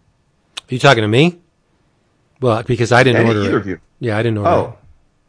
[0.60, 1.40] Are you talking to me?
[2.42, 3.62] Well, because I didn't Any order either it.
[3.62, 3.80] of you?
[4.00, 4.78] Yeah, I didn't order Oh.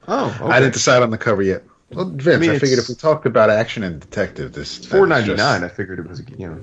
[0.08, 0.52] Oh, okay.
[0.52, 1.64] I didn't decide on the cover yet.
[1.90, 5.02] Well, Vince, I, mean, figured if we talked about action and detective, this that Four
[5.02, 5.60] was ninety nine.
[5.60, 6.58] just- I figured it was, you know.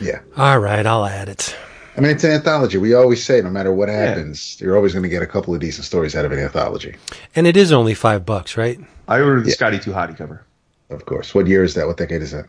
[0.00, 0.20] Yeah.
[0.36, 1.56] All right, I'll add it.
[1.96, 2.78] I mean, it's an anthology.
[2.78, 5.60] We always say, no matter what happens, you're always going to get a couple of
[5.60, 6.94] decent stories out of an anthology.
[7.34, 8.78] And it is only five bucks, right?
[9.08, 9.54] I ordered the Yeah.
[9.54, 10.44] Scotty Too Hottie cover.
[10.90, 11.34] Of course.
[11.34, 11.88] What year is that?
[11.88, 12.46] What decade is that?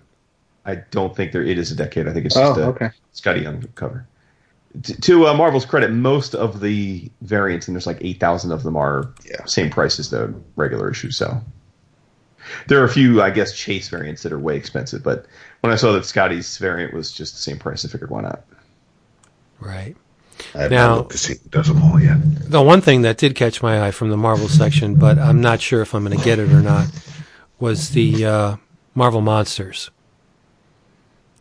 [0.69, 2.07] I don't think there it is a decade.
[2.07, 2.89] I think it's Oh, just a okay.
[3.13, 4.05] Skottie Young cover.
[4.83, 8.63] T- to uh, Marvel's credit, most of the variants, and there's like eight thousand of
[8.63, 9.43] them, are Yeah.
[9.45, 11.09] same price as the regular issue.
[11.11, 11.41] So
[12.67, 15.03] there are a few, I guess, Chase variants that are way expensive.
[15.03, 15.25] But
[15.61, 18.43] when I saw that Skottie's variant was just the same price, I figured why not.
[19.59, 19.95] Right.
[20.55, 22.17] I have Now- looked to see who does them all yet.
[22.49, 25.59] The one thing that did catch my eye from the Marvel section, but I'm not
[25.61, 26.87] sure if I'm going to get it or not,
[27.59, 28.55] was the uh,
[28.95, 29.89] Marvel Monsters,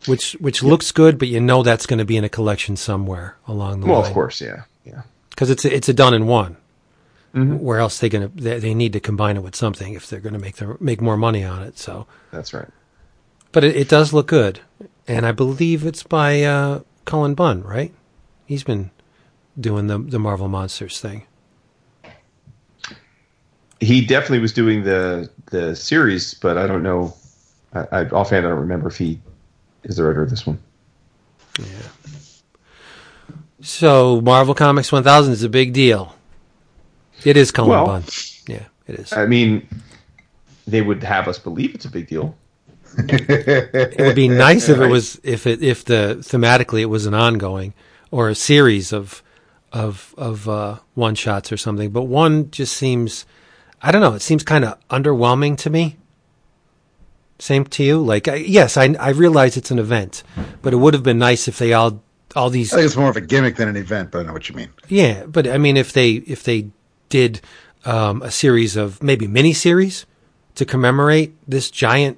[0.05, 3.37] which which looks good, but you know that's going to be in a collection somewhere
[3.47, 3.95] along the line.
[3.95, 5.01] Well, of course, yeah, yeah.
[5.29, 6.57] because it's a, it's a done in one.
[7.33, 7.59] Mhm.
[7.59, 10.33] Where else they to they, they need to combine it with something if they're going
[10.33, 11.77] to make their make more money on it.
[11.77, 12.67] So, That's right.
[13.51, 14.61] but it, it does look good,
[15.07, 17.93] and I believe it's by uh, Cullen Bunn, right?
[18.47, 18.89] He's been
[19.59, 21.27] doing the the Marvel Monsters thing.
[23.79, 27.13] He definitely was doing the the series, but I don't know.
[27.73, 29.19] I, I offhand I don't remember if he
[29.83, 30.59] is the writer of this one.
[31.59, 31.65] Yeah.
[33.61, 36.15] So Marvel Comics 1000 is a big deal.
[37.25, 38.03] It is Cullen Well- Bunn.
[38.47, 39.13] Yeah, it is.
[39.13, 39.67] I mean,
[40.65, 42.35] they would have us believe it's a big deal.
[42.97, 47.13] it would be nice if it was if it if the thematically it was an
[47.13, 47.73] ongoing
[48.09, 49.21] or a series of
[49.71, 51.91] of of uh, one shots or something.
[51.91, 53.25] But one just seems
[53.81, 54.13] I don't know.
[54.15, 55.97] It seems kind of underwhelming to me.
[57.39, 57.99] Same to you?
[58.01, 60.23] Like I, yes, I I realize it's an event,
[60.61, 62.01] but it would have been nice if they all
[62.35, 64.33] all these I think it's more of a gimmick than an event, but I know
[64.33, 64.69] what you mean.
[64.87, 66.67] Yeah, but I mean, if they if they
[67.09, 67.41] did
[67.85, 70.05] um, a series of maybe mini series
[70.55, 72.17] to commemorate this giant,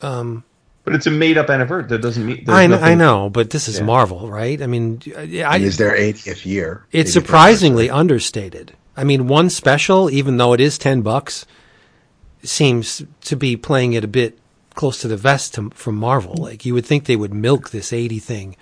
[0.00, 1.88] But it's a made up anniversary.
[1.88, 2.44] That doesn't mean.
[2.44, 3.84] there's I know, I know, but this is Yeah.
[3.86, 4.60] Marvel, right?
[4.60, 6.84] I mean, I, And is their 80th year?
[6.92, 8.74] it's 80th surprisingly understated.
[8.96, 11.46] I mean, one special, even though it is ten bucks,
[12.44, 14.38] seems to be playing it a bit
[14.74, 16.34] close to the vest to, from Marvel.
[16.36, 18.56] Like you would think they would milk this eighty thing,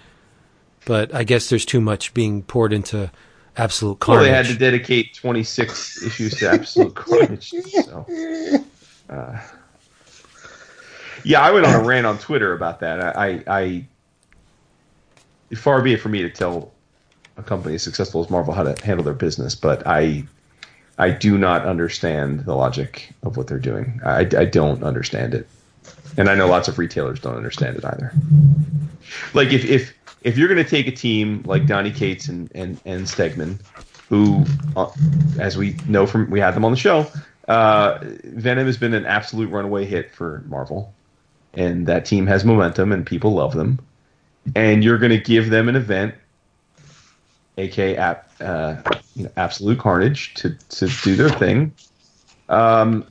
[0.85, 3.11] but I guess there's too much being poured into
[3.57, 4.24] Absolute Well, Carnage.
[4.24, 7.51] they had to dedicate 26 issues to Absolute Carnage.
[7.51, 8.07] So,
[9.11, 9.39] uh,
[11.24, 13.16] yeah, I went on a rant on Twitter about that.
[13.16, 13.87] I, I,
[15.51, 16.72] I, far be it for me to tell
[17.37, 20.24] a company as successful as Marvel how to handle their business, but I,
[21.03, 24.01] I do not understand the logic of what they're doing.
[24.05, 25.49] I, I don't understand it,
[26.17, 28.13] and I know lots of retailers don't understand it either.
[29.35, 29.93] Like if if
[30.23, 33.59] if you're going to take a team like Donny Cates and and and Stegman,
[34.09, 34.45] who,
[34.77, 34.93] uh,
[35.41, 37.09] as we know from we had them on the show,
[37.49, 40.95] uh, Venom has been an absolute runaway hit for Marvel,
[41.55, 43.81] and that team has momentum and people love them,
[44.55, 46.15] and you're going to give them an event,
[47.59, 48.77] aka ap, uh,
[49.37, 51.73] Absolute Carnage, to to do their thing.
[52.49, 53.05] Um,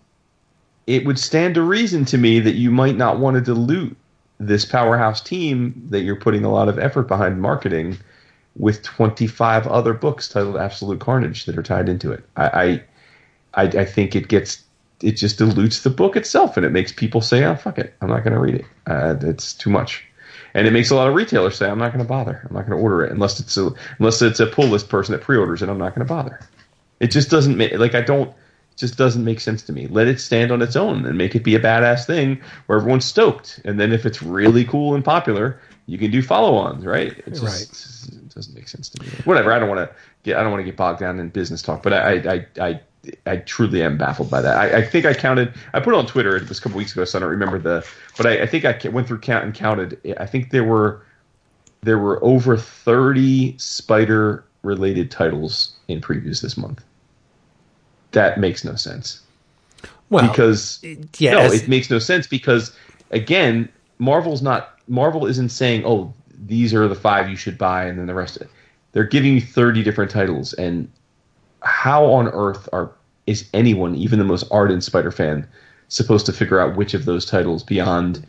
[0.87, 3.95] it would stand to reason to me that you might not want to dilute
[4.39, 7.97] this powerhouse team that you're putting a lot of effort behind marketing
[8.57, 12.23] with 25 other books titled Absolute Carnage that are tied into it.
[12.35, 12.81] I,
[13.53, 14.63] I, I think it gets
[15.01, 18.09] it just dilutes the book itself, and it makes people say, "Oh fuck it, I'm
[18.09, 18.65] not going to read it.
[18.87, 20.03] Uh, it's too much."
[20.53, 22.45] And it makes a lot of retailers say, "I'm not going to bother.
[22.49, 25.13] I'm not going to order it unless it's a unless it's a pull list person
[25.13, 25.69] that pre-orders it.
[25.69, 26.39] I'm not going to bother."
[26.99, 28.33] It just doesn't make like I don't
[28.77, 29.87] just doesn't make sense to me.
[29.87, 33.05] Let it stand on its own and make it be a badass thing where everyone's
[33.05, 33.59] stoked.
[33.65, 37.11] And then if it's really cool and popular, you can do follow-ons, right?
[37.11, 38.17] It just Right.
[38.19, 39.09] it doesn't make sense to me.
[39.25, 39.51] Whatever.
[39.51, 41.83] I don't want to get I don't want to get bogged down in business talk,
[41.83, 42.79] but I I I, I
[43.45, 44.57] truly am baffled by that.
[44.57, 45.53] I, I think I counted.
[45.73, 46.35] I put it on Twitter.
[46.35, 47.85] It was a couple weeks ago, so I don't remember the.
[48.17, 49.99] But I, I think I went through count and counted.
[50.19, 51.03] I think there were
[51.81, 56.83] there were over thirty spider related titles in previews this month.
[58.11, 59.21] That makes no sense
[60.09, 62.75] Well, because uh, yeah, no, it makes no sense because
[63.11, 66.13] again, Marvel's not Marvel isn't saying, "Oh,
[66.45, 68.49] these are the five you should buy," and then the rest of it.
[68.91, 70.91] They're giving you thirty different titles, and
[71.61, 72.91] how on earth are
[73.27, 75.47] is anyone, even the most ardent Spider fan,
[75.87, 78.25] supposed to figure out which of those titles beyond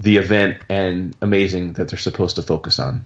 [0.00, 3.04] the event and amazing that they're supposed to focus on?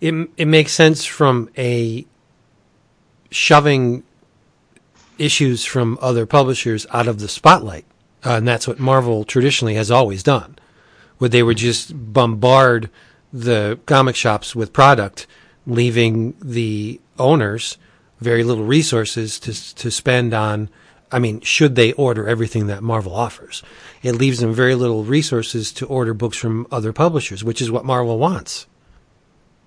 [0.00, 2.06] it it makes sense from a
[3.30, 4.02] shoving
[5.18, 7.84] issues from other publishers out of the spotlight,
[8.24, 10.56] uh, and that's what Marvel traditionally has always done,
[11.18, 12.90] where they would just bombard
[13.32, 15.26] the comic shops with product,
[15.66, 17.78] leaving the owners
[18.20, 20.70] very little resources to to spend on.
[21.12, 23.62] I mean, should they order everything that Marvel offers?
[24.02, 27.84] It leaves them very little resources to order books from other publishers, which is what
[27.84, 28.66] Marvel wants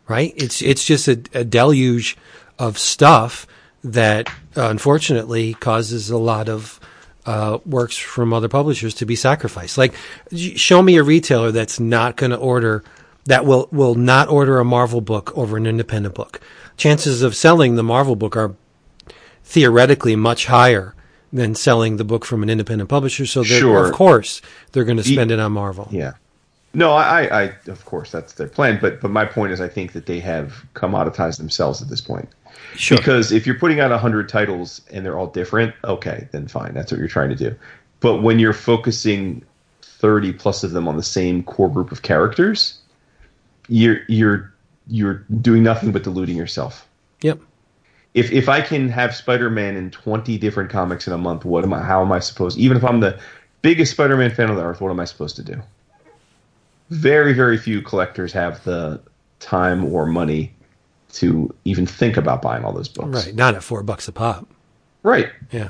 [0.09, 0.33] right?
[0.35, 2.17] It's it's just a, a deluge
[2.57, 3.47] of stuff
[3.81, 6.81] that unfortunately causes a lot of
[7.25, 9.77] uh, works from other publishers to be sacrificed.
[9.77, 9.93] Like,
[10.35, 12.83] show me a retailer that's not going to order
[13.29, 16.41] that will will not order a Marvel book over an independent book.
[16.77, 18.55] Chances of selling the Marvel book are
[19.43, 20.95] theoretically much higher
[21.31, 23.27] than selling the book from an independent publisher.
[23.27, 23.85] So, Sure.
[23.85, 25.87] of course, they're going to spend it on Marvel.
[25.91, 26.13] Yeah.
[26.73, 28.79] No, I, I, I, of course, that's their plan.
[28.81, 32.29] But, but my point is, I think that they have commoditized themselves at this point.
[32.75, 32.97] Sure.
[32.97, 36.73] Because if you're putting out hundred titles and they're all different, okay, then fine.
[36.73, 37.55] That's what you're trying to do.
[37.99, 39.43] But when you're focusing
[39.81, 42.79] thirty plus of them on the same core group of characters,
[43.69, 44.53] you're you're
[44.87, 46.87] you're doing nothing but diluting yourself.
[47.21, 47.39] Yep.
[48.13, 51.73] If if I can have Spider-Man in twenty different comics in a month, what am
[51.73, 51.81] I?
[51.81, 52.57] How am I supposed?
[52.57, 53.19] Even if I'm the
[53.61, 55.61] biggest Spider-Man fan on the earth, what am I supposed to do?
[56.89, 58.99] Very very few collectors have the
[59.39, 60.53] time or money
[61.13, 63.25] to even think about buying all those books.
[63.25, 63.35] Right.
[63.35, 64.47] Not at four bucks a pop.
[65.03, 65.29] Right.
[65.51, 65.69] Yeah.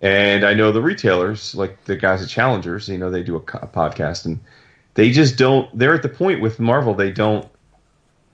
[0.00, 3.38] And I know the retailers, like the guys at Challengers, you know, they do a,
[3.38, 4.38] a podcast, and
[4.98, 5.66] they just don't.
[5.78, 7.48] They're at the point with Marvel, they don't,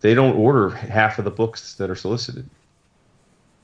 [0.00, 2.48] they don't order half of the books that are solicited.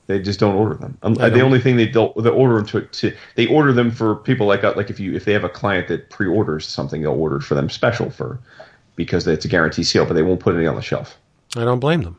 [0.05, 0.97] They just don't order them.
[1.01, 3.73] Um, I the don't- only thing they don't, they order them to, to, they order
[3.73, 7.01] them for people like like if you if they have a client that pre-orders something,
[7.01, 8.39] they'll order for them special for
[8.95, 11.17] because it's a guarantee sale, but they won't put anything on the shelf.
[11.55, 12.17] I don't blame them.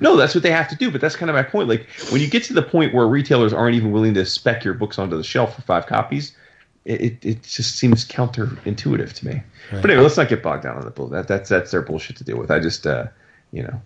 [0.00, 0.90] No, that's what they have to do.
[0.90, 1.68] But that's kind of my point.
[1.70, 4.74] Like when you get to the point where retailers aren't even willing to spec your
[4.74, 6.34] books onto the shelf for five copies,
[6.84, 9.32] it, it, just seems counterintuitive to me.
[9.32, 9.82] Right.
[9.82, 11.08] But anyway, let's not get bogged down on the bull.
[11.08, 12.50] That that's that's their bullshit to deal with.
[12.50, 13.06] I just uh,
[13.52, 13.80] you know,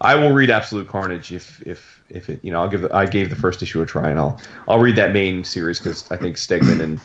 [0.00, 3.06] I will read Absolute Carnage if if if it you know I'll give the, I
[3.06, 6.16] gave the first issue a try and I'll I'll read that main series because I
[6.16, 7.00] think Stegman and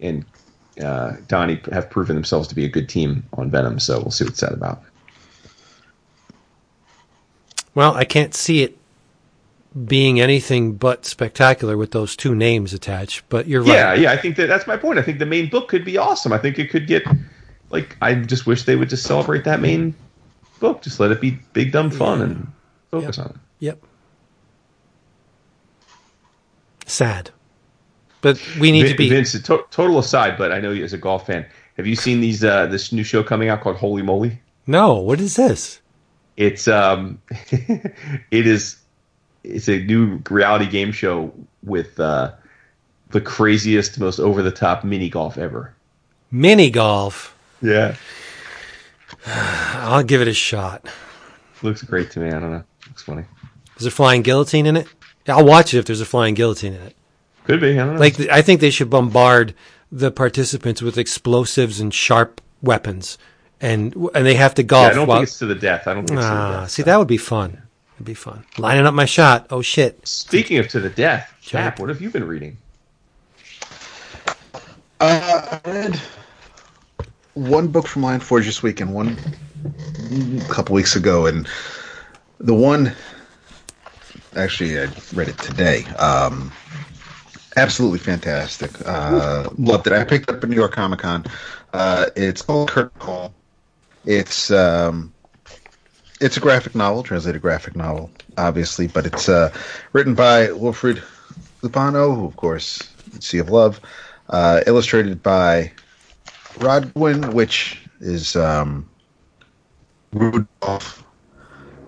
[0.00, 0.24] and
[0.82, 3.78] uh, Donny have proven themselves to be a good team on Venom.
[3.78, 4.82] So we'll see what's that about.
[7.74, 8.76] Well, I can't see it
[9.86, 13.74] being anything but spectacular with those two names attached, but you're right.
[13.74, 14.12] Yeah, yeah.
[14.12, 14.98] I think that that's my point.
[14.98, 16.32] I think the main book could be awesome.
[16.32, 17.04] I think it could get
[17.70, 19.94] like I just wish they would just celebrate that main
[20.58, 20.82] book.
[20.82, 22.52] Just let it be big dumb fun and
[22.90, 23.36] focus on it.
[23.60, 23.82] Yep.
[26.86, 27.30] Sad.
[28.22, 29.32] But we need Vin- to be Vince.
[29.32, 31.46] To- total aside, but I know you as a golf fan.
[31.76, 34.40] Have you seen these uh, this new show coming out called Holey Moley?
[34.66, 35.80] No, what is this?
[36.36, 38.79] It's um, it is
[39.44, 41.32] it's a new reality game show
[41.62, 42.32] with uh,
[43.10, 45.74] the craziest, most over the top mini golf ever.
[46.30, 47.36] Mini golf.
[47.62, 47.96] Yeah,
[49.26, 50.88] I'll give it a shot.
[51.62, 52.28] looks great to me.
[52.28, 52.64] I don't know.
[52.88, 53.24] Looks funny.
[53.76, 54.86] Is there flying guillotine in it?
[55.28, 56.96] I'll watch it if there's a flying guillotine in it.
[57.44, 57.72] Could be.
[57.72, 58.00] I don't know.
[58.00, 59.54] Like I think they should bombard
[59.90, 63.18] the participants with explosives and sharp weapons,
[63.60, 64.92] and and they have to Yeah, golf.
[64.92, 65.86] I don't while, think it's to the death.
[65.86, 66.70] I don't think it's to the ah, death.
[66.70, 66.86] see so.
[66.86, 67.62] that would be fun.
[68.00, 68.46] It'd be fun.
[68.56, 69.48] Lining up my shot.
[69.50, 70.08] Oh shit!
[70.08, 71.64] Speaking of to the death, Jump.
[71.64, 72.56] Cap, what have you been reading?
[74.98, 76.00] Uh, I read
[77.34, 79.18] one book from Lion Forge this week and one
[80.38, 81.46] a couple weeks ago, and
[82.38, 82.94] the one
[84.34, 85.84] actually I read it today.
[85.98, 86.50] Um,
[87.58, 88.70] absolutely fantastic.
[88.86, 89.92] Uh, loved it.
[89.92, 91.26] I picked it up at New York Comic Con.
[91.74, 93.34] Uh, it's called Curtain Call.
[94.06, 95.12] It's um,
[96.20, 99.52] it's a graphic novel, translated graphic novel, obviously, but it's uh,
[99.92, 101.02] written by Wilfrid
[101.62, 103.80] Lupano, who, of course, Sea of Love,
[104.28, 105.72] uh, illustrated by
[106.58, 108.88] Rodguen, which is um,
[110.12, 111.04] Rudolph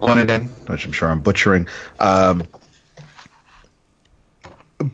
[0.00, 1.68] Lonergan, which I'm sure I'm butchering.
[2.00, 2.46] Um,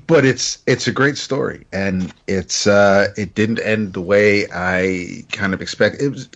[0.06, 5.24] but it's it's a great story, and it's uh, it didn't end the way I
[5.32, 6.02] kind of expect.
[6.02, 6.28] It was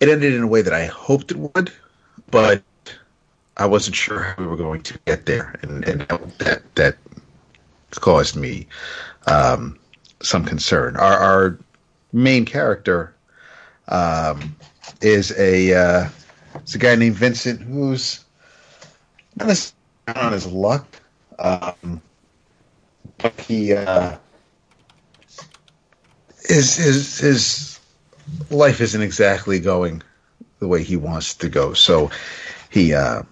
[0.00, 1.72] it ended in a way that I hoped it would,
[2.32, 2.62] but
[3.58, 6.00] I wasn't sure how we were going to get there, and, and
[6.38, 6.96] that that
[7.92, 8.66] caused me
[9.26, 9.78] um,
[10.22, 10.96] some concern.
[10.96, 11.58] Our, our
[12.12, 13.14] main character
[13.86, 14.56] um,
[15.02, 16.08] is a uh,
[16.56, 18.24] it's a guy named Vincent who's
[19.36, 19.72] not
[20.16, 20.86] on his luck,
[21.38, 22.00] um,
[23.18, 24.16] but he uh,
[26.48, 26.76] his
[27.18, 27.78] his
[28.50, 30.02] life isn't exactly going
[30.62, 31.74] the way he wants to go.
[31.74, 32.08] So
[32.70, 33.24] he uh,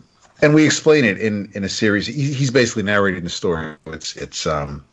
[0.43, 2.07] and we explain it in in a series.
[2.09, 3.77] He, he's basically narrating the story.
[3.87, 4.85] It's it's um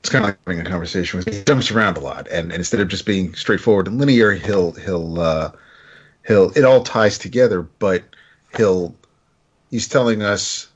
[0.00, 1.32] it's kind of like having a conversation with.
[1.32, 4.72] He jumps around a lot, and, and instead of just being straightforward and linear, he'll
[4.72, 5.52] he'll uh,
[6.26, 7.62] he'll it all ties together.
[7.62, 8.02] But
[8.56, 8.96] he'll
[9.70, 10.68] he's telling us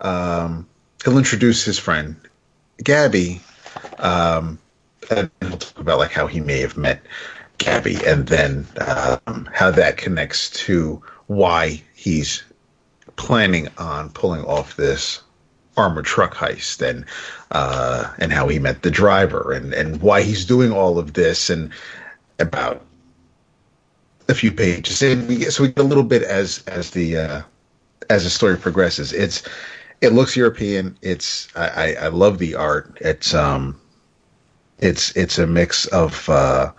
[0.00, 0.66] um,
[1.04, 2.16] he'll introduce his friend
[2.82, 3.40] Gabby,
[4.00, 4.58] um,
[5.12, 7.00] and he'll talk about like how he may have met
[7.58, 12.44] Gabby, and then um, how that connects to why he's
[13.16, 15.22] planning on pulling off this
[15.76, 17.04] armored truck heist and
[17.50, 21.50] uh, and how he met the driver and and why he's doing all of this
[21.50, 21.70] and
[22.38, 22.82] about
[24.28, 27.16] a few pages and we get, so we get a little bit as as the
[27.16, 27.42] uh,
[28.10, 29.12] as the story progresses.
[29.12, 29.42] It's
[30.00, 30.96] it looks European.
[31.02, 32.98] It's I, I, I love the art.
[33.00, 33.80] It's um
[34.78, 36.72] it's it's a mix of uh,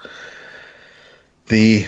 [1.48, 1.86] the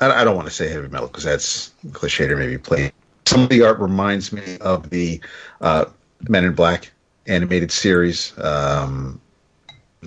[0.00, 2.92] I, I don't want to say heavy metal because that's cliche or maybe play.
[3.26, 5.20] Some of the art reminds me of the
[5.60, 5.84] uh,
[6.28, 6.90] Men in Black
[7.26, 8.36] animated series.
[8.38, 9.20] Um,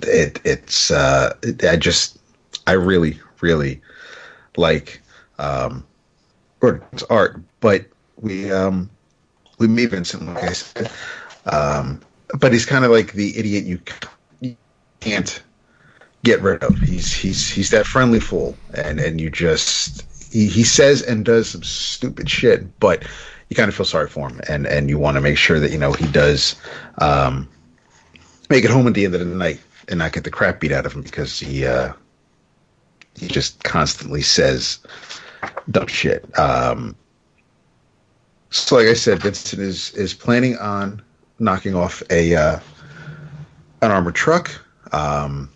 [0.02, 2.18] it, it's uh, it, I just
[2.66, 3.80] I really really
[4.56, 5.00] like
[5.38, 5.84] um,
[7.10, 7.84] art, but
[8.20, 8.90] we um,
[9.58, 10.90] we meet Vincent like I said,
[11.46, 12.00] um,
[12.38, 13.80] but he's kind of like the idiot you
[15.00, 15.42] can't
[16.24, 16.76] get rid of.
[16.78, 21.50] He's he's he's that friendly fool, and and you just he, he says and does
[21.50, 23.04] some stupid shit, but
[23.48, 25.70] you kind of feel sorry for him, and and you want to make sure that
[25.70, 26.56] you know he does
[26.98, 27.48] um,
[28.50, 30.72] make it home at the end of the night and not get the crap beat
[30.72, 31.92] out of him because he uh,
[33.16, 34.78] he just constantly says
[35.70, 36.26] dumb shit.
[36.38, 36.96] Um,
[38.50, 41.02] so, like I said, Vincent is is planning on
[41.38, 42.60] knocking off a uh,
[43.82, 44.50] an armored truck.
[44.92, 45.50] Um,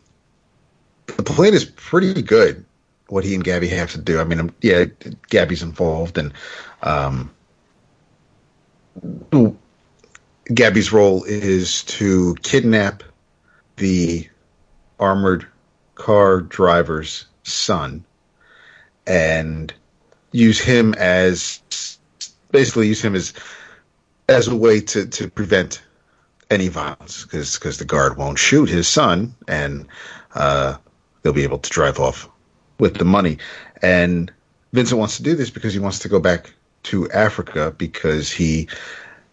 [1.17, 2.65] the plan is pretty good.
[3.09, 4.21] What he and Gabby have to do.
[4.21, 4.85] I mean, yeah,
[5.31, 6.33] Gabby's involved, and
[6.83, 7.31] um,
[10.53, 13.03] Gabby's role is to kidnap
[13.77, 14.29] the
[15.01, 15.47] armored
[15.95, 18.05] car driver's son
[19.07, 19.73] and
[20.33, 21.99] use him as
[22.51, 23.33] basically use him as
[24.29, 25.83] as a way to to prevent
[26.51, 29.87] any violence because because the guard won't shoot his son and
[30.35, 30.77] uh,
[31.23, 32.29] they'll be able to drive off
[32.79, 33.39] with the money
[33.83, 34.33] and
[34.73, 36.53] Vincent wants to do this because he wants to go back
[36.85, 38.69] to Africa because he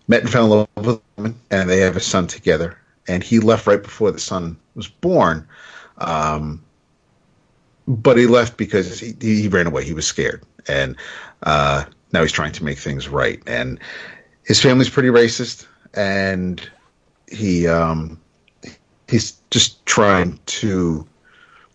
[0.08, 2.78] met and fell in love with a woman, and they have a son together.
[3.08, 5.48] And he left right before the son was born.
[5.98, 6.64] Um,
[7.88, 9.84] but he left because he, he ran away.
[9.84, 10.96] He was scared, and
[11.44, 13.42] uh, now he's trying to make things right.
[13.46, 13.80] And
[14.44, 16.68] his family's pretty racist, and
[17.30, 18.20] he um,
[19.08, 21.08] he's just trying to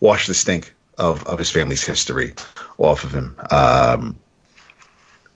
[0.01, 2.35] wash the stink of, of his family's history
[2.78, 3.36] off of him.
[3.51, 4.18] Um,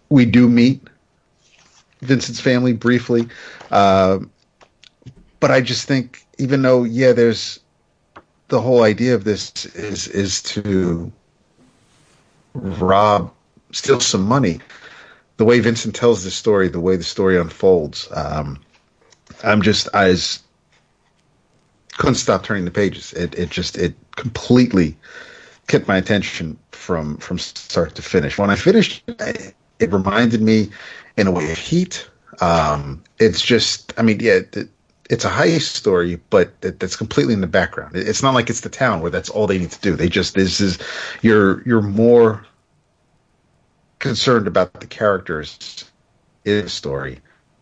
[0.09, 0.83] we do meet
[2.01, 3.29] Vincent's family briefly,
[3.71, 4.19] uh,
[5.41, 7.61] but I just think even though yeah, there's
[8.49, 11.13] the whole idea of this is is to
[12.55, 13.33] rob,
[13.73, 14.61] steal some money.
[15.37, 18.61] The way Vincent tells the story, the way the story unfolds, um,
[19.43, 20.41] I'm just as
[21.97, 23.13] couldn't stop turning the pages.
[23.13, 24.97] It it just it completely
[25.67, 28.39] kept my attention from from start to finish.
[28.39, 30.71] When I finished, it reminded me
[31.17, 32.09] in a way of Heat.
[32.41, 34.41] Um, it's just, I mean, yeah,
[35.11, 37.97] it's a heist story, but that, that's completely in the background.
[37.97, 39.97] It's not like it's the town where that's all they need to do.
[39.97, 40.79] They just this is
[41.23, 42.47] you're you're more
[43.99, 45.91] concerned about the characters
[46.45, 47.21] in the story.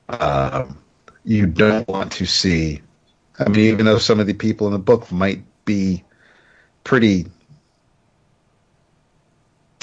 [0.09, 0.79] Um,
[1.24, 2.83] you don't want to see.
[3.39, 6.05] I mean, even though some of the people in the book might be
[6.85, 7.27] pretty.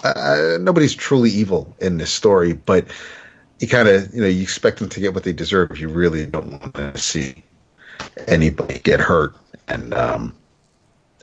[0.04, 2.86] Uh, nobody's truly evil in this story, but
[3.60, 5.78] you kind of you know you expect them to get what they deserve.
[5.78, 7.44] You really don't want to see
[8.28, 9.36] anybody get hurt
[9.68, 10.36] and um,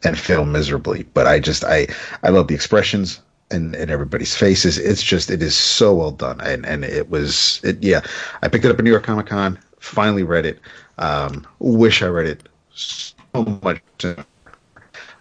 [0.04, 1.04] and fail miserably.
[1.14, 1.86] But I just I
[2.22, 3.20] I love the expressions
[3.50, 4.78] and, and everybody's faces.
[4.78, 8.02] It's just it is so well done, and and it was it yeah.
[8.42, 9.58] I picked it up at New York Comic Con.
[9.80, 10.60] Finally read it.
[10.98, 13.14] Um, wish I read it so
[13.62, 13.80] much.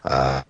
[0.06, 0.44] Uh,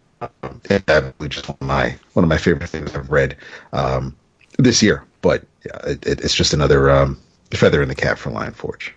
[0.69, 3.37] it's just one of my one of my favorite things I've read
[3.73, 4.15] um,
[4.57, 5.03] this year.
[5.21, 5.43] But
[5.83, 7.19] it, it's just another um,
[7.51, 8.93] feather in the cap for Lion Forge.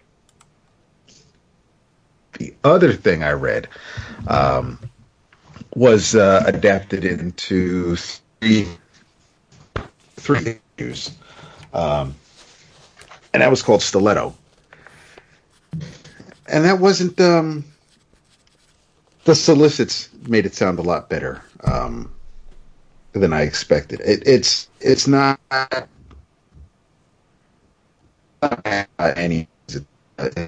[2.39, 3.69] The other thing I read
[4.29, 4.79] um,
[5.75, 8.69] was uh, adapted into three
[10.17, 11.11] three issues,
[11.73, 12.15] um,
[13.33, 14.35] and that was called Stiletto.
[16.51, 17.65] And that wasn't um,
[19.29, 22.11] the solicits made it sound a lot better um,
[23.13, 24.01] than I expected.
[24.01, 25.39] It, it's it's not
[28.99, 29.47] any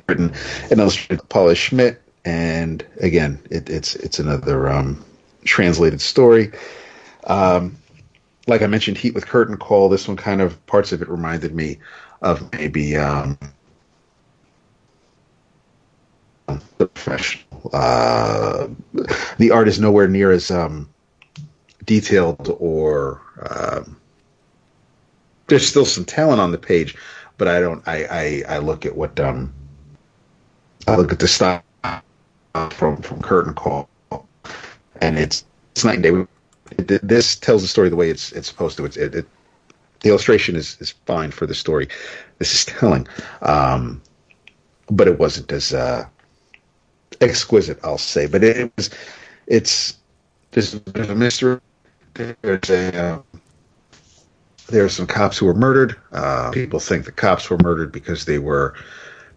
[0.08, 0.32] written
[0.70, 5.04] and illustrated Paula Schmidt, and again, it, it's it's another um,
[5.44, 6.50] translated story.
[7.24, 7.76] Um,
[8.46, 9.90] like I mentioned, Heat with Curtain Call.
[9.90, 11.80] This one kind of parts of it reminded me
[12.22, 13.38] of maybe um,
[16.46, 17.49] the professional.
[17.72, 18.68] Uh,
[19.38, 20.88] the art is nowhere near as um,
[21.84, 23.20] detailed or
[23.50, 24.00] um,
[25.50, 26.96] there's still some talent on the page,
[27.36, 27.86] but I don't.
[27.86, 28.04] I
[28.48, 29.52] I, I look at what um
[30.86, 31.62] I look at the style
[32.70, 33.88] from from Curtain Call,
[35.00, 36.26] and it's it's night and day.
[36.78, 38.84] It, this tells the story the way it's it's supposed to.
[38.84, 39.26] It's, it, it,
[40.00, 41.88] the illustration is is fine for the story.
[42.38, 43.06] This is telling,
[43.42, 44.00] um,
[44.88, 46.06] but it wasn't as uh,
[47.20, 48.26] exquisite, I'll say.
[48.26, 48.90] But it, was.
[49.46, 49.98] It's
[50.52, 51.60] there's a bit of a mystery.
[52.14, 52.96] There's a.
[52.96, 53.22] Uh,
[54.68, 55.96] there are some cops who were murdered.
[56.12, 58.74] Uh, people think the cops were murdered because they were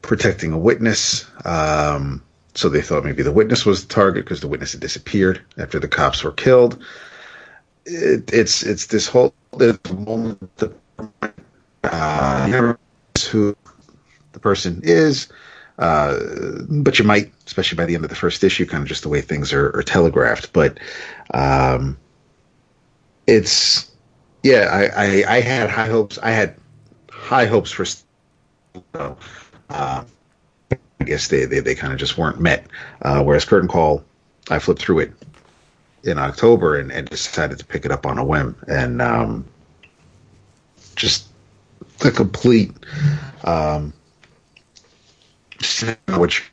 [0.02, 1.26] protecting a witness.
[1.44, 2.24] Um,
[2.54, 5.80] so they thought maybe the witness was the target because the witness had disappeared after
[5.80, 6.84] the cops were killed.
[7.86, 9.34] It, it's it's this whole
[9.92, 10.74] moment the
[11.84, 12.76] uh,
[13.30, 13.56] who
[14.34, 15.28] the person is,
[15.80, 16.20] uh,
[16.70, 19.10] but you might, especially by the end of the first issue, kind of just the
[19.10, 20.54] way things are, are telegraphed.
[20.54, 20.80] But
[21.34, 21.98] um,
[23.28, 23.92] it's
[24.44, 26.20] yeah, I, I, I had high hopes.
[26.22, 26.56] I had
[27.10, 27.86] high hopes for.
[28.94, 30.04] Uh,
[30.70, 32.68] I guess they, they, they kind of just weren't met.
[33.02, 34.04] Uh, whereas Curtain Call,
[34.50, 35.14] I flipped through it
[36.04, 38.56] in October and, and decided to pick it up on a whim.
[38.68, 39.46] And um,
[40.96, 41.28] just
[42.00, 42.72] the complete,
[43.44, 43.94] um,
[46.18, 46.52] which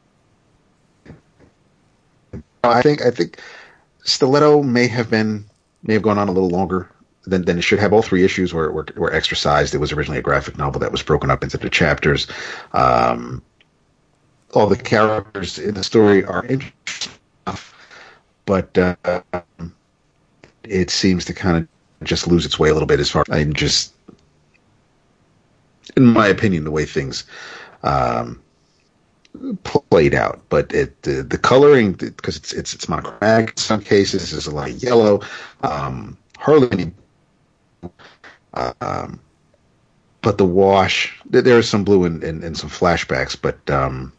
[2.64, 3.40] I think I think
[4.04, 5.44] Stiletto may have been
[5.82, 6.90] may have gone on a little longer
[7.24, 7.92] than, than it should have.
[7.92, 9.74] All three issues were, were, were exercised.
[9.74, 12.26] It was originally a graphic novel that was broken up into the chapters.
[12.72, 13.42] Um,
[14.54, 17.12] all the characters in the story are interesting
[17.46, 17.74] enough,
[18.46, 19.20] but uh,
[20.64, 23.52] it seems to kind of just lose its way a little bit as far I'm
[23.52, 23.92] just,
[25.96, 27.24] in my opinion, the way things
[27.82, 28.42] um,
[29.64, 30.40] played out.
[30.48, 34.30] But it the, the coloring because it's it's it's monochromatic in some cases.
[34.30, 35.20] There's a lot of yellow.
[35.62, 36.92] Um, hardly any
[38.54, 39.20] um,
[40.22, 44.12] but the wash, there is some blue and, and, some flashbacks, but um,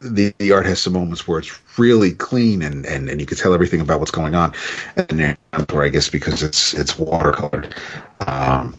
[0.00, 3.36] the, the art has some moments where it's really clean and, and, and you can
[3.36, 4.54] tell everything about what's going on.
[4.96, 5.36] And
[5.70, 7.72] where I guess because it's it's watercolored,
[8.26, 8.76] um,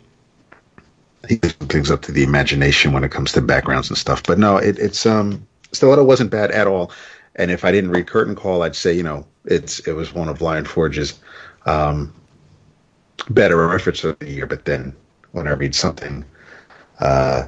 [1.28, 4.24] he things up to the imagination when it comes to backgrounds and stuff.
[4.24, 6.92] But no, it, it's um, Stiletto wasn't bad at all.
[7.36, 10.30] And if I didn't read Curtain Call, I'd say you know it's it was one
[10.30, 11.20] of Lion Forge's
[11.66, 12.14] um,
[13.30, 14.46] better efforts of the year.
[14.46, 14.96] But then
[15.32, 16.26] when I read something
[17.00, 17.48] uh,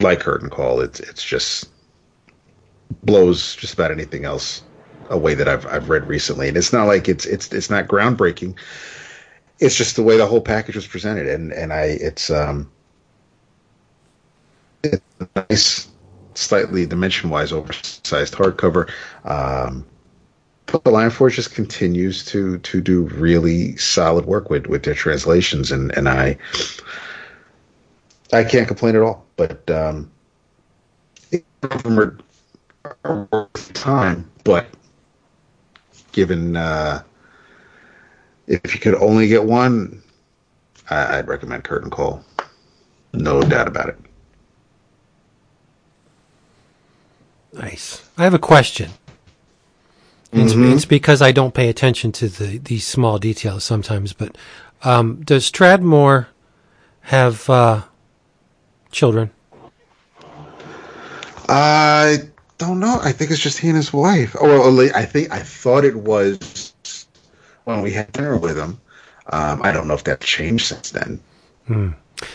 [0.00, 1.70] like Curtain Call, it's it's just
[3.04, 4.62] blows just about anything else
[5.10, 6.48] away that I've I've read recently.
[6.48, 8.56] And it's not like it's it's it's not groundbreaking.
[9.60, 12.70] It's just the way the whole package was presented, and and I it's um
[14.82, 15.88] it's a nice,
[16.34, 18.90] slightly dimension wise oversized hardcover.
[19.24, 19.86] Um,
[20.66, 24.94] but the Lion Forge just continues to to do really solid work with with their
[24.94, 26.38] translations, and and I
[28.32, 29.26] I can't complain at all.
[29.36, 30.10] But um,
[33.04, 34.66] worth time, but
[36.12, 37.02] given uh,
[38.50, 40.02] if you could only get one,
[40.90, 42.22] I, I'd recommend Curtain Cole.
[43.12, 43.98] No doubt about it.
[47.52, 48.08] Nice.
[48.18, 48.90] I have a question.
[50.32, 54.12] It's, it's because I don't pay attention to the these small details sometimes.
[54.12, 54.36] But
[54.84, 56.28] um, does Tradd Moore
[57.00, 57.82] have uh,
[58.92, 59.32] children?
[61.48, 62.18] I
[62.58, 63.00] don't know.
[63.02, 64.36] I think it's just he and his wife.
[64.40, 66.69] Oh, well, I think I thought it was
[67.70, 68.80] when we had dinner with him.
[69.32, 71.20] Um, I don't know if that changed since then.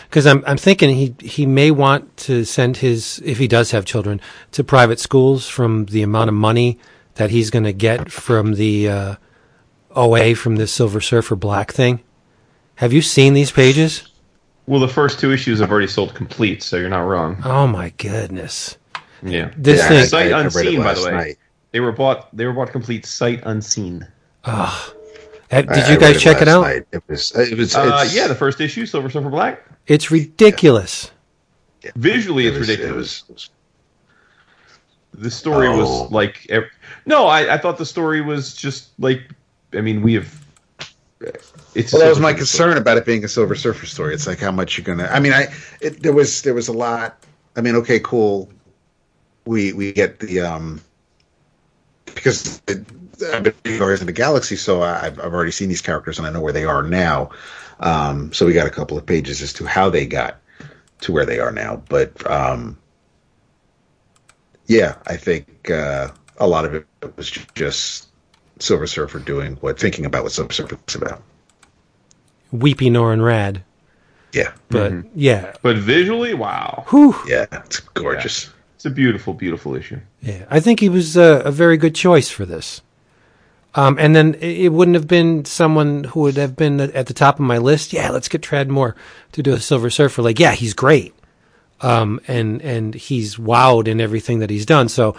[0.08, 3.84] Because I'm I'm thinking he he may want to send his if he does have
[3.84, 4.20] children
[4.52, 6.78] to private schools from the amount of money
[7.14, 9.14] that he's going to get from the uh,
[9.94, 12.00] OA from the Silver Surfer Black thing.
[12.76, 14.08] Have you seen these pages?
[14.66, 17.40] Well, the first two issues have already sold complete, so you're not wrong.
[17.44, 18.76] Oh my goodness!
[19.22, 19.52] Yeah.
[19.56, 20.06] This Yeah, thing.
[20.06, 21.12] Sight I read it unseen, by the way.
[21.12, 21.38] night.
[21.72, 22.34] They were bought.
[22.36, 24.06] They were bought complete sight unseen.
[25.50, 26.62] Uh, did I- you guys check it last out?
[26.62, 26.86] night.
[26.92, 27.32] It was.
[27.36, 27.74] It was.
[27.74, 29.62] Uh, yeah, the first issue, Silver Surfer Black.
[29.86, 31.10] It's ridiculous.
[31.94, 33.24] Visually, it it's was- it ridiculous.
[33.28, 33.50] was-
[35.18, 35.78] The story Oh.
[35.78, 36.64] was like ev-
[37.06, 39.22] no, I, I thought the story was just like
[39.72, 40.44] I mean we have.
[41.74, 44.12] It's Well, that was my Surfer concern about it being a Silver Surfer story.
[44.14, 45.08] It's like how much you're gonna.
[45.10, 45.46] I mean, I
[45.80, 47.24] it, there was there was a lot.
[47.56, 48.50] I mean, okay, cool.
[49.46, 50.82] We we get the um
[52.06, 52.84] because it,
[53.32, 56.26] I've been reading Guardians of the Galaxy, so I've I've already seen these characters and
[56.26, 57.30] I know where they are now.
[57.80, 60.38] Um, so we got a couple of pages as to how they got
[61.02, 61.82] to where they are now.
[61.88, 62.78] But um,
[64.66, 66.86] yeah, I think uh, a lot of it
[67.16, 68.08] was just
[68.58, 71.22] Silver Surfer doing what, thinking about what Silver Surfer is about.
[72.52, 73.62] Weepy Norrin Radd.
[74.32, 78.50] Yeah, But yeah, But visually, wow, whew, yeah, it's gorgeous.
[78.74, 79.98] it's a beautiful, beautiful issue.
[80.20, 80.44] yeah.
[80.50, 82.82] I think he was a, a very good choice for this.
[83.76, 87.34] Um, and then it wouldn't have been someone who would have been at the top
[87.34, 87.92] of my list.
[87.92, 88.96] Yeah, let's get Tradd Moore
[89.32, 90.22] to do a Silver Surfer.
[90.22, 91.14] Like, yeah, he's great.
[91.82, 94.88] Um, and and he's wowed in everything that he's done.
[94.88, 95.14] So,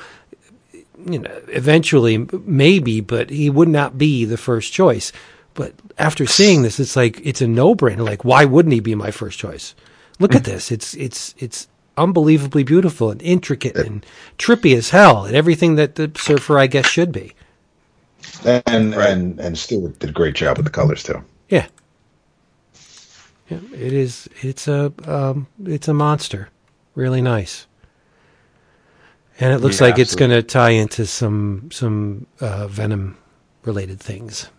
[1.06, 5.12] you know, eventually, maybe, but he would not be the first choice.
[5.54, 8.04] But after seeing this, it's like it's a no-brainer.
[8.04, 9.76] Like, why wouldn't he be my first choice?
[10.20, 10.72] Look at this.
[10.72, 14.04] It's it's it's unbelievably beautiful and intricate and
[14.40, 17.34] trippy as hell, and everything that the surfer, I guess, should be.
[18.46, 21.24] And and and Stewart did a great job with the colors too.
[21.50, 21.68] Yeah.
[23.50, 24.30] Yeah, it is.
[24.42, 26.50] It's a um, it's a monster.
[26.96, 27.68] Really nice.
[29.40, 33.18] And it looks Yeah, like it's going to tie into some some uh, Venom
[33.64, 34.50] related things.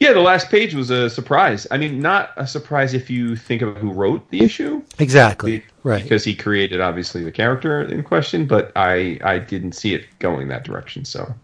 [0.00, 1.66] Yeah, the last page was a surprise.
[1.72, 5.64] I mean, not a surprise if you think of who wrote the issue, Exactly.
[5.82, 6.02] Right.
[6.02, 10.48] Because he created obviously the character in question, but I I didn't see it going
[10.48, 11.04] that direction.
[11.04, 11.34] So,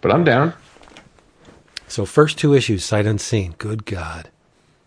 [0.00, 0.52] but I'm down.
[1.88, 3.54] So first two issues, sight unseen.
[3.58, 4.28] Good God,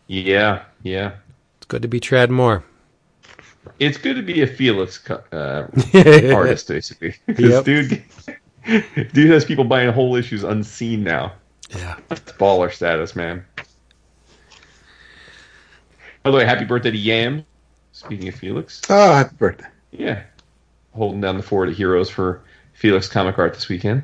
[0.07, 1.13] Yeah, yeah.
[1.57, 2.63] it's good to be Tradd Moore.
[3.79, 5.67] It's good to be a Felix uh,
[6.33, 7.15] artist, basically.
[7.27, 7.65] Yep.
[7.65, 8.03] dude,
[9.13, 11.33] dude has people buying whole issues unseen now.
[11.75, 11.97] Yeah.
[12.11, 13.45] It's baller status, man.
[16.23, 17.45] By the way, happy birthday to Yam.
[17.93, 19.65] Speaking of Felix, Oh, happy birthday!
[19.91, 20.23] yeah,
[20.93, 24.03] holding down the fort at Heroes for Felix comic art this weekend.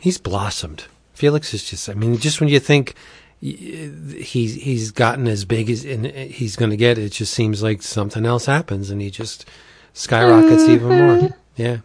[0.00, 0.84] He's blossomed.
[1.14, 1.88] Felix is just.
[1.88, 2.94] I mean, just when you think
[3.40, 7.82] he's he's gotten as big as and he's going to get, it just seems like
[7.82, 9.44] something else happens, and he just
[9.92, 11.36] skyrockets even more.
[11.56, 11.78] Yeah,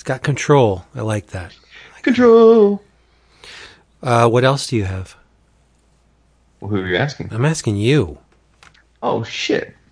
[0.00, 0.86] he's got control.
[0.94, 1.54] I like that.
[2.00, 2.82] Control.
[4.02, 5.14] Uh, what else do you have?
[6.58, 7.28] Well, who are you asking?
[7.34, 8.16] I'm asking you.
[9.02, 9.76] Oh shit.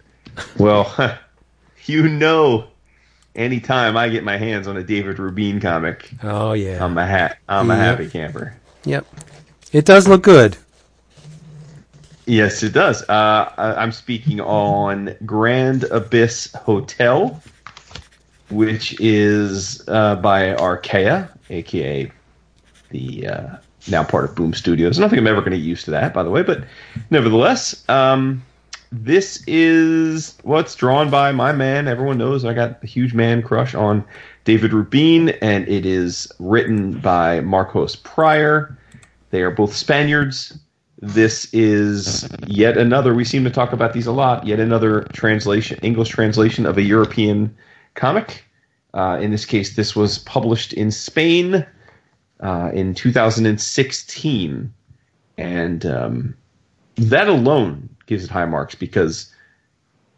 [0.57, 0.87] Well,
[1.87, 2.69] you know,
[3.35, 6.83] anytime I get my hands on a David Rubin comic, Oh yeah.
[6.83, 7.39] I'm a hat.
[7.49, 8.55] I'm a happy camper.
[8.85, 9.05] yep.
[9.73, 10.57] It does look good.
[12.25, 13.03] Yes, it does.
[13.09, 17.43] Uh, I'm speaking on Grand Abyss Hotel,
[18.51, 22.11] which is uh, by Archaia, aka
[22.91, 23.57] the uh,
[23.91, 24.99] now part of Boom Studios.
[24.99, 26.65] I don't think I'm ever going to get used to that, by the way, but
[27.11, 28.43] nevertheless, um,
[28.91, 31.89] this is what's drawn by my man.
[31.89, 34.05] Everyone knows I got a huge man crush on
[34.45, 38.79] David Rubin, and it is written by Marcos Prior.
[39.31, 40.59] They are both Spaniards.
[41.01, 43.15] This is yet another.
[43.15, 44.47] We seem to talk about these a lot.
[44.47, 47.55] Yet another translation, English translation of a European
[47.99, 48.45] comic.
[48.95, 51.66] Uh, in this case, this was published in Spain
[52.41, 54.73] uh, in 2016,
[55.37, 56.35] and um,
[56.97, 59.31] that alone gives it high marks because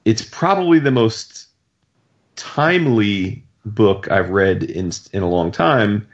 [0.04, 1.48] it's probably the most
[2.36, 6.06] timely book I've read in in a long time,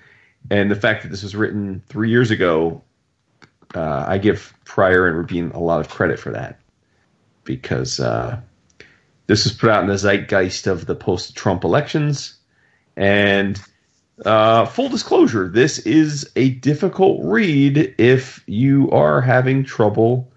[0.50, 2.82] and the fact that this was written three years ago,
[3.74, 6.58] uh, I give Prior and Rubin a lot of credit for that
[7.44, 8.40] because uh,
[9.26, 12.36] this was put out in the zeitgeist of the post-Trump elections,
[12.96, 13.60] and
[14.24, 20.32] uh, full disclosure, this is a difficult read if you are having trouble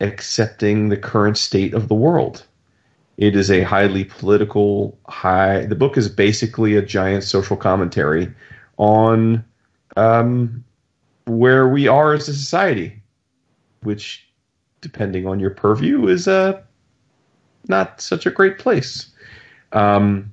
[0.00, 2.44] accepting the current state of the world.
[3.16, 5.66] It is a highly political, high.
[5.66, 8.32] The book is basically a giant social commentary
[8.76, 9.44] on
[9.96, 10.64] um,
[11.26, 13.00] where we are as a society,
[13.82, 14.28] which,
[14.80, 16.60] depending on your purview, is uh,
[17.68, 19.10] not such a great place.
[19.72, 20.32] Um,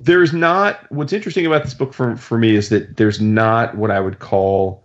[0.00, 3.90] there's not what's interesting about this book for for me is that there's not what
[3.90, 4.84] I would call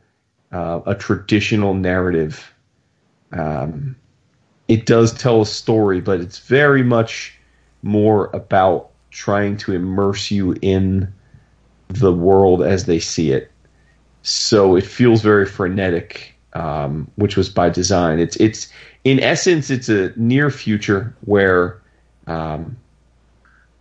[0.51, 2.53] uh, a traditional narrative.
[3.31, 3.95] Um,
[4.67, 7.37] it does tell a story, but it's very much
[7.83, 11.11] more about trying to immerse you in
[11.89, 13.51] the world as they see it.
[14.23, 18.19] So it feels very frenetic, um, which was by design.
[18.19, 18.72] It's it's
[19.03, 21.82] in essence it's a near future where
[22.28, 22.78] um,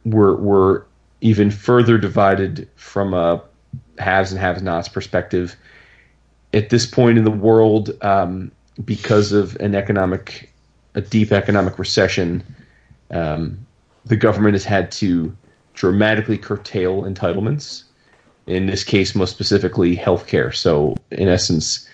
[0.05, 0.83] we're we're
[1.21, 3.43] even further divided from a
[3.99, 5.55] haves and have-nots perspective
[6.53, 8.51] at this point in the world um,
[8.85, 10.53] because of an economic,
[10.95, 12.43] a deep economic recession.
[13.11, 13.67] Um,
[14.07, 15.37] the government has had to
[15.75, 17.85] dramatically curtail entitlements.
[18.47, 20.55] In this case, most specifically, healthcare.
[20.55, 21.89] So, in essence,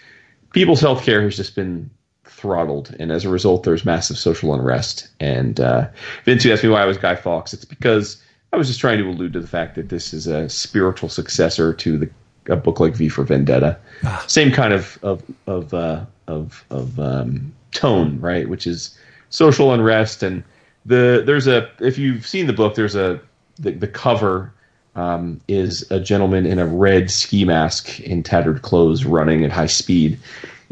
[0.56, 1.90] people's healthcare has just been
[2.24, 5.06] throttled, and as a result, there's massive social unrest.
[5.20, 5.88] And uh,
[6.24, 7.52] Vince, you asked me why I was Guy Fawkes.
[7.52, 8.22] It's because
[8.54, 11.74] I was just trying to allude to the fact that this is a spiritual successor
[11.74, 12.10] to the
[12.48, 13.76] a book like V for Vendetta.
[14.04, 14.24] Ah.
[14.28, 18.48] Same kind of of of uh, of, of um, tone, right?
[18.48, 20.42] Which is social unrest and
[20.86, 23.20] the there's a if you've seen the book, there's a
[23.58, 24.54] the, the cover
[24.96, 29.66] um, is a gentleman in a red ski mask in tattered clothes running at high
[29.66, 30.18] speed.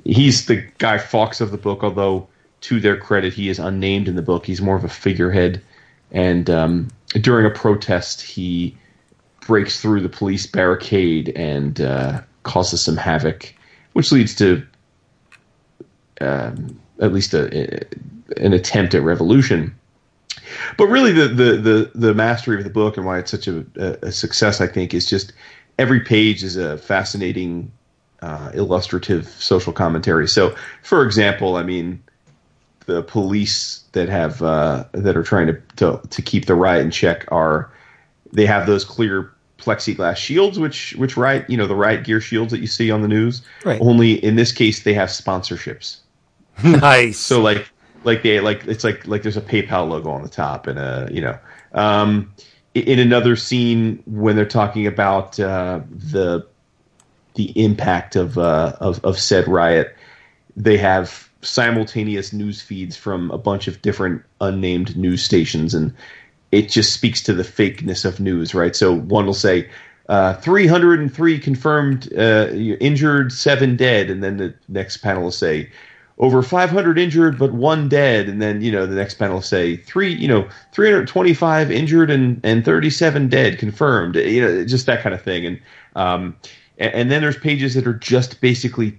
[0.05, 2.27] He's the Guy Fawkes of the book, although
[2.63, 4.47] to their credit, he is unnamed in the book.
[4.47, 5.63] He's more of a figurehead
[6.15, 6.89] and um,
[7.21, 8.77] during a protest, he
[9.41, 13.55] breaks through the police barricade and uh, causes some havoc,
[13.93, 14.65] which leads to
[16.21, 19.75] um, at least a, a, an attempt at revolution.
[20.77, 23.65] But really, the, the, the, the, mastery of the book and why it's such a,
[24.02, 25.32] a success, I think, is just
[25.78, 27.70] every page is a fascinating,
[28.23, 30.28] uh, illustrative social commentary.
[30.28, 32.02] So, for example, I mean,
[32.86, 36.90] the police that have uh, that are trying to, to to keep the riot in
[36.90, 37.70] check are
[38.32, 42.51] they have those clear plexiglass shields, which which riot you know the riot gear shields
[42.52, 43.43] that you see on the news.
[43.65, 43.81] Right.
[43.81, 45.98] Only in this case they have sponsorships.
[46.65, 47.19] nice.
[47.19, 47.69] so like
[48.05, 51.09] like they like it's like like there's a PayPal logo on the top and a
[51.11, 51.39] you know.
[51.73, 52.33] Um,
[52.75, 56.47] in another scene when they're talking about uh, the
[57.35, 59.97] the impact of, uh, of of said riot,
[60.57, 65.95] they have simultaneous news feeds from a bunch of different unnamed news stations, and
[66.53, 68.75] it just speaks to the fakeness of news, right?
[68.75, 69.69] So one will say,
[70.09, 75.71] uh, 303 confirmed uh, injured, seven dead, and then the next panel will say,
[76.19, 80.12] over 500 injured but one dead and then you know the next panel say three
[80.12, 85.23] you know 325 injured and and 37 dead confirmed you know just that kind of
[85.23, 85.61] thing and
[85.97, 86.36] um
[86.78, 88.99] and, and then there's pages that are just basically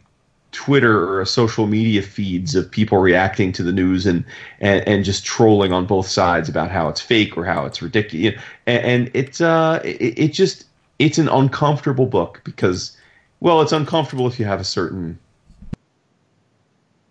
[0.52, 4.24] Twitter or social media feeds of people reacting to the news and,
[4.62, 8.42] and, and just trolling on both sides about how it's fake or how it's ridiculous.
[8.66, 10.66] And, and it's uh it, it, just
[10.98, 12.96] it's an uncomfortable book because
[13.42, 15.20] well it's uncomfortable if you have a certain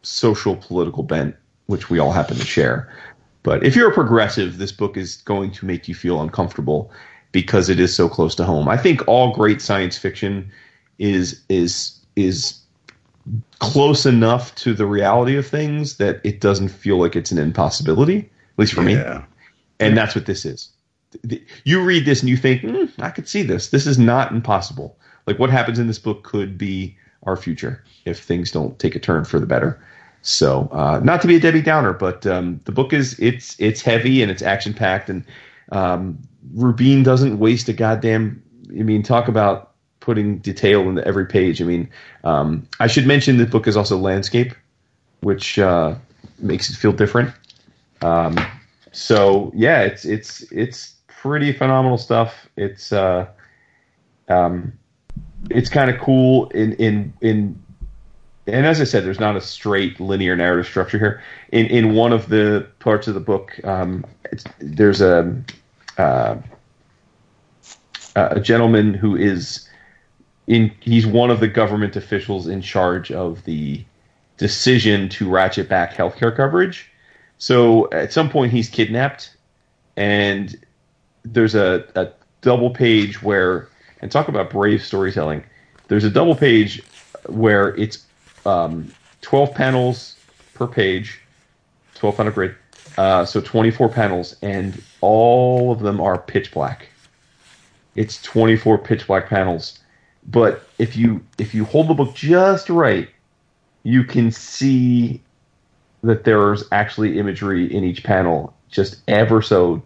[0.05, 1.36] social political bent
[1.66, 2.93] which we all happen to share.
[3.43, 6.90] But if you're a progressive, this book is going to make you feel uncomfortable
[7.32, 8.68] because it is so close to home.
[8.68, 10.51] I think all great science fiction
[10.98, 12.60] is is is
[13.59, 18.18] close enough to the reality of things that it doesn't feel like it's an impossibility,
[18.18, 19.18] at least for yeah.
[19.18, 19.24] me.
[19.81, 20.68] And that's what this is.
[21.64, 23.70] You read this and you think, mm, I could see this.
[23.70, 24.97] This is not impossible.
[25.26, 28.98] Like what happens in this book could be our future if things don't take a
[28.98, 29.81] turn for the better.
[30.26, 33.82] So, uh, not to be a Debbie Downer, but um, the book is it's it's
[33.82, 35.22] heavy and it's action packed, and
[35.70, 36.18] um,
[36.55, 38.42] Rubin doesn't waste a goddamn.
[38.70, 41.60] I mean, talk about putting detail into every page.
[41.60, 41.90] I mean,
[42.24, 44.55] um, I should mention the book is also landscape,
[45.20, 45.94] which uh,
[46.38, 47.30] makes it feel different.
[48.01, 48.38] Um,
[48.92, 52.48] so yeah, it's it's it's pretty phenomenal stuff.
[52.56, 53.26] It's uh,
[54.28, 54.72] um,
[55.51, 57.64] it's kind of cool in in in
[58.47, 61.23] and as I said, there's not a straight linear narrative structure here.
[61.51, 64.05] In in one of the parts of the book, um,
[64.59, 65.43] there's a
[65.97, 66.37] uh,
[68.16, 69.69] a gentleman who is
[70.47, 70.71] in.
[70.81, 73.85] He's one of the government officials in charge of the
[74.37, 76.91] decision to ratchet back healthcare coverage.
[77.39, 79.35] So at some point, he's kidnapped,
[79.97, 80.55] and
[81.25, 82.09] there's a, a
[82.43, 83.69] double page where,
[84.01, 85.45] and talk about brave storytelling.
[85.89, 86.83] There's a double page
[87.27, 88.05] where it's
[88.47, 88.93] um,
[89.23, 90.16] 12 panels
[90.55, 91.21] per page,
[91.95, 92.55] 12 panel grid,
[92.99, 96.89] uh, so 24 panels, and all of them are pitch black.
[97.97, 99.79] It's 24 pitch black panels,
[100.27, 103.09] but if you if you hold the book just right,
[103.85, 105.23] you can see
[106.03, 109.83] that there's actually imagery in each panel, just ever so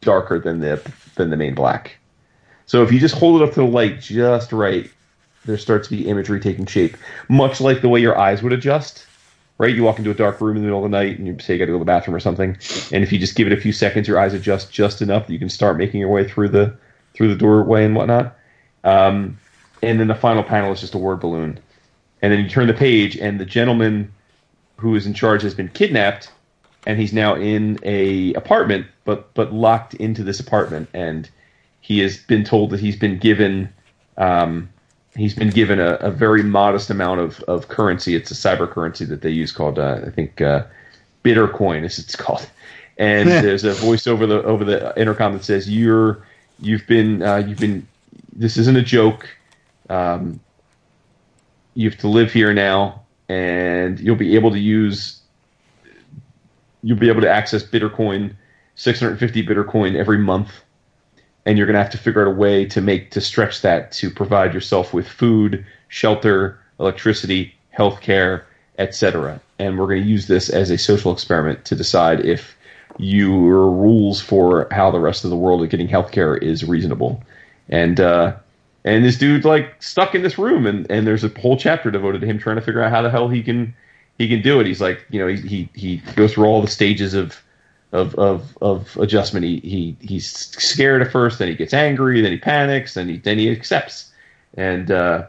[0.00, 0.82] darker than the
[1.16, 1.96] than the main black.
[2.66, 4.90] So if you just hold it up to the light just right,
[5.44, 6.96] there starts to be imagery taking shape,
[7.28, 9.06] much like the way your eyes would adjust.
[9.58, 11.38] Right, you walk into a dark room in the middle of the night, and you
[11.38, 12.56] say you got to go to the bathroom or something,
[12.92, 15.34] and if you just give it a few seconds, your eyes adjust just enough that
[15.34, 16.74] you can start making your way through the
[17.12, 18.38] through the doorway and whatnot.
[18.84, 19.38] Um,
[19.82, 21.60] and then the final panel is just a word balloon,
[22.22, 24.10] and then you turn the page, and the gentleman
[24.76, 26.32] who is in charge has been kidnapped,
[26.86, 31.28] and he's now in a apartment, but but locked into this apartment, and
[31.82, 33.70] he has been told that he's been given
[34.16, 34.70] um,
[35.16, 38.14] he's been given a, a, very modest amount of, of currency.
[38.14, 40.64] It's a cyber currency that they use called uh, I think uh,
[41.24, 42.48] Bittercoin, as it's called.
[42.98, 46.26] And there's a voice over the over the intercom that says you're
[46.60, 47.86] you've been uh, you've been
[48.34, 49.26] this isn't a joke.
[49.88, 50.40] Um,
[51.74, 55.20] you have to live here now, and you'll be able to use
[56.82, 58.34] you'll be able to access Bittercoin,
[58.74, 60.50] 650 Bittercoin every month
[61.50, 63.90] and you're going to have to figure out a way to make to stretch that
[63.90, 68.44] to provide yourself with food, shelter, electricity, healthcare,
[68.78, 69.40] etc.
[69.58, 72.56] And we're going to use this as a social experiment to decide if
[72.98, 77.20] your rules for how the rest of the world is getting healthcare is reasonable.
[77.68, 78.36] And uh,
[78.84, 82.20] and this dude like stuck in this room, and, and there's a whole chapter devoted
[82.20, 83.74] to him trying to figure out how the hell he can
[84.18, 84.68] he can do it.
[84.68, 87.42] He's like, you know, he he, he goes through all the stages of
[87.92, 89.44] of of of adjustment.
[89.44, 93.18] He he he's scared at first, then he gets angry, then he panics, then he
[93.18, 94.12] then he accepts,
[94.54, 95.26] and uh,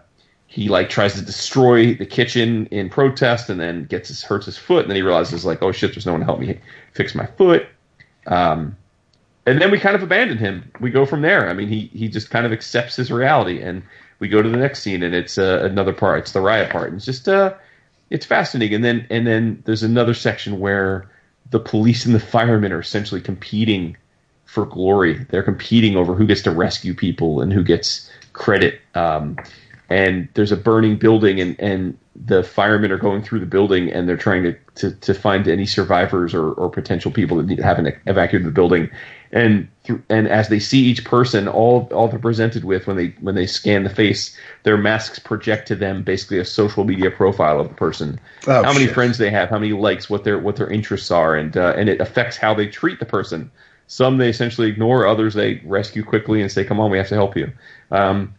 [0.48, 4.58] he like tries to destroy the kitchen in protest, and then gets his hurts his
[4.58, 6.60] foot, and then he realizes like, oh shit, there's no one to help me
[6.94, 7.68] fix my foot.
[8.28, 8.78] Um,
[9.46, 10.72] and then we kind of abandon him.
[10.80, 11.50] We go from there.
[11.50, 13.82] I mean, he he just kind of accepts his reality, and
[14.20, 16.20] we go to the next scene, and it's uh, another part.
[16.20, 16.90] It's the riot part.
[16.90, 17.56] And it's just uh,
[18.12, 18.76] it's fascinating.
[18.76, 21.10] And then and then there's another section where
[21.52, 23.96] the police and the firemen are essentially competing
[24.46, 25.26] for glory.
[25.30, 28.82] They're competing over who gets to rescue people and who gets credit.
[28.96, 29.38] Um,
[29.90, 34.08] and there's a burning building, and, and the firemen are going through the building, and
[34.08, 37.94] they're trying to, to, to find any survivors or, or potential people that need, haven't
[38.06, 38.90] evacuated the building.
[39.34, 43.16] And through, and as they see each person, all all they're presented with when they
[43.22, 47.60] when they scan the face, their masks project to them basically a social media profile
[47.60, 48.94] of the person, oh, how many shit.
[48.94, 51.88] friends they have, how many likes, what their what their interests are, and uh, and
[51.88, 53.50] it affects how they treat the person.
[53.88, 57.16] Some they essentially ignore, others they rescue quickly and say, "Come on, we have to
[57.16, 57.52] help you."
[57.90, 58.34] Um,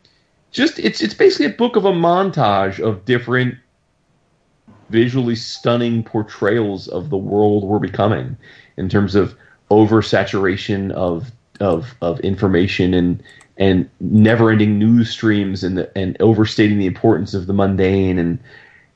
[0.51, 3.55] just it's it's basically a book of a montage of different
[4.91, 8.37] visually stunning portrayals of the world we're becoming
[8.77, 9.35] in terms of
[9.73, 13.23] oversaturation of of of information and
[13.57, 18.39] and never-ending news streams and the, and overstating the importance of the mundane and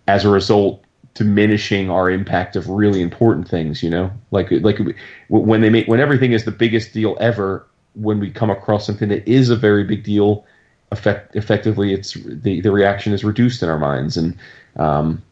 [0.09, 0.83] as a result
[1.15, 4.11] diminishing our impact of really important things you know?
[4.31, 4.79] Like like
[5.29, 9.09] when they make when everything is the biggest deal ever when we come across something
[9.09, 10.45] that is a very big deal
[10.93, 14.17] effect, effectively it's the, the reaction is reduced in our minds.
[14.17, 14.37] And
[14.77, 15.23] um,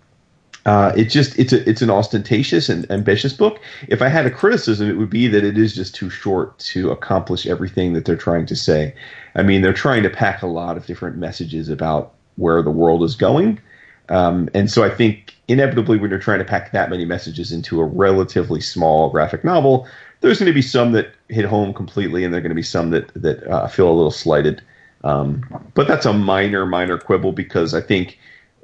[0.66, 3.60] uh, it just it's a it's an ostentatious and ambitious book.
[3.88, 6.90] If I had a criticism, it would be that it is just too short to
[6.90, 8.94] accomplish everything that they're trying to say.
[9.34, 13.02] I mean, they're trying to pack a lot of different messages about where the world
[13.02, 13.60] is going,
[14.08, 17.80] um, and so I think inevitably when you're trying to pack that many messages into
[17.80, 19.86] a relatively small graphic novel,
[20.22, 22.62] there's going to be some that hit home completely, and there are going to be
[22.62, 24.62] some that that uh, feel a little slighted.
[25.02, 28.18] Um, but that's a minor minor quibble because I think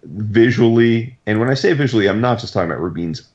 [0.04, 3.28] visually, and when I say visually, I'm not just talking about Rubin's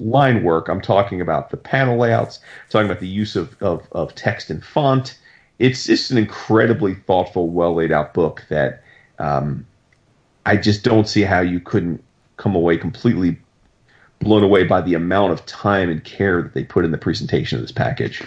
[0.00, 0.68] line work.
[0.68, 2.40] I'm talking about the panel layouts,
[2.70, 5.18] talking about the use of, of, of text and font.
[5.58, 8.82] It's just an incredibly thoughtful, well laid out book that
[9.18, 9.66] um,
[10.46, 12.02] I just don't see how you couldn't
[12.36, 13.38] come away completely
[14.20, 17.56] blown away by the amount of time and care that they put in the presentation
[17.58, 18.22] of this package.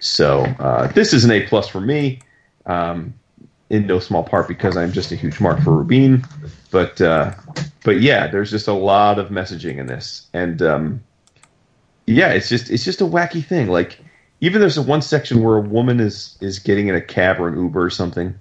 [0.00, 2.20] So uh, this is an A plus for me.
[2.66, 3.14] Um,
[3.72, 6.24] in no small part because I'm just a huge mark for Rubin.
[6.70, 7.32] But uh,
[7.82, 11.02] but yeah, there's just a lot of messaging in this, and um,
[12.06, 13.68] yeah, it's just it's just a wacky thing.
[13.68, 13.98] Like
[14.40, 17.48] even there's a one section where a woman is is getting in a cab or
[17.48, 18.34] an Uber or something,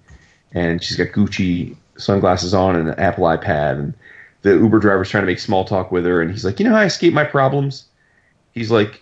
[0.51, 3.93] and she's got Gucci sunglasses on and an Apple iPad, and
[4.41, 6.71] the Uber driver's trying to make small talk with her, and he's like, "You know
[6.71, 7.85] how I escape my problems?"
[8.53, 9.01] He's like,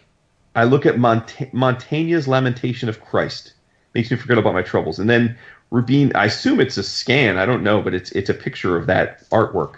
[0.55, 3.53] "I look at Mont- Mantegna's Lamentation of Christ,
[3.93, 5.37] makes me forget about my troubles," and then
[5.71, 8.87] Rubin, I assume it's a scan, I don't know, but it's it's a picture of
[8.87, 9.75] that artwork,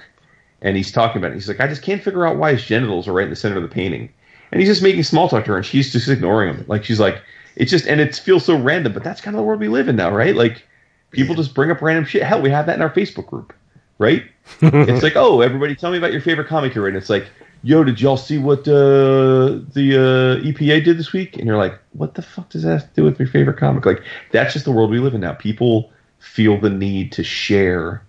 [0.61, 1.35] and he's talking about it.
[1.35, 3.57] He's like, "I just can't figure out why his genitals are right in the center
[3.57, 4.09] of the painting,"
[4.51, 6.65] and he's just making small talk to her, and she's just ignoring him.
[6.67, 7.21] Like she's like,
[7.55, 9.88] it's just, and it feels so random, but that's kind of the world we live
[9.88, 10.35] in now, right?
[10.35, 10.65] Like
[11.11, 12.23] people just bring up random shit.
[12.23, 13.53] Hell, we have that in our Facebook group,
[13.97, 14.23] right?
[14.61, 16.97] it's like, oh, everybody, tell me about your favorite comic you're reading.
[16.97, 17.27] It's like,
[17.63, 21.38] yo, did y'all see what uh, the uh, EPA did this week?
[21.38, 23.85] And you're like, what the fuck does that have to do with your favorite comic?
[23.85, 25.33] Like, that's just the world we live in now.
[25.33, 28.03] People feel the need to share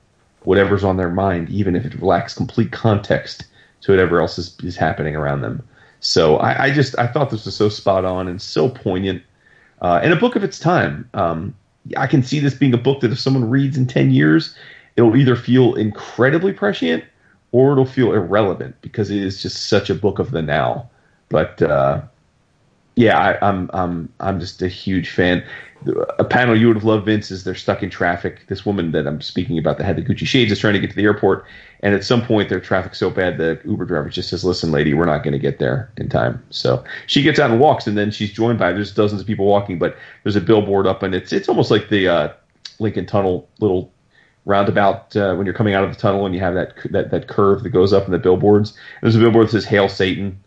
[0.45, 3.45] whatever's on their mind, even if it lacks complete context
[3.83, 5.67] to whatever else is, is happening around them.
[6.01, 9.23] So I, I just I thought this was so spot on and so poignant,
[9.81, 11.09] uh, and a book of its time.
[11.15, 11.55] Um,
[11.97, 14.57] I can see this being a book that if someone reads in ten years,
[14.97, 17.05] it'll either feel incredibly prescient
[17.53, 20.91] or it'll feel irrelevant because it is just such a book of the now.
[21.29, 22.03] But uh,
[22.97, 25.45] yeah, I, I'm I'm I'm just a huge fan.
[26.19, 28.47] A panel you would have loved, Vince, is they're stuck in traffic.
[28.47, 30.91] This woman that I'm speaking about that had the Gucci shades is trying to get
[30.91, 31.45] to the airport,
[31.81, 34.95] and at some point their traffic's so bad the Uber driver just says, "Listen, lady,
[34.95, 37.99] we're not going to get there in time." So she gets out and walks, and
[37.99, 41.15] then she's joined by there's dozens of people walking, but there's a billboard up, and
[41.15, 42.33] it's it's almost like the uh,
[42.79, 43.93] Lincoln Tunnel little
[44.45, 47.29] roundabout uh, when you're coming out of the tunnel and you have that that that
[47.29, 48.77] curve that goes up in the billboards.
[49.01, 50.43] There's a billboard that says "Hail Satan."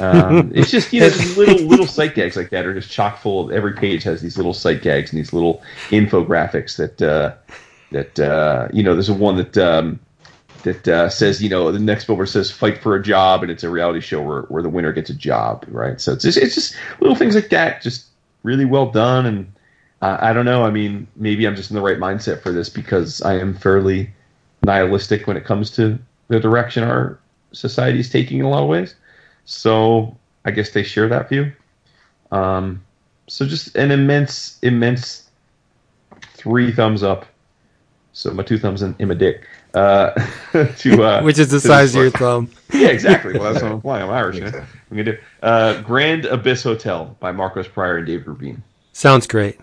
[0.00, 3.18] Um, it's just you know just little little sight gags like that are just chock
[3.18, 3.46] full.
[3.46, 7.34] Of, every page has these little sight gags and these little infographics that uh,
[7.92, 8.94] that uh, you know.
[8.94, 9.98] There's a one that um,
[10.62, 13.64] that uh, says you know the next billboard says "Fight for a job" and it's
[13.64, 16.00] a reality show where, where the winner gets a job, right?
[16.00, 18.06] So it's just, it's just little things like that, just
[18.42, 19.26] really well done.
[19.26, 19.52] And
[20.00, 20.64] uh, I don't know.
[20.64, 24.10] I mean, maybe I'm just in the right mindset for this because I am fairly
[24.64, 25.98] nihilistic when it comes to
[26.28, 27.18] the direction our
[27.52, 28.94] society is taking in a lot of ways.
[29.44, 31.52] So I guess they share that view.
[32.30, 32.84] Um,
[33.28, 35.28] so just an immense, immense
[36.34, 37.26] three thumbs up.
[38.12, 39.46] So my two thumbs and, in my dick.
[39.74, 40.10] Uh,
[40.78, 42.50] to uh, Which is the size of your thumb.
[42.70, 43.32] Yeah, exactly.
[43.32, 44.04] Well, that's what I'm flying.
[44.04, 44.36] I'm Irish.
[44.36, 44.46] You?
[44.46, 48.62] I'm gonna do uh, Grand Abyss Hotel by Marcos Prior and Dave Rubin.
[48.98, 49.60] Sounds great.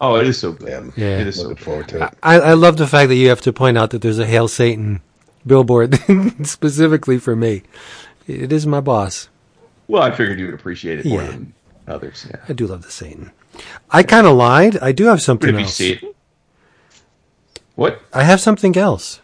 [0.00, 0.68] Oh, it is so good.
[0.96, 1.18] Yeah, Yeah.
[1.18, 1.64] It is so looking good.
[1.64, 2.14] forward to it.
[2.22, 4.48] I, I love the fact that you have to point out that there's a Hail
[4.48, 5.02] Satan
[5.46, 5.98] billboard
[6.46, 7.62] specifically for me.
[8.26, 9.28] It is my boss.
[9.86, 11.28] Well, I figured you would appreciate it more Yeah.
[11.28, 11.52] than
[11.86, 12.26] others.
[12.30, 12.40] Yeah.
[12.48, 13.32] I do love the Satan.
[13.90, 14.78] I kind of lied.
[14.78, 15.74] I do have something Would be else.
[15.74, 16.14] Satan?
[17.74, 18.00] What?
[18.14, 19.20] I have something else.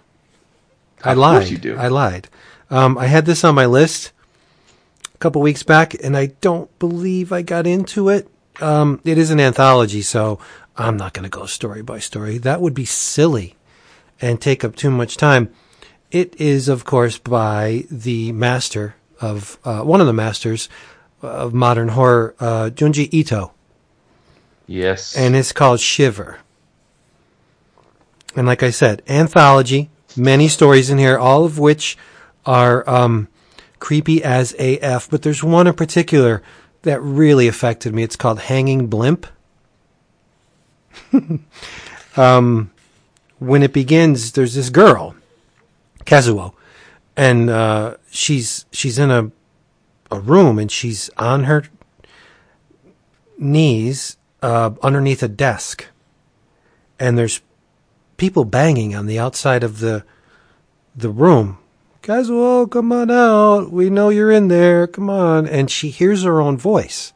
[1.03, 1.39] I Of lied.
[1.41, 1.77] course you do.
[1.79, 2.29] I lied.
[2.71, 4.13] Um, I had this on my list
[5.15, 8.29] a couple weeks back, and I don't believe I got into it.
[8.61, 10.39] Um, it is an anthology, so
[10.77, 12.39] I'm not going to go story by story.
[12.39, 13.57] That would be silly
[14.21, 15.51] and take up too much time.
[16.11, 20.69] It is, of course, by the master of uh, one of the masters
[21.23, 23.53] of modern horror, uh, Junji Ito
[24.67, 25.17] Yes.
[25.17, 26.39] and it's called Shiver.
[28.37, 31.97] And like I said, anthology, many stories in here, all of which
[32.45, 33.29] are um,
[33.79, 35.09] creepy as AF.
[35.09, 36.43] But there's one in particular
[36.85, 38.03] that really affected me.
[38.03, 39.27] It's called Hanging Blimp.
[42.17, 42.71] um,
[43.39, 45.17] when it begins, there's this girl,
[46.05, 46.55] Kazuo,
[47.17, 49.31] and uh, she's she's in a
[50.11, 51.65] a room and she's on her
[53.37, 55.87] knees uh, underneath a desk,
[56.99, 57.41] and there's
[58.17, 60.05] people banging on the outside of the
[60.95, 61.59] the room.
[62.05, 63.73] Kazuo, come on out.
[63.73, 64.87] We know you're in there.
[64.87, 65.47] Come on.
[65.49, 67.15] And she hears her own voice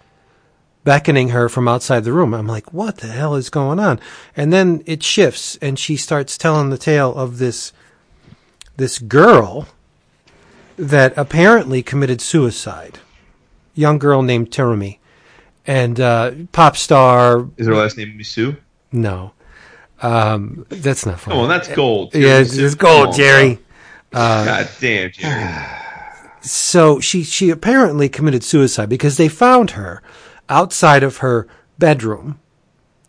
[0.82, 2.32] beckoning her from outside the room.
[2.32, 4.01] I'm like, what the hell is going on?
[4.35, 7.74] And then it shifts and she starts telling the tale of this
[8.78, 9.69] this girl
[10.78, 12.98] that apparently committed suicide.
[13.74, 14.98] Young girl named Terumi.
[15.66, 18.56] And uh, pop star Is her last name Misu?
[18.90, 19.32] no.
[20.01, 21.36] Um, that's not funny.
[21.36, 22.15] Oh, well, that's gold.
[22.15, 23.59] yeah, it's, it's gold, Jerry.
[24.11, 24.21] Bro.
[24.21, 25.55] God damn, Jerry.
[26.41, 30.01] So she she apparently committed suicide because they found her
[30.49, 31.49] outside of her
[31.79, 32.39] bedroom,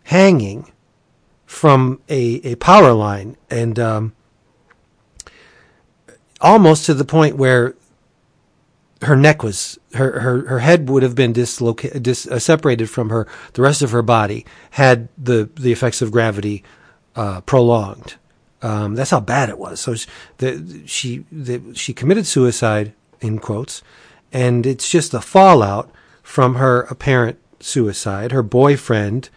[0.02, 0.72] hanging
[1.46, 4.12] from a a power line, and um,
[6.40, 7.76] almost to the point where
[9.02, 13.08] her neck was her her, her head would have been dislocated dis, uh, separated from
[13.10, 16.62] her the rest of her body had the the effects of gravity
[17.16, 18.16] uh, prolonged.
[18.62, 19.80] Um, that's how bad it was.
[19.80, 20.08] So she,
[20.38, 23.82] the, she the, she committed suicide in quotes,
[24.32, 25.90] and it's just the fallout
[26.22, 28.32] from her apparent suicide.
[28.32, 29.30] Her boyfriend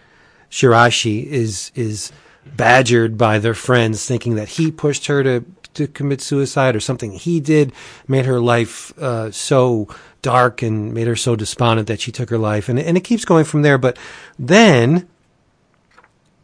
[0.49, 2.11] Shirashi is is
[2.45, 7.13] badgered by their friends, thinking that he pushed her to to commit suicide or something
[7.13, 7.73] he did
[8.07, 9.87] made her life uh, so
[10.21, 13.25] dark and made her so despondent that she took her life, and and it keeps
[13.25, 13.77] going from there.
[13.77, 13.97] But
[14.37, 15.07] then,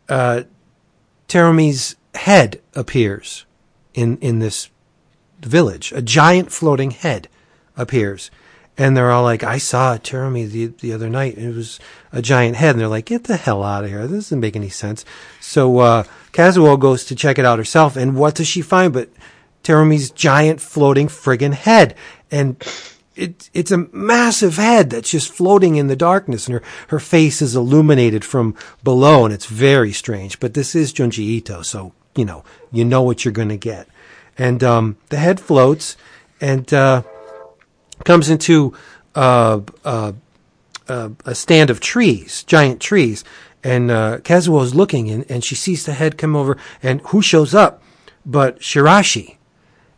[0.07, 0.43] uh,
[1.27, 1.95] Terumi's
[2.25, 3.45] head appears
[3.93, 4.69] in in this
[5.41, 5.91] village.
[5.91, 7.27] A giant floating head
[7.75, 8.31] appears.
[8.77, 11.37] And they're all like, I saw Terumi the, the other night.
[11.37, 11.81] It was
[12.13, 12.71] a giant head.
[12.71, 14.07] And they're like, get the hell out of here.
[14.07, 15.03] This doesn't make any sense.
[15.41, 17.97] So, uh, goes to check it out herself.
[17.97, 19.09] And what does she find but
[19.65, 21.93] Terumi's giant floating friggin' head?
[22.31, 22.55] And
[23.17, 26.47] it, it's a massive head that's just floating in the darkness.
[26.47, 29.25] And her, her face is illuminated from below.
[29.25, 30.39] And it's very strange.
[30.39, 31.63] But this is Junji Ito.
[31.63, 33.87] So, you know, you know what you're going to get.
[34.37, 35.97] And, um, the head floats
[36.39, 37.03] and, uh,
[38.03, 38.73] comes into
[39.15, 40.13] uh, uh,
[40.87, 43.23] uh, a stand of trees, giant trees,
[43.63, 47.21] and uh, Kazuo is looking, and, and she sees the head come over, and who
[47.21, 47.81] shows up
[48.25, 49.37] but Shirashi?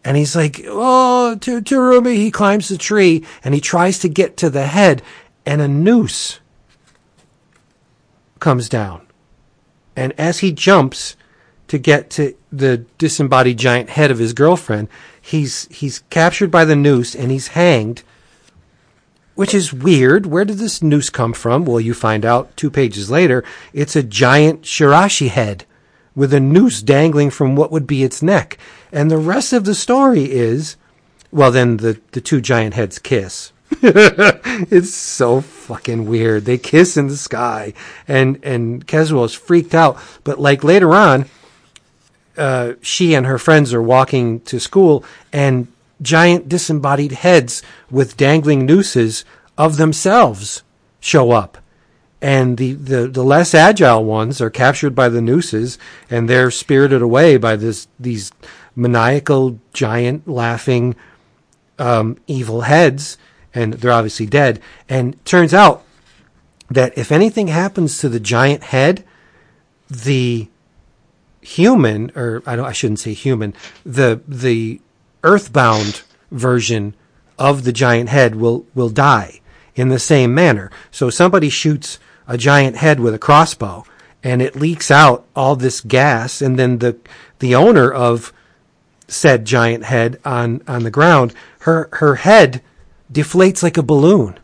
[0.04, 4.36] And he's like, "Oh, to Terumi!" He climbs the tree and he tries to get
[4.38, 5.04] to the head,
[5.46, 6.40] and a noose
[8.40, 9.06] comes down.
[9.96, 11.16] And as he jumps
[11.72, 14.90] to get to the disembodied giant head of his girlfriend,
[15.22, 18.04] he's he's captured by the noose and he's hanged
[19.36, 20.26] which is weird.
[20.26, 21.64] Where did this noose come from?
[21.64, 23.46] Well, you find out two pages later.
[23.72, 25.64] It's a giant Shirashi head
[26.14, 28.58] with a noose dangling from what would be its neck.
[28.92, 30.76] And the rest of the story is,
[31.32, 33.54] well, then the, the two giant heads kiss.
[33.82, 36.44] it's so fucking weird.
[36.44, 37.74] They kiss in the sky,
[38.06, 39.98] and and Kazuo is freaked out.
[40.26, 41.26] But like later on,
[42.38, 45.68] uh, she and her friends are walking to school, and
[46.02, 49.24] giant disembodied heads with dangling nooses
[49.58, 50.64] of themselves
[51.00, 51.58] show up.
[52.22, 55.80] And the, the, the less agile ones are captured by the nooses
[56.10, 58.32] and they're spirited away by this, these
[58.76, 60.96] maniacal, giant, laughing,
[61.80, 63.18] um, evil heads.
[63.56, 64.62] And they're obviously dead.
[64.88, 65.84] And turns out
[66.70, 69.04] that if anything happens to the giant head,
[69.90, 70.48] the
[71.42, 73.54] human, or I don't, I shouldn't say human,
[73.86, 74.80] the, the
[75.24, 76.96] earthbound version
[77.38, 79.42] of the giant head will, will die
[79.76, 80.72] in the same manner.
[80.92, 83.84] So somebody shoots a giant head with a crossbow
[84.24, 86.98] and it leaks out all this gas and then the,
[87.40, 88.32] the owner of
[89.08, 92.62] said giant head on, on the ground, her, her head
[93.12, 94.40] deflates like a balloon.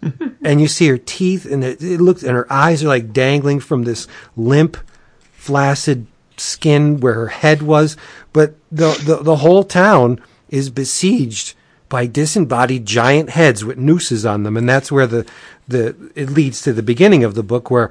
[0.42, 3.60] and you see her teeth and it, it looks, and her eyes are like dangling
[3.60, 4.76] from this limp,
[5.32, 6.06] flaccid
[6.42, 7.96] skin where her head was.
[8.32, 11.54] But the, the, the whole town is besieged
[11.88, 15.26] by disembodied giant heads with nooses on them, and that's where the
[15.68, 17.90] the it leads to the beginning of the book where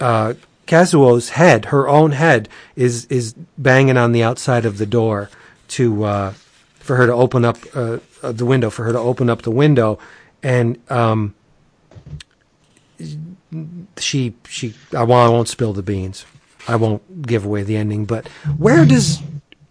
[0.00, 0.32] uh,
[0.66, 5.28] Kazuo's head, her own head, is is banging on the outside of the door
[5.68, 6.30] to uh,
[6.78, 9.98] for her to open up uh, the window, for her to open up the window,
[10.42, 11.34] and um,
[13.98, 16.24] she she I won't, I won't spill the beans.
[16.66, 18.28] I won't give away the ending, but
[18.58, 19.20] where does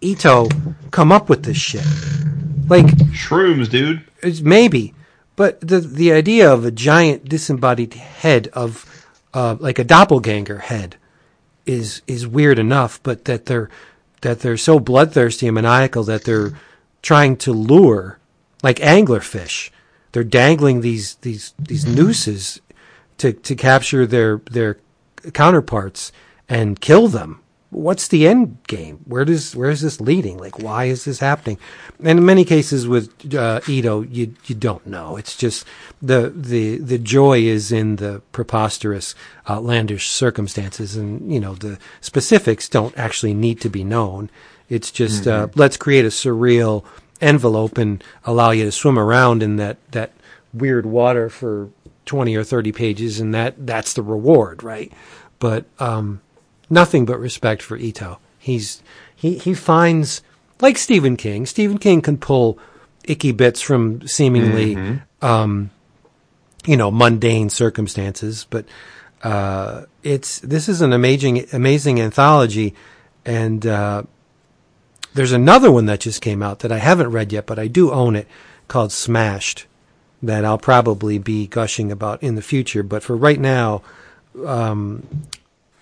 [0.00, 0.48] Ito
[0.90, 1.84] come up with this shit?
[2.68, 4.04] Like shrooms, dude.
[4.42, 4.94] maybe,
[5.36, 10.96] but the the idea of a giant disembodied head of uh, like a doppelganger head
[11.66, 13.02] is is weird enough.
[13.02, 13.68] But that they're
[14.22, 16.52] that they're so bloodthirsty and maniacal that they're
[17.02, 18.18] trying to lure
[18.62, 19.70] like anglerfish.
[20.12, 22.60] They're dangling these these these nooses
[23.18, 24.78] to to capture their their
[25.32, 26.12] counterparts
[26.48, 27.40] and kill them
[27.74, 29.00] what's the end game?
[29.04, 30.38] Where does where is this leading?
[30.38, 31.58] Like, why is this happening?
[31.98, 35.16] And in many cases with uh, Ito, you you don't know.
[35.16, 35.66] It's just
[36.00, 39.14] the the the joy is in the preposterous,
[39.48, 44.30] outlandish circumstances, and you know the specifics don't actually need to be known.
[44.68, 45.58] It's just uh, mm-hmm.
[45.58, 46.84] uh, let's create a surreal
[47.20, 50.12] envelope and allow you to swim around in that that
[50.52, 51.70] weird water for
[52.06, 54.92] twenty or thirty pages, and that that's the reward, right?
[55.40, 56.20] But um,
[56.70, 58.18] nothing but respect for Ito.
[58.38, 58.82] He's
[59.14, 60.22] he he finds
[60.60, 61.46] like Stephen King.
[61.46, 62.58] Stephen King can pull
[63.04, 65.24] icky bits from seemingly mm-hmm.
[65.24, 65.70] um,
[66.66, 68.66] you know mundane circumstances, but
[69.22, 72.74] uh, it's this is an amazing amazing anthology,
[73.24, 74.02] and uh,
[75.14, 77.90] there's another one that just came out that I haven't read yet, but I do
[77.92, 78.28] own it
[78.68, 79.66] called Smashed
[80.22, 82.82] that I'll probably be gushing about in the future.
[82.82, 83.82] But for right now,
[84.44, 85.06] um,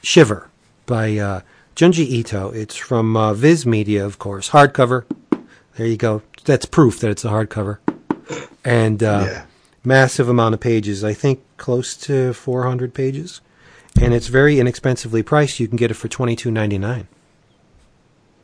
[0.02, 0.50] Shiver
[0.92, 1.40] by uh,
[1.74, 2.50] Junji Ito.
[2.50, 4.50] It's from uh, Viz Media, of course.
[4.50, 5.04] Hardcover.
[5.76, 6.20] There you go.
[6.44, 7.78] That's proof that it's a hardcover.
[8.62, 9.44] And uh, Yeah.
[9.84, 11.02] massive amount of pages.
[11.02, 13.40] I think close to 400 pages.
[14.02, 15.60] And it's very inexpensively priced.
[15.60, 17.08] You can get it for twenty two ninety nine.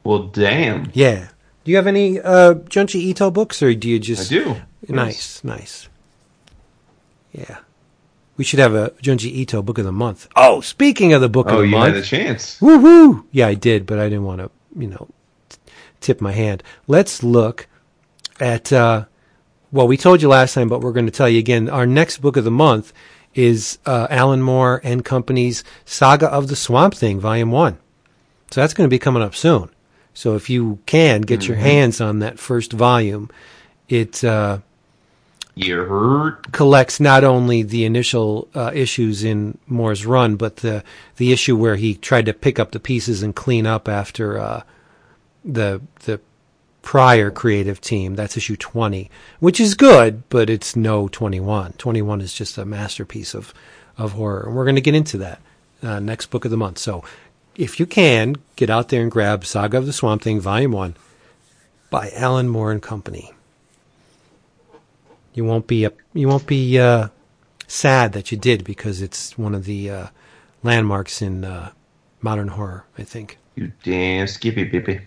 [0.05, 0.91] Well, damn.
[0.95, 1.29] Yeah.
[1.65, 4.31] Do you have any uh, Junji Ito books, or do you just?
[4.33, 4.57] I do.
[4.89, 5.89] Nice, nice.
[7.33, 7.59] Yeah.
[8.39, 10.29] We should have a Junji Ito book of the month.
[10.37, 11.95] Oh, speaking of the book Oh, of the you month.
[11.95, 12.59] had a chance.
[12.63, 13.27] Woo woo!
[13.33, 15.09] Yeah, I did, but I didn't want to, you know,
[15.51, 15.59] t-
[16.01, 16.63] tip my hand.
[16.87, 17.67] Let's look
[18.41, 19.05] at, uh,
[19.73, 21.69] well, we told you last time, but we're going to tell you again.
[21.69, 22.93] Our next book of the month
[23.35, 27.77] is uh, Alan Moore and Company's Saga of the Swamp Thing, Volume 1.
[28.53, 29.69] So that's going to be coming up soon.
[30.15, 33.31] So if you can get your hands on that first volume,
[33.89, 34.59] it, uh,
[36.53, 40.85] Collects not only the initial uh, issues in Moore's run, but the
[41.17, 44.63] the issue where he tried to pick up the pieces and clean up after uh,
[45.45, 46.21] the the
[46.83, 48.15] prior creative team.
[48.15, 49.11] That's issue twenty,
[49.41, 51.73] which is good, but it's no twenty one.
[51.73, 53.53] Twenty one is just a masterpiece of
[53.97, 55.41] of horror, and we're going to get into that
[55.83, 56.79] uh, next book of the month.
[56.79, 57.03] So,
[57.57, 60.95] if you can get out there and grab Saga of the Swamp Thing, Volume One,
[61.91, 63.33] by Alan Moore and Company.
[65.39, 67.11] You won't be a, you won't be uh,
[67.69, 70.07] sad that you did because it's one of the uh,
[70.65, 71.71] landmarks in uh,
[72.21, 72.87] modern horror.
[72.99, 73.39] I think.
[73.55, 75.01] You damn skippy pippy.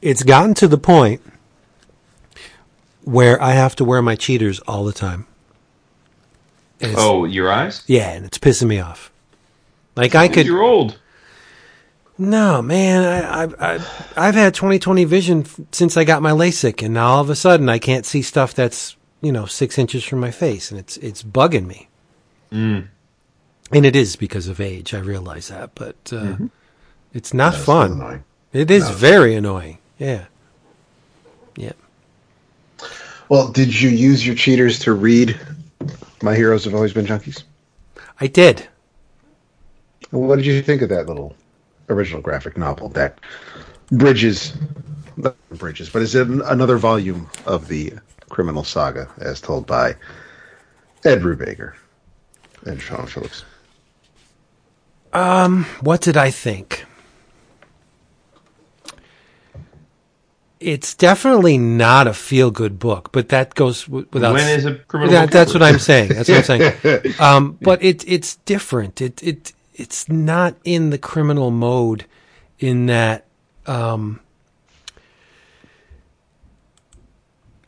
[0.00, 1.20] It's gotten to the point
[3.04, 5.26] where I have to wear my cheaters all the time.
[6.82, 7.84] Oh, your eyes?
[7.86, 9.12] yeah, and it's pissing me off.
[9.94, 10.98] Like I could You're old.
[12.18, 13.86] No man, I, I, I
[14.16, 17.34] I've had 20/20 vision f- since I got my LASIK, and now all of a
[17.34, 20.96] sudden I can't see stuff that's you know six inches from my face, and it's
[20.98, 21.88] it's bugging me.
[22.52, 22.88] Mm.
[23.72, 24.92] And it is because of age.
[24.92, 26.36] I realize that, but uh,
[27.14, 27.92] it's not That's fun.
[27.92, 28.24] annoying.
[28.52, 28.94] It is No.
[28.94, 29.78] very annoying.
[29.98, 30.26] Yeah.
[31.56, 31.72] Yeah.
[33.30, 35.40] Well, did you use your cheaters to read
[36.22, 37.44] My Heroes Have Always Been Junkies?
[38.20, 38.68] I did.
[40.10, 41.34] What did you think of that little
[41.88, 43.18] original graphic novel that
[43.90, 44.54] bridges,
[45.16, 47.92] not bridges, but is it another volume of the
[48.30, 49.96] criminal saga as told by
[51.04, 51.74] Ed Brubaker
[52.66, 53.44] and Sean Phillips?
[55.12, 56.84] Um, What did I think?
[60.60, 64.34] It's definitely not a feel good book, but that goes w- without.
[64.34, 66.10] When is a criminal That, that's what I'm saying.
[66.10, 67.14] That's what I'm saying.
[67.20, 69.00] Um, but it it's different.
[69.00, 72.06] It it it's not in the criminal mode,
[72.58, 73.26] in that
[73.66, 74.20] um,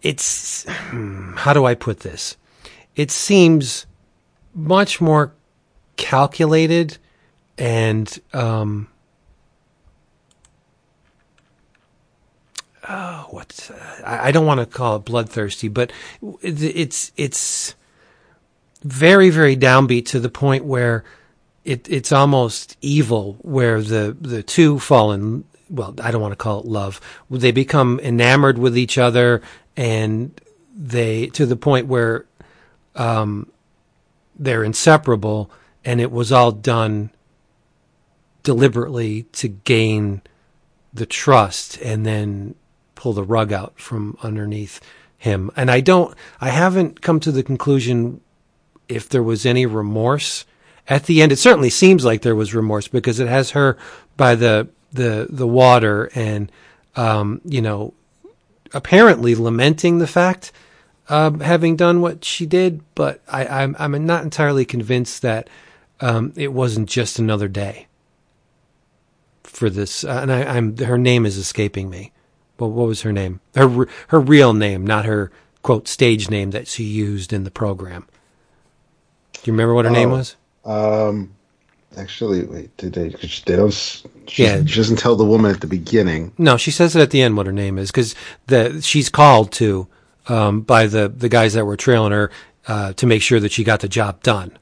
[0.02, 2.36] it's hmm, how do I put this?
[2.94, 3.86] It seems
[4.54, 5.32] much more
[5.96, 6.98] calculated
[7.58, 8.88] and um,
[12.88, 13.70] oh, what
[14.04, 15.92] I, I don't want to call it bloodthirsty, but
[16.42, 17.74] it's it's
[18.82, 21.04] very very downbeat to the point where
[21.64, 25.44] it it's almost evil, where the the two fall in.
[25.70, 27.00] Well, I don't want to call it love.
[27.30, 29.42] They become enamored with each other,
[29.76, 30.38] and
[30.76, 32.26] they to the point where
[32.94, 33.50] um,
[34.38, 35.50] they're inseparable,
[35.84, 37.10] and it was all done
[38.42, 40.20] deliberately to gain
[40.92, 42.54] the trust and then
[42.94, 44.80] pull the rug out from underneath
[45.18, 45.50] him.
[45.56, 48.20] And I don't, I haven't come to the conclusion
[48.88, 50.44] if there was any remorse
[50.88, 51.32] at the end.
[51.32, 53.76] It certainly seems like there was remorse because it has her
[54.16, 56.50] by the, the, the water and,
[56.96, 57.94] um, you know,
[58.72, 60.52] apparently lamenting the fact
[61.08, 65.48] of having done what she did, but I, I'm, I'm not entirely convinced that,
[66.00, 67.86] um, it wasn't just another day
[69.44, 72.10] for this, uh, and I, I'm her name is escaping me.
[72.56, 73.40] But what was her name?
[73.54, 75.30] Her her real name, not her
[75.62, 78.06] quote stage name that she used in the program.
[79.34, 80.16] Do you remember what her name Oh.
[80.16, 80.36] was?
[80.64, 81.30] Um,
[81.96, 83.10] actually, wait, did they?
[83.10, 83.72] 'cause They don't.
[84.26, 84.64] She, Yeah.
[84.64, 86.32] she doesn't tell the woman at the beginning.
[86.38, 88.14] No, she says it at the end what her name is because
[88.46, 89.86] the she's called to
[90.28, 92.30] um, by the the guys that were trailing her
[92.66, 94.56] uh, to make sure that she got the job done.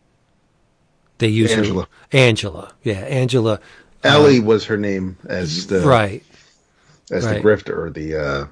[1.18, 1.82] They use Angela.
[1.82, 3.60] her Angela, yeah, Angela,
[4.02, 6.24] Ellie was her name as the right.
[7.12, 7.40] as right.
[7.40, 8.46] the grifter or the uh,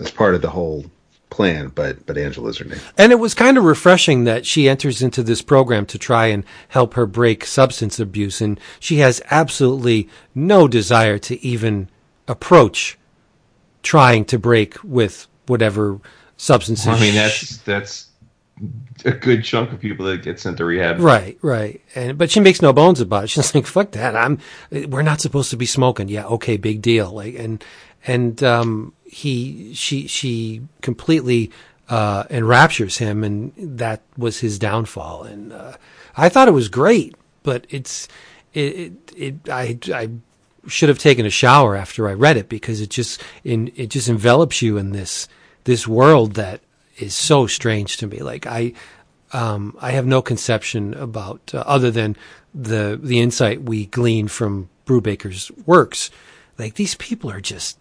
[0.00, 0.84] as part of the whole
[1.30, 1.68] plan.
[1.74, 2.80] But but Angela's her name.
[2.96, 6.44] And it was kind of refreshing that she enters into this program to try and
[6.68, 8.40] help her break substance abuse.
[8.40, 11.88] And she has absolutely no desire to even
[12.28, 12.98] approach
[13.82, 16.00] trying to break with whatever
[16.36, 16.88] substances.
[16.88, 18.08] I mean, that's that's
[19.04, 21.00] a good chunk of people that get sent to rehab.
[21.00, 21.80] Right, right.
[21.94, 23.30] And but she makes no bones about it.
[23.30, 24.16] She's like, "Fuck that!
[24.16, 24.38] I'm.
[24.70, 27.10] We're not supposed to be smoking." Yeah, okay, big deal.
[27.12, 27.64] Like, and
[28.06, 31.50] and um, he, she, she completely
[31.88, 35.22] uh, enraptures him, and that was his downfall.
[35.22, 35.76] And uh,
[36.16, 38.08] I thought it was great, but it's
[38.52, 40.10] it, it, it I I
[40.66, 44.08] should have taken a shower after I read it because it just in it just
[44.08, 45.28] envelops you in this
[45.64, 46.60] this world that
[46.98, 48.18] is so strange to me.
[48.18, 48.72] Like I,
[49.32, 52.16] um, I have no conception about uh, other than
[52.54, 56.10] the the insight we glean from Brubaker's works.
[56.58, 57.78] Like these people are just,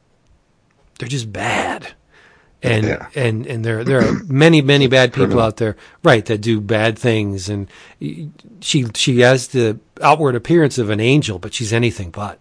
[0.99, 1.93] they're just bad,
[2.63, 3.07] and Yeah.
[3.15, 6.97] and and there there are many many bad people out there, right, that do bad
[6.97, 7.49] things.
[7.49, 7.67] And
[8.61, 12.39] she she has the outward appearance of an angel, but she's anything but.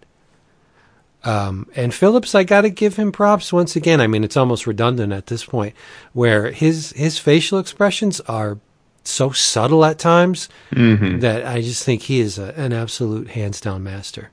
[1.24, 3.98] Um, and Phillips, I got to give him props once again.
[3.98, 5.74] I mean, it's almost redundant at this point,
[6.12, 8.59] where his his facial expressions are
[9.05, 13.82] so subtle at times that I just think he is a, an absolute hands down
[13.82, 14.31] master.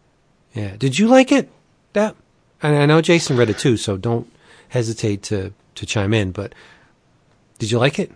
[0.54, 0.76] Yeah.
[0.78, 1.50] Did you like it?
[1.94, 2.16] That
[2.62, 4.32] and I know Jason read it too, so don't
[4.70, 6.32] hesitate to to chime in.
[6.32, 6.54] But
[7.60, 8.12] did you like it?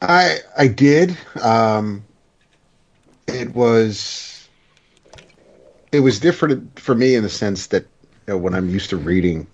[0.00, 1.16] I I did.
[1.40, 2.04] Um,
[3.28, 4.48] it was
[5.92, 7.82] it was different for me in the sense that
[8.26, 9.46] you know, when I'm used to reading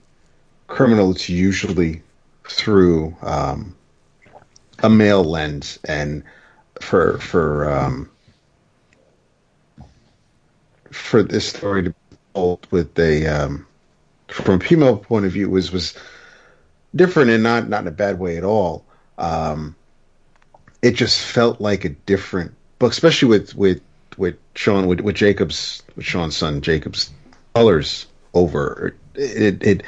[0.66, 2.02] criminal, it's usually
[2.48, 3.76] through um,
[4.80, 6.22] a male lens, and
[6.80, 8.10] for for um,
[10.90, 13.66] for this story to be told with a um,
[14.28, 15.94] from a female point of view was was
[16.94, 18.84] different and not not in a bad way at all.
[19.16, 19.74] Um,
[20.82, 23.80] it just felt like a different book, especially with with
[24.16, 27.10] with Sean with, with Jacob's with Sean's son Jacob's
[27.54, 29.62] colors over it.
[29.62, 29.82] It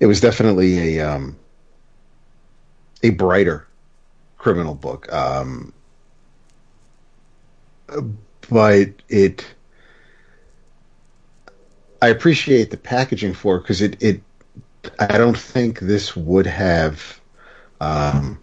[0.00, 1.36] it was definitely a um,
[3.02, 3.66] a brighter
[4.38, 5.72] criminal book, um,
[8.50, 9.44] but it.
[12.04, 14.20] I appreciate the packaging for because it, it
[14.98, 17.18] I don't think this would have
[17.80, 18.38] um,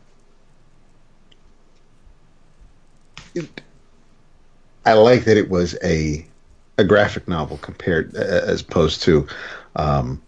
[3.36, 3.62] it,
[4.84, 6.26] I like that it was a
[6.80, 9.28] a graphic novel compared as opposed to
[9.76, 10.20] um,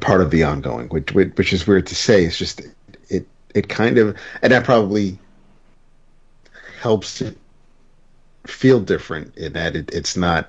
[0.00, 2.24] part of the ongoing, which which is weird to say.
[2.24, 2.62] It's just
[3.08, 3.26] it
[3.56, 5.18] it kind of and that probably
[6.80, 7.36] helps it
[8.46, 10.48] feel different in that it, it's not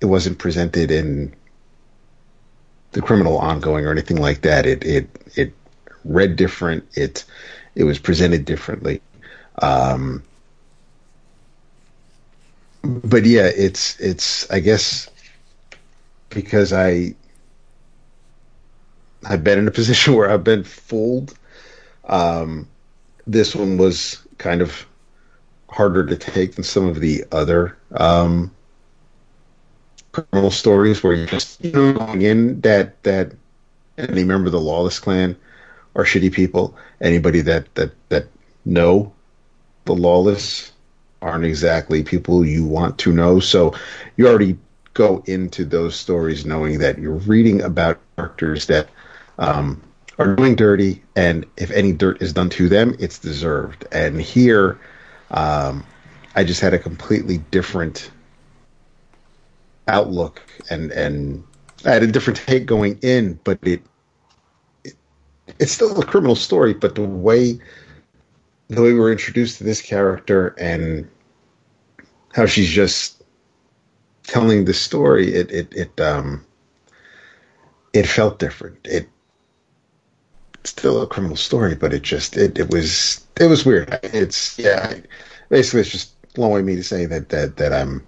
[0.00, 1.34] it wasn't presented in
[2.92, 4.66] the criminal ongoing or anything like that.
[4.66, 5.52] It it it
[6.04, 6.84] read different.
[6.94, 7.24] It
[7.74, 9.00] it was presented differently.
[9.62, 10.22] Um,
[12.82, 15.08] but yeah, it's it's I guess
[16.30, 17.14] because I
[19.28, 21.34] I've been in a position where I've been fooled.
[22.08, 22.66] Um,
[23.26, 24.86] this one was kind of
[25.68, 28.50] harder to take than some of the other um,
[30.12, 33.32] criminal stories where you just you know going in that that
[33.98, 35.36] any member of the lawless clan
[35.94, 36.76] are shitty people.
[37.00, 38.26] Anybody that that that
[38.64, 39.12] know
[39.84, 40.72] the lawless
[41.22, 43.40] aren't exactly people you want to know.
[43.40, 43.74] So
[44.16, 44.58] you already
[44.94, 48.88] go into those stories knowing that you're reading about characters that
[49.38, 49.82] um,
[50.18, 53.86] are doing dirty, and if any dirt is done to them, it's deserved.
[53.92, 54.78] And here,
[55.30, 55.84] um,
[56.34, 58.10] I just had a completely different
[59.90, 61.44] outlook, and and
[61.84, 63.82] I had a different take going in, but it,
[64.84, 64.94] it
[65.58, 67.58] it's still a criminal story, but the way
[68.68, 71.08] the way we were introduced to this character and
[72.32, 73.22] how she's just
[74.22, 76.44] telling the story, it it it um
[77.92, 78.78] it felt different.
[78.84, 79.08] It
[80.60, 83.98] it's still a criminal story, but it just it, it was it was weird.
[84.02, 84.94] It's yeah,
[85.48, 88.06] basically it's just a long way me to say that that that I'm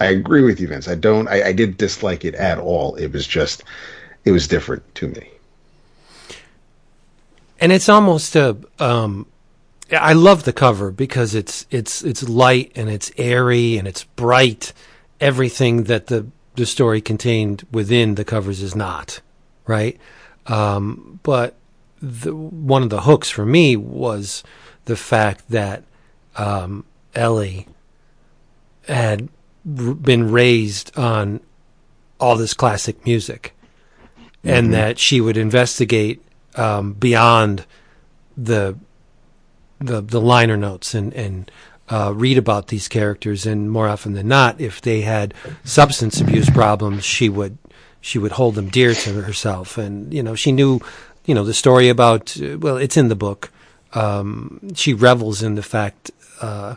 [0.00, 0.88] I agree with you, Vince.
[0.88, 2.96] I don't I, I did dislike it at all.
[2.96, 3.62] It was just
[4.24, 5.30] it was different to me.
[7.60, 9.26] and it's almost a um
[9.90, 14.72] I love the cover because it's it's it's light and it's airy and it's bright.
[15.20, 16.26] Everything that the
[16.56, 19.20] the story contained within the covers is not,
[19.66, 19.98] right?
[20.46, 21.54] Um, but
[22.00, 24.42] the, one of the hooks for me was
[24.84, 25.84] the fact that
[26.36, 26.84] um,
[27.14, 27.66] Ellie
[28.86, 29.28] had
[29.66, 31.40] r- been raised on
[32.20, 33.54] all this classic music,
[34.42, 36.22] and that she would investigate
[36.56, 37.64] um, beyond
[38.36, 38.76] the
[39.78, 41.50] the the liner notes and and
[41.88, 43.46] uh, read about these characters.
[43.46, 45.34] And more often than not, if they had
[45.64, 47.58] substance abuse problems, she would
[48.00, 49.78] she would hold them dear to herself.
[49.78, 50.80] And you know, she knew
[51.24, 53.50] you know the story about uh, well, it's in the book
[53.94, 56.10] um, she revels in the fact
[56.40, 56.76] uh,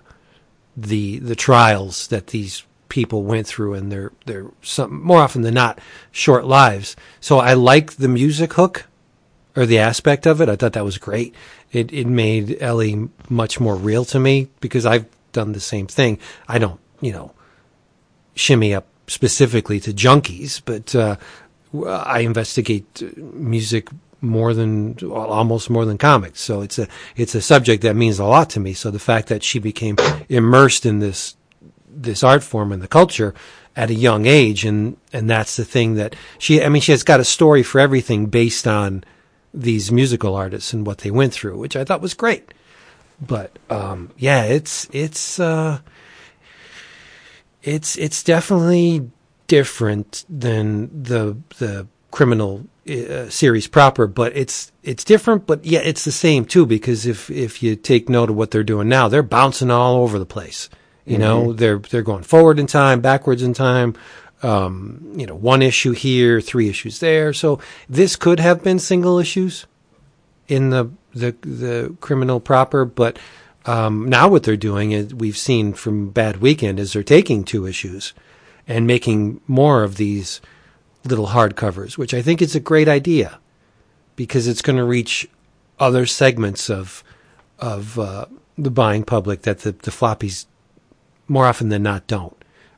[0.76, 5.54] the the trials that these people went through, and they're they're some more often than
[5.54, 5.80] not
[6.12, 6.96] short lives.
[7.20, 8.86] So I like the music hook
[9.56, 10.50] or the aspect of it.
[10.50, 11.34] I thought that was great.
[11.72, 16.20] It it made Ellie much more real to me because I've done the same thing.
[16.48, 17.32] I don't, you know,
[18.36, 21.16] shimmy up specifically to junkies, but uh,
[21.86, 23.90] I investigate music
[24.22, 26.42] more than almost more than comics.
[26.42, 28.74] So it's a it's a subject that means a lot to me.
[28.74, 29.96] So the fact that she became
[30.30, 31.36] immersed in this
[32.02, 33.34] this art form and the culture
[33.76, 36.64] at a young age, and and that's the thing that she.
[36.64, 39.04] I mean, she has got a story for everything based on
[39.54, 42.54] these musical artists and what they went through, which I thought was great.
[43.20, 45.80] But um, yeah, it's it's uh,
[47.64, 49.10] it's it's definitely
[49.48, 56.06] different than the the criminal uh, series proper, but it's it's different, but yeah, it's
[56.06, 56.66] the same too.
[56.66, 60.18] Because if if you take note of what they're doing now, they're bouncing all over
[60.18, 60.70] the place.
[61.08, 61.22] You mm-hmm.
[61.22, 63.96] know, they're they're going forward in time, backwards in time.
[64.44, 67.34] Um, you know, one issue here, three issues there.
[67.34, 67.60] So
[67.90, 69.66] this could have been single issues
[70.50, 73.18] in the the the criminal proper, but
[73.66, 77.66] um, now what they're doing is we've seen from Bad Weekend is they're taking two
[77.66, 78.14] issues
[78.68, 80.42] and making more of these
[81.06, 83.40] little hardcovers, which I think is a great idea
[84.18, 85.30] because it's going to reach
[85.80, 87.02] other segments of
[87.60, 88.26] of uh,
[88.58, 90.46] the buying public that the, the floppies
[91.28, 92.36] more often than not don't.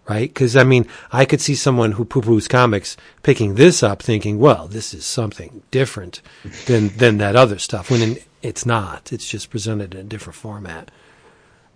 [0.07, 0.29] Right?
[0.29, 4.67] Because I mean, I could see someone who poo-poos comics picking this up, thinking, "Well,
[4.67, 6.23] this is something different
[6.65, 9.13] than than that other stuff." When in, it's not.
[9.13, 10.89] It's just presented in a different format.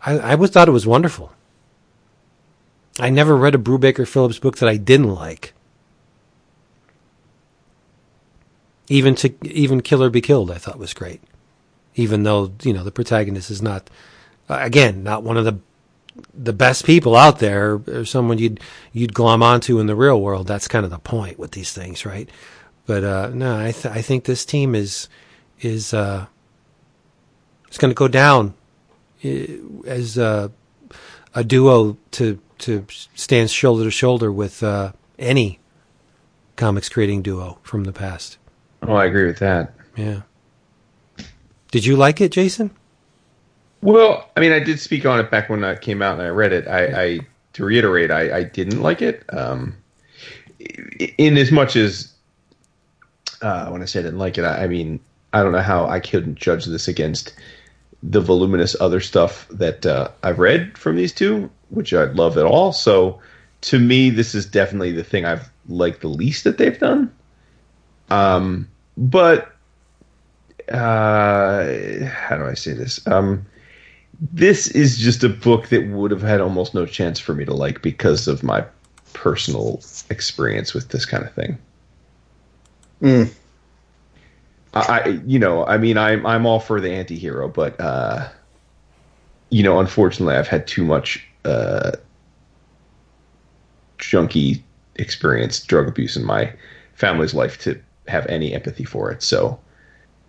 [0.03, 1.31] I, I thought it was wonderful.
[2.99, 5.53] I never read a Brubaker Phillips book that I didn't like.
[8.87, 11.21] Even to even Kill or Be Killed, I thought was great.
[11.95, 13.89] Even though you know the protagonist is not,
[14.49, 15.59] uh, again, not one of the
[16.33, 18.59] the best people out there, or someone you'd
[18.91, 20.47] you'd glom onto in the real world.
[20.47, 22.29] That's kind of the point with these things, right?
[22.85, 25.07] But uh, no, I th- I think this team is
[25.61, 26.25] is uh,
[27.67, 28.53] it's going to go down
[29.85, 30.49] as uh,
[31.33, 32.85] a duo to to
[33.15, 35.59] stand shoulder to shoulder with uh, any
[36.55, 38.37] comics creating duo from the past.
[38.83, 39.73] Oh, I agree with that.
[39.95, 40.21] Yeah.
[41.71, 42.71] Did you like it, Jason?
[43.83, 46.29] Well, I mean, I did speak on it back when it came out and I
[46.29, 46.67] read it.
[46.69, 47.19] I, I
[47.51, 49.25] to reiterate, I, I didn't like it.
[49.33, 49.75] Um,
[51.17, 52.13] in as much as
[53.41, 55.01] uh, when I say I didn't like it, I, I mean
[55.33, 57.33] I don't know how I couldn't judge this against
[58.01, 62.45] the voluminous other stuff that uh, I've read from these two, which I love at
[62.45, 62.71] all.
[62.71, 63.19] So
[63.61, 67.13] to me, this is definitely the thing I've liked the least that they've done.
[68.09, 69.53] Um, but
[70.71, 71.65] uh,
[72.05, 73.05] how do I say this?
[73.07, 73.45] Um,
[74.21, 77.53] this is just a book that would have had almost no chance for me to
[77.53, 78.63] like because of my
[79.13, 81.57] personal experience with this kind of thing.
[83.01, 83.33] Mm.
[84.75, 88.27] I, you know, I mean, I'm I'm all for the anti-hero, but uh,
[89.49, 91.91] you know, unfortunately, I've had too much uh,
[93.99, 94.63] junkie
[94.95, 96.51] experience, drug abuse in my
[96.95, 99.21] family's life to have any empathy for it.
[99.21, 99.59] So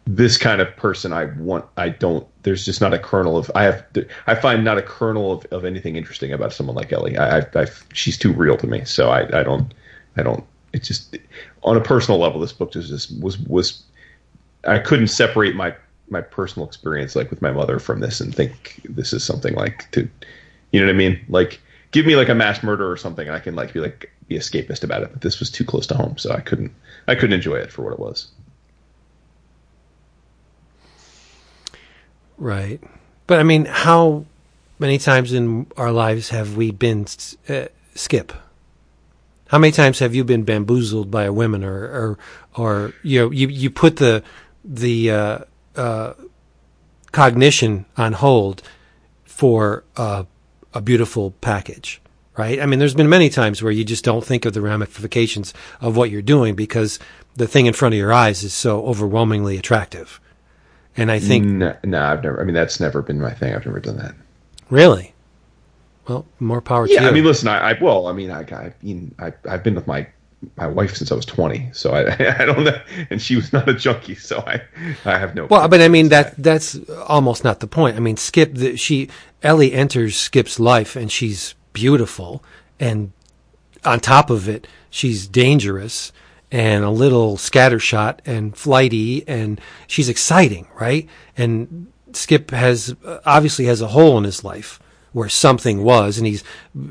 [0.07, 3.65] this kind of person I want I don't there's just not a kernel of I
[3.65, 3.85] have
[4.27, 7.17] I find not a kernel of, of anything interesting about someone like Ellie.
[7.17, 8.85] I, I, she's too real to me.
[8.85, 9.73] So I, I don't
[10.17, 10.45] I don't
[10.75, 11.17] it's just
[11.63, 13.83] on a personal level this book just, just was was
[14.67, 15.75] I couldn't separate my
[16.11, 19.91] my personal experience like with my mother from this and think this is something like
[19.93, 20.09] to
[20.73, 21.25] you know what I mean?
[21.31, 21.63] Like
[21.93, 24.37] give me like a mass murder or something and I can like be like be
[24.37, 25.13] escapist about it.
[25.13, 26.73] But this was too close to home, so I couldn't
[27.09, 28.29] I couldn't enjoy it for what it was.
[32.39, 32.81] Right.
[33.27, 34.27] But I mean, how
[34.79, 37.07] many times in our lives have we been
[37.49, 38.33] uh, skip?
[39.49, 42.19] How many times have you been bamboozled by a woman, or or
[42.57, 44.23] or you know, you you put the
[44.65, 45.39] the uh,
[45.77, 46.15] uh,
[47.13, 48.63] cognition on hold
[49.25, 52.01] for a beautiful package,
[52.37, 52.61] right?
[52.61, 55.97] I mean, there's been many times where you just don't think of the ramifications of
[55.97, 56.99] what you're doing because
[57.35, 60.21] the thing in front of your eyes is so overwhelmingly attractive.
[60.97, 62.41] And I think no, no, I've never.
[62.41, 63.55] I mean, that's never been my thing.
[63.55, 64.15] I've never done that.
[64.71, 65.13] Really?
[66.07, 67.09] Well, more power yeah, to you.
[67.09, 68.73] I mean, listen, I, I well, I mean, I, I,
[69.19, 70.07] I, I've been with my
[70.57, 72.03] my wife since I was 20, so I,
[72.39, 72.79] I don't know,
[73.11, 74.63] and she was not a junkie, so I,
[75.05, 75.47] I have no.
[75.47, 77.97] Well, but I mean that that's almost not the point.
[77.97, 79.09] I mean, Skip, the, she
[79.43, 82.45] Ellie enters Skip's life, and she's beautiful,
[82.79, 83.13] and
[83.85, 86.13] on top of it, she's dangerous,
[86.51, 91.09] and a little scattershot and flighty and she's exciting, right?
[91.37, 92.95] And Skip has
[93.27, 94.81] obviously has a hole in his life
[95.13, 96.45] where something was, and he's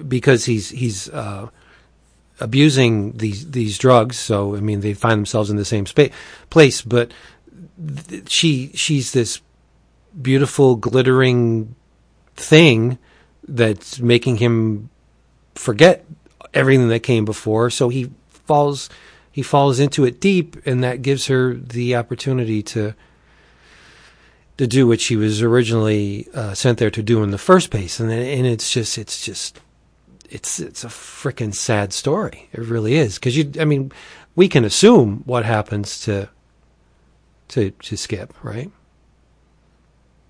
[0.08, 1.50] because he's he's uh,
[2.40, 4.18] abusing these these drugs.
[4.18, 6.14] So I mean, they find themselves in the same space
[6.50, 6.82] place.
[6.82, 7.12] But
[8.08, 9.42] th- she she's this
[10.20, 11.76] beautiful, glittering
[12.36, 12.98] thing
[13.48, 14.90] that's making him
[15.56, 16.06] forget
[16.54, 17.70] everything that came before.
[17.70, 18.90] So he falls
[19.34, 22.94] he falls into it deep, and that gives her the opportunity to
[24.58, 28.00] to do what she was originally uh, sent there to do in the first place.
[28.00, 29.60] And and it's just it's just
[30.30, 32.48] it's it's a freaking sad story.
[32.54, 33.52] It really is because you.
[33.60, 33.92] I mean,
[34.36, 36.30] we can assume what happens to
[37.50, 38.72] to to Skip, right?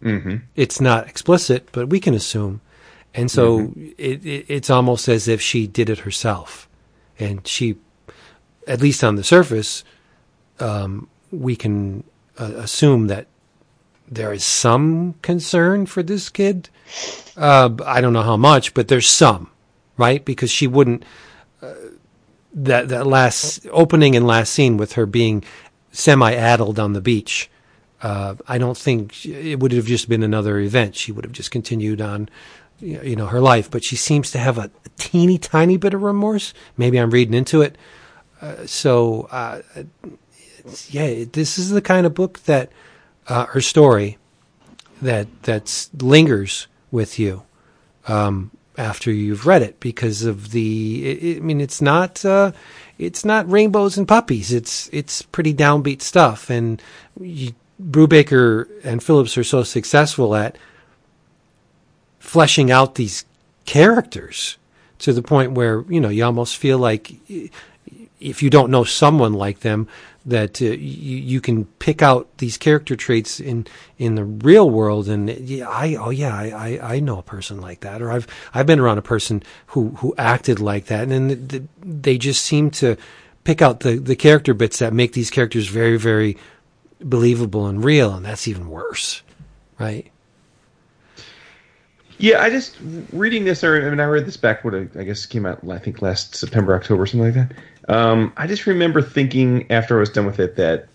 [0.01, 0.37] Mm-hmm.
[0.55, 2.61] It's not explicit, but we can assume.
[3.13, 3.89] And so Mm-hmm.
[3.97, 6.67] it, it, it's almost as if she did it herself,
[7.19, 7.75] and she,
[8.67, 9.83] at least on the surface,
[10.59, 12.03] um, we can
[12.37, 13.27] uh, assume that
[14.09, 16.69] there is some concern for this kid.
[17.35, 19.49] Uh, I don't know how much, but there's some,
[19.97, 20.23] right?
[20.23, 21.03] Because she wouldn't.
[21.61, 21.73] Uh,
[22.55, 25.43] that that last opening and last scene with her being
[25.91, 27.49] semi-addled on the beach.
[28.01, 30.95] Uh, I don't think it would have just been another event.
[30.95, 32.29] She would have just continued on,
[32.79, 33.71] you know, her life.
[33.71, 36.53] But she seems to have a teeny tiny bit of remorse.
[36.77, 37.77] Maybe I'm reading into it.
[38.43, 39.61] Uh, so, uh,
[40.89, 42.73] yeah, this is the kind of book that
[43.29, 44.17] uh, her story
[45.01, 47.43] that that lingers with you
[48.07, 51.05] um, after you've read it because of the.
[51.05, 52.51] It, I mean, it's not uh,
[52.99, 54.51] it's not rainbows and puppies.
[54.51, 56.81] It's it's pretty downbeat stuff, and
[57.17, 60.57] you, Brubaker and Phillips are so successful at
[62.19, 63.23] fleshing out these
[63.65, 64.57] characters
[64.99, 67.13] to the point where you know you almost feel like
[68.23, 69.87] if you don't know someone like them
[70.25, 73.67] that uh, you, you can pick out these character traits in
[73.97, 76.49] in the real world and yeah, I oh yeah I,
[76.81, 79.89] I I know a person like that or I've I've been around a person who
[79.97, 82.97] who acted like that and then th- they just seem to
[83.45, 86.37] pick out the the character bits that make these characters very very
[87.01, 89.23] believable and real and that's even worse
[89.79, 90.07] right
[92.17, 92.77] Yeah, I just
[93.11, 94.63] reading this, or I mean, I read this back.
[94.63, 97.57] What I guess came out, I think last September, October, something like that.
[97.87, 100.87] Um, I just remember thinking after I was done with it that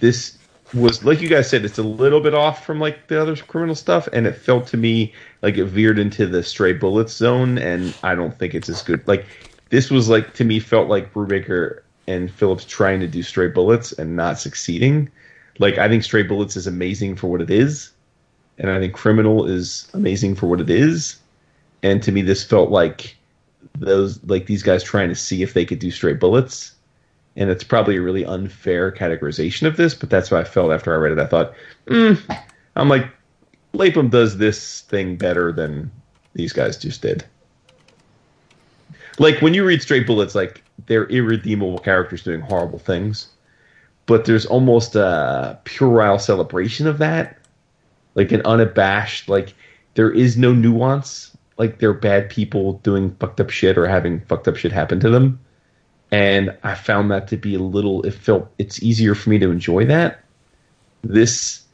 [0.00, 0.38] this
[0.74, 3.74] was, like you guys said, it's a little bit off from like the other criminal
[3.74, 5.12] stuff, and it felt to me
[5.42, 9.06] like it veered into the stray bullets zone, and I don't think it's as good.
[9.06, 9.26] Like
[9.70, 13.92] this was like to me felt like Brubaker and Phillips trying to do stray bullets
[13.92, 15.10] and not succeeding.
[15.58, 17.92] Like I think stray bullets is amazing for what it is
[18.58, 21.16] and I think Criminal is amazing for what it is.
[21.82, 23.16] And to me, this felt like
[23.80, 26.74] those like these guys trying to see if they could do stray bullets.
[27.36, 30.92] And it's probably a really unfair categorization of this, but that's what I felt after
[30.92, 31.20] I read it.
[31.20, 31.54] I thought,
[31.86, 32.20] mm,
[32.74, 33.08] I'm like,
[33.72, 35.90] Lapham does this thing better than
[36.34, 37.24] these guys just did.
[39.20, 43.28] Like when you read Stray Bullets, like they're irredeemable characters doing horrible things,
[44.06, 47.38] but there's almost a puerile celebration of that
[48.18, 49.54] like an unabashed like
[49.94, 51.27] there is no nuance
[51.58, 55.10] like they're bad people doing fucked up shit or having fucked up shit happen to
[55.10, 55.40] them.
[56.10, 59.50] And i found that to be a little it felt it's easier for me to
[59.50, 60.24] enjoy that.
[61.02, 61.64] This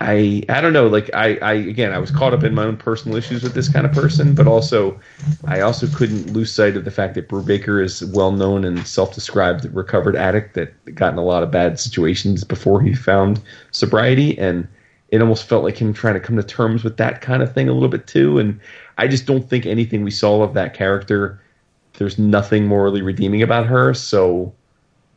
[0.00, 2.76] i i don't know like i i again i was caught up in my own
[2.76, 4.98] personal issues with this kind of person but also
[5.44, 9.64] i also couldn't lose sight of the fact that brubaker is well known and self-described
[9.72, 13.40] recovered addict that got in a lot of bad situations before he found
[13.70, 14.38] sobriety.
[14.38, 14.66] And
[15.12, 17.68] it almost felt like him trying to come to terms with that kind of thing
[17.68, 18.38] a little bit too.
[18.38, 18.58] And
[18.96, 21.38] I just don't think anything we saw of that character,
[21.98, 23.92] there's nothing morally redeeming about her.
[23.92, 24.52] So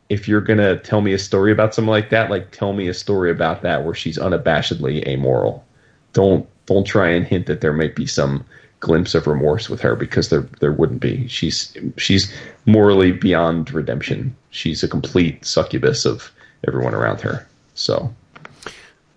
[0.09, 2.93] if you're gonna tell me a story about something like that, like tell me a
[2.93, 5.65] story about that where she's unabashedly amoral.
[6.11, 8.45] Don't don't try and hint that there might be some
[8.81, 11.25] glimpse of remorse with her because there there wouldn't be.
[11.29, 12.33] She's she's
[12.65, 14.35] morally beyond redemption.
[14.49, 16.31] She's a complete succubus of
[16.67, 17.47] everyone around her.
[17.75, 18.13] So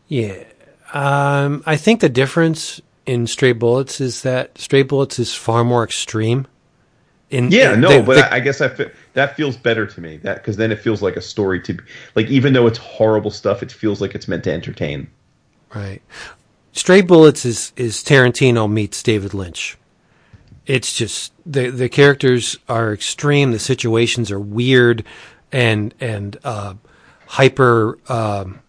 [0.07, 0.45] Yeah.
[0.93, 5.85] Um, I think the difference in Stray Bullets is that Stray Bullets is far more
[5.85, 6.47] extreme.
[7.31, 10.17] In, Yeah, in no, but I, I guess I fe- that feels better to me.
[10.19, 11.79] That because then it feels like a story to
[12.15, 15.09] like even though it's horrible stuff, it feels like it's meant to entertain.
[15.75, 16.01] right.
[16.73, 19.77] Stray Bullets is is Tarantino meets David Lynch.
[20.67, 23.53] It's just the the characters are extreme.
[23.53, 25.05] The situations are weird,
[25.51, 26.75] and and uh,
[27.27, 27.99] hyper.
[28.09, 28.61] Um,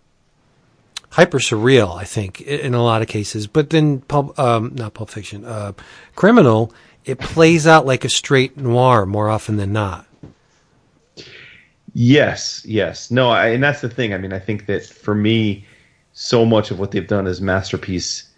[1.09, 3.47] hyper surreal, I think, in a lot of cases.
[3.47, 5.73] But then, pulp, um, not Pulp Fiction, uh,
[6.15, 6.73] Criminal,
[7.05, 10.05] it plays out like a straight noir more often than not.
[11.93, 14.13] Yes, yes, no, I, and that's the thing.
[14.13, 15.65] I mean, I think that for me,
[16.13, 18.29] so much of what they've done is masterpiece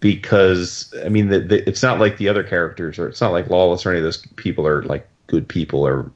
[0.00, 3.48] because I mean, the, the, it's not like the other characters, or it's not like
[3.48, 6.10] Lawless or any of those people are like good people or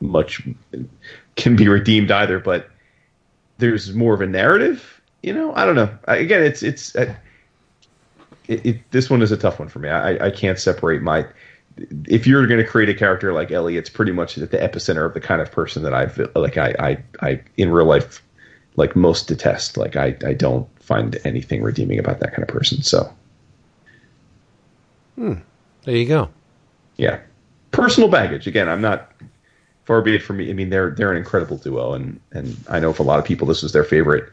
[0.00, 0.40] much
[1.36, 2.38] can be redeemed either.
[2.38, 2.70] But
[3.58, 5.54] there's more of a narrative, you know.
[5.54, 5.90] I don't know.
[6.06, 7.14] I, again, it's it's uh,
[8.46, 9.88] it, it, this one is a tough one for me.
[9.88, 11.26] I, I can't separate my.
[12.06, 15.06] If you're going to create a character like Ellie, it's pretty much at the epicenter
[15.06, 16.56] of the kind of person that I've like.
[16.56, 18.22] I I, I in real life
[18.76, 19.76] like most detest.
[19.76, 22.82] Like I I don't find anything redeeming about that kind of person.
[22.82, 23.12] So,
[25.16, 25.34] hmm.
[25.84, 26.30] there you go.
[26.96, 27.20] Yeah,
[27.70, 28.46] personal baggage.
[28.46, 29.12] Again, I'm not.
[29.88, 30.50] Far be it from me.
[30.50, 33.24] I mean, they're they're an incredible duo, and and I know for a lot of
[33.24, 34.30] people this is their favorite.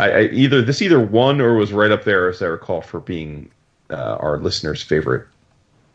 [0.00, 2.98] I, I either this either won or was right up there, as I recall, for
[2.98, 3.48] being
[3.88, 5.28] uh, our listeners' favorite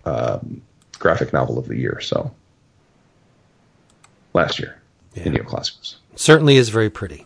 [0.05, 0.61] um,
[0.97, 1.99] graphic novel of the year.
[1.99, 2.31] So
[4.33, 4.81] last year
[5.13, 5.23] yeah.
[5.23, 7.25] in Neoclassicals certainly is very pretty.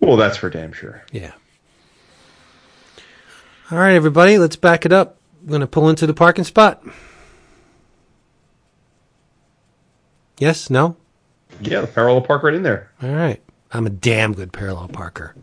[0.00, 1.04] Well, that's for damn sure.
[1.12, 1.34] Yeah.
[3.70, 5.18] All right, everybody, let's back it up.
[5.42, 6.82] I'm going to pull into the parking spot.
[10.40, 10.70] Yes?
[10.70, 10.96] No?
[11.60, 12.90] Yeah, the parallel park right in there.
[13.02, 13.40] All right.
[13.72, 15.36] I'm a damn good parallel parker.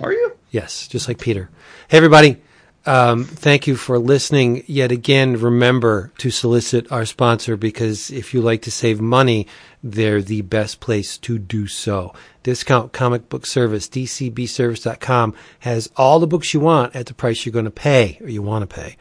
[0.00, 0.36] Are you?
[0.50, 1.50] Yes, just like Peter.
[1.88, 2.38] Hey, everybody.
[2.86, 5.36] Um, thank you for listening yet again.
[5.36, 9.46] Remember to solicit our sponsor because if you like to save money,
[9.82, 12.14] they're the best place to do so.
[12.42, 17.52] Discount Comic Book Service, dcbservice.com, has all the books you want at the price you're
[17.52, 18.96] going to pay or you want to pay.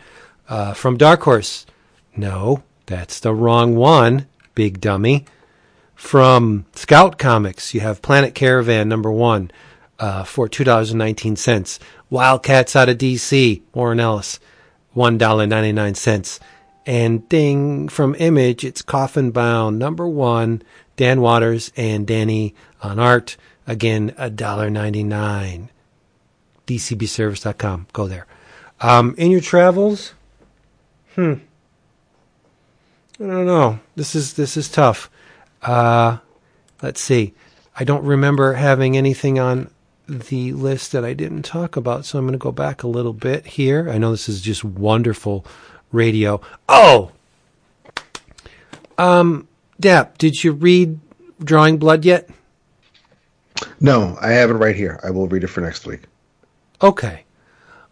[0.50, 1.66] Uh, from Dark Horse,
[2.18, 4.28] no, that's the wrong one,
[4.60, 5.24] big dummy.
[5.96, 9.52] From Scout Comics, you have Planet Caravan number one
[10.00, 11.80] uh, for $2.19.
[12.10, 14.38] Wildcats out of DC, Warren Ellis,
[14.98, 16.40] $1.99.
[16.86, 20.62] And ding, from Image, it's Coffin Bound, number one,
[20.98, 22.54] Dan Watters and Dani
[22.84, 23.38] on art.
[23.66, 25.70] Again, a dollar $1.99.
[26.68, 27.88] DCBService.com.
[27.94, 28.28] Go there.
[28.82, 30.16] Um, in your travels,
[31.16, 31.36] hmm.
[33.20, 33.80] I don't know.
[33.96, 35.10] This is this is tough.
[35.62, 36.20] Uh,
[36.82, 37.34] let's see.
[37.76, 39.70] I don't remember having anything on
[40.08, 43.14] the list that I didn't talk about, so I'm going to go back a little
[43.14, 43.90] bit here.
[43.90, 45.46] I know this is just wonderful
[45.92, 46.42] radio.
[46.68, 47.12] Oh,
[48.98, 49.48] um,
[49.80, 51.00] Dap, did you read
[51.44, 52.30] Drawing Blood yet?
[53.80, 55.00] No, I have it right here.
[55.04, 56.02] I will read it for next week.
[56.82, 57.24] Okay.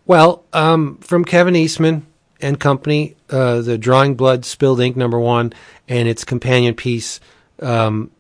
[0.06, 2.06] Well, um, from Kevin Eastman
[2.42, 5.54] and Company, uh, the Drawing Blood Spilled Ink number one,
[5.88, 7.20] and its companion piece,
[7.62, 8.12] um,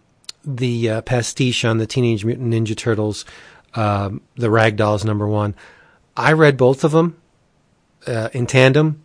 [0.44, 3.26] the uh, pastiche on the Teenage Mutant Ninja Turtles
[3.78, 5.56] um, the Ragdolls number one.
[6.16, 7.18] I read both of them
[8.08, 9.04] uh, in tandem,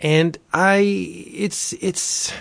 [0.00, 0.78] and I
[1.32, 2.32] it's it's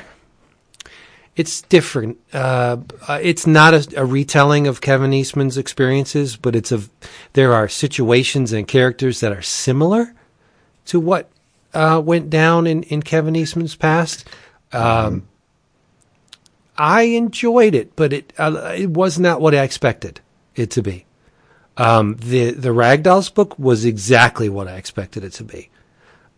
[1.36, 2.18] it's different.
[2.34, 2.78] Uh,
[3.08, 6.82] uh, it's not a, a, retelling of Kevin Eastman's experiences, but it's a
[7.34, 10.16] there are situations and characters that are similar
[10.86, 11.30] to what
[11.78, 14.28] uh, went down in, in Kevin Eastman's past.
[14.74, 15.28] Um.
[16.80, 20.22] I enjoyed it, but it uh, it was not what I expected
[20.56, 21.06] it to be.
[21.76, 25.70] Um, the the Ragdolls book was exactly what I expected it to be.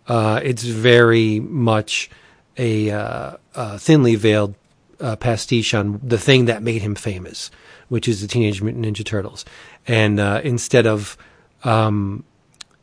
[0.08, 2.10] Uh, it's very much
[2.58, 4.56] a, uh, thinly veiled
[5.00, 7.52] uh, pastiche on the thing that made him famous,
[7.90, 9.46] which is the Teenage Mutant Ninja Turtles.
[9.88, 11.18] And uh, instead of
[11.64, 12.24] um,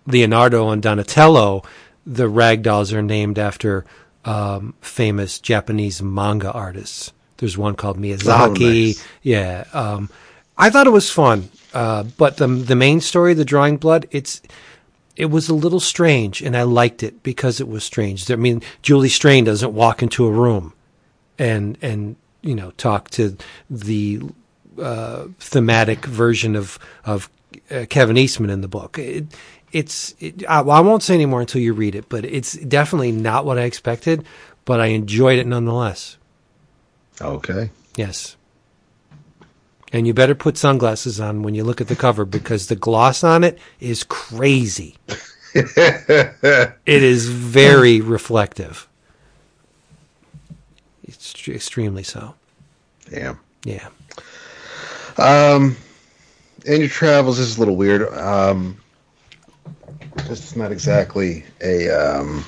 [0.06, 1.62] Leonardo and Donatello,
[2.06, 3.84] the Ragdolls are named after
[4.24, 7.12] um, famous Japanese manga artists.
[7.38, 8.28] There's one called Miyazaki.
[8.30, 9.06] Oh, nice.
[9.22, 9.64] Yeah.
[9.72, 10.08] Um,
[10.56, 11.50] I thought it was fun.
[11.74, 14.40] Uh, but the the main story, the drawing blood, it's
[15.16, 18.30] it was a little strange, and I liked it because it was strange.
[18.30, 20.72] I mean, Julie Strain doesn't walk into a room
[21.38, 23.36] and and you know talk to
[23.68, 24.20] the
[24.80, 27.28] uh, thematic version of of
[27.70, 28.98] uh, Kevin Eastman in the book.
[28.98, 29.26] It,
[29.76, 33.12] it's it, I, well, I won't say anymore until you read it, but it's definitely
[33.12, 34.24] not what I expected.
[34.64, 36.16] But I enjoyed it nonetheless.
[37.20, 37.70] Okay.
[37.94, 38.36] Yes.
[39.92, 43.22] And you better put sunglasses on when you look at the cover because the gloss
[43.22, 44.96] on it is crazy.
[45.54, 48.88] it is very reflective.
[51.04, 52.34] It's extremely so.
[53.12, 53.36] Yeah.
[53.64, 53.88] Yeah.
[55.18, 55.76] Um,
[56.64, 58.12] in your travels this is a little weird.
[58.12, 58.78] Um,
[60.30, 62.44] it's not exactly a um,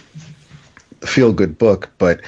[1.01, 2.21] feel good book, but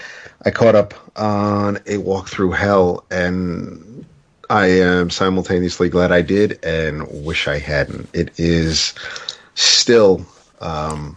[0.45, 4.05] I caught up on a walk through hell and
[4.49, 8.09] I am simultaneously glad I did and wish I hadn't.
[8.15, 8.95] It is
[9.55, 10.25] still,
[10.61, 11.17] um,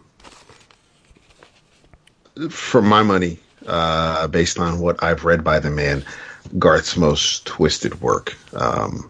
[2.49, 6.03] for my money, uh, based on what I've read by the man,
[6.59, 8.35] Garth's most twisted work.
[8.53, 9.09] Um,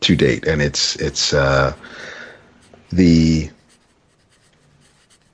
[0.00, 1.74] to date, and it's it's uh,
[2.90, 3.50] the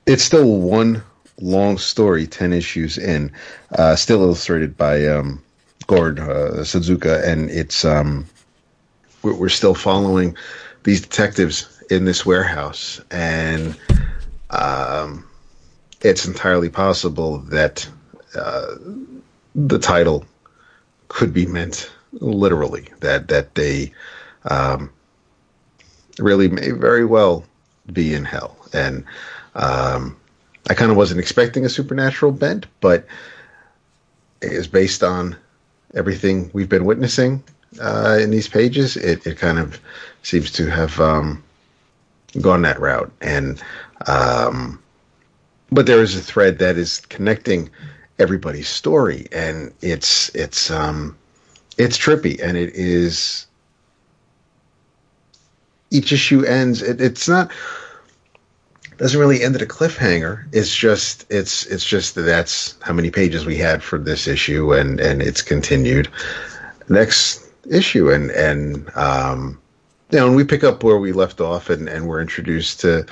[0.05, 1.03] it's still one
[1.41, 3.31] long story, ten issues in,
[3.77, 5.41] uh, still illustrated by um,
[5.87, 8.25] Gord uh, Sudžuka, and it's um,
[9.23, 10.35] we're, still following
[10.83, 13.75] these detectives in this warehouse, and
[14.51, 15.25] um,
[16.01, 17.87] it's entirely possible that
[18.35, 18.75] uh,
[19.55, 20.25] the title
[21.07, 23.91] could be meant literally that that they
[24.45, 24.89] um,
[26.19, 27.43] really may very well
[27.91, 29.03] be in hell, and
[29.55, 30.15] um,
[30.69, 33.05] I kind of wasn't expecting a supernatural bent, but
[34.41, 35.35] it is based on
[35.93, 37.43] everything we've been witnessing
[37.81, 38.97] uh, in these pages.
[38.97, 39.79] It, it kind of
[40.23, 41.43] seems to have um,
[42.41, 43.61] gone that route, and
[44.07, 44.81] um,
[45.71, 47.69] but there is a thread that is connecting
[48.19, 51.17] everybody's story, and it's it's um,
[51.77, 53.45] it's trippy, and it is
[55.91, 56.81] each issue ends.
[56.81, 57.51] It, it's not
[58.97, 60.45] doesn't really end at a cliffhanger.
[60.51, 64.73] It's just it's it's just that that's how many pages we had for this issue,
[64.73, 66.09] and and it's continued
[66.89, 69.59] next issue, and and um,
[70.11, 73.05] you know, and we pick up where we left off, and and we're introduced to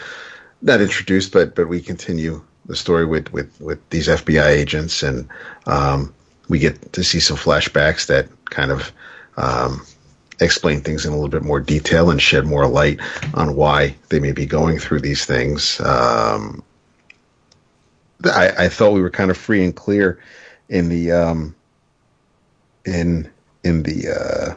[0.61, 5.27] not introduced, but but we continue the story with with with these FBI agents, and
[5.65, 6.13] um,
[6.49, 8.91] we get to see some flashbacks that kind of
[9.37, 9.85] um,
[10.39, 12.99] explain things in a little bit more detail and shed more light
[13.33, 15.79] on why they may be going through these things.
[15.81, 16.63] Um,
[18.25, 20.19] I, I, thought we were kind of free and clear
[20.69, 21.55] in the um,
[22.85, 23.29] in
[23.63, 24.55] in the uh,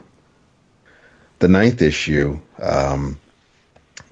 [1.40, 3.18] the ninth issue um,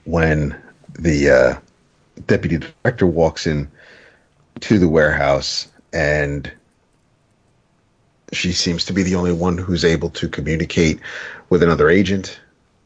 [0.05, 0.61] when
[0.99, 1.59] the uh,
[2.27, 3.71] deputy director walks in
[4.61, 6.51] to the warehouse and
[8.37, 11.01] she seems to be the only one who's able to communicate
[11.51, 12.41] with another agent,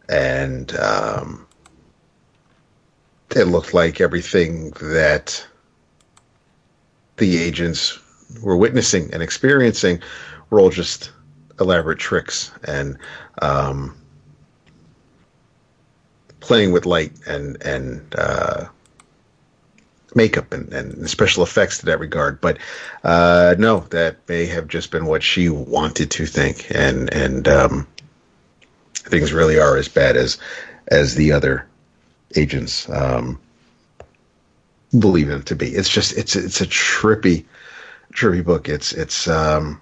[0.09, 1.47] and um,
[3.37, 5.47] it looked like everything that
[7.17, 7.99] the agents
[8.43, 10.01] were witnessing and experiencing
[10.51, 11.13] were all just
[11.61, 12.97] elaborate tricks and
[13.43, 13.97] um,
[16.41, 18.67] playing with light and and uh,
[20.15, 22.41] makeup and, and special effects to that regard.
[22.41, 22.59] But
[23.05, 27.87] uh, no, that may have just been what she wanted to think, and and um,
[28.95, 30.39] things really are as bad as
[30.89, 31.67] as the other
[32.37, 33.39] agents um,
[34.99, 35.69] believe them to be.
[35.69, 37.45] It's just it's it's a trippy
[38.13, 38.69] trippy book.
[38.69, 39.81] It's it's um,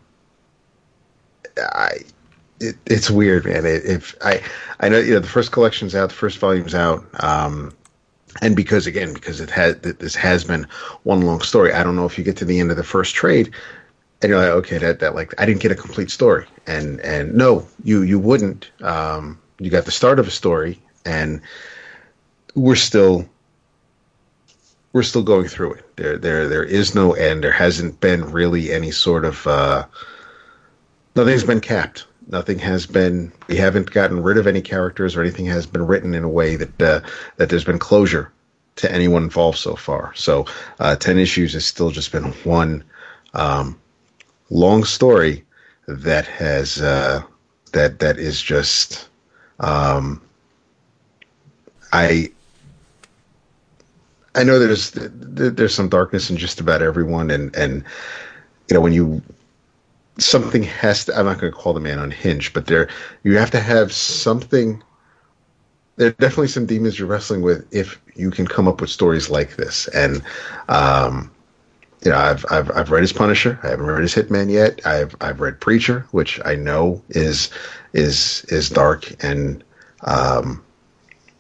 [1.58, 1.98] I.
[2.58, 3.66] It, it's weird, man.
[3.66, 4.40] It, if I,
[4.80, 7.04] I know, you know, the first collection's out, the first volume's out.
[7.22, 7.70] Um,
[8.42, 10.66] and because again because it has this has been
[11.04, 13.14] one long story i don't know if you get to the end of the first
[13.14, 13.52] trade
[14.22, 16.46] and you're like okay that that like i didn't get a complete story.
[16.66, 18.70] And and no you you wouldn't.
[18.82, 21.40] Um you got the start of a story and
[22.54, 23.28] we're still
[24.92, 25.96] we're still going through it.
[25.96, 27.44] There there there is no end.
[27.44, 29.86] There hasn't been really any sort of uh
[31.14, 35.46] nothing's been capped nothing has been we haven't gotten rid of any characters or anything
[35.46, 37.00] has been written in a way that uh,
[37.36, 38.32] that there's been closure
[38.76, 40.12] to anyone involved so far.
[40.14, 40.46] So
[40.80, 42.84] uh, 10 issues has still just been one
[43.34, 43.78] um,
[44.50, 45.44] long story
[45.86, 47.22] that has uh,
[47.72, 49.08] that that is just
[49.60, 50.20] um,
[51.92, 52.30] I
[54.34, 57.84] I know there's there's some darkness in just about everyone and and
[58.68, 59.22] you know when you
[60.18, 61.18] something has to.
[61.18, 62.88] I'm not going to call the man unhinged, but there
[63.22, 64.82] you have to have something.
[65.96, 69.30] There are definitely some demons you're wrestling with if you can come up with stories
[69.30, 69.88] like this.
[69.88, 70.22] And
[70.68, 71.30] um,
[72.04, 73.58] you know, I've I've I've read his Punisher.
[73.62, 74.84] I haven't read his Hitman yet.
[74.86, 77.50] I've I've read Preacher, which I know is
[77.92, 79.64] is is dark and
[80.02, 80.62] um,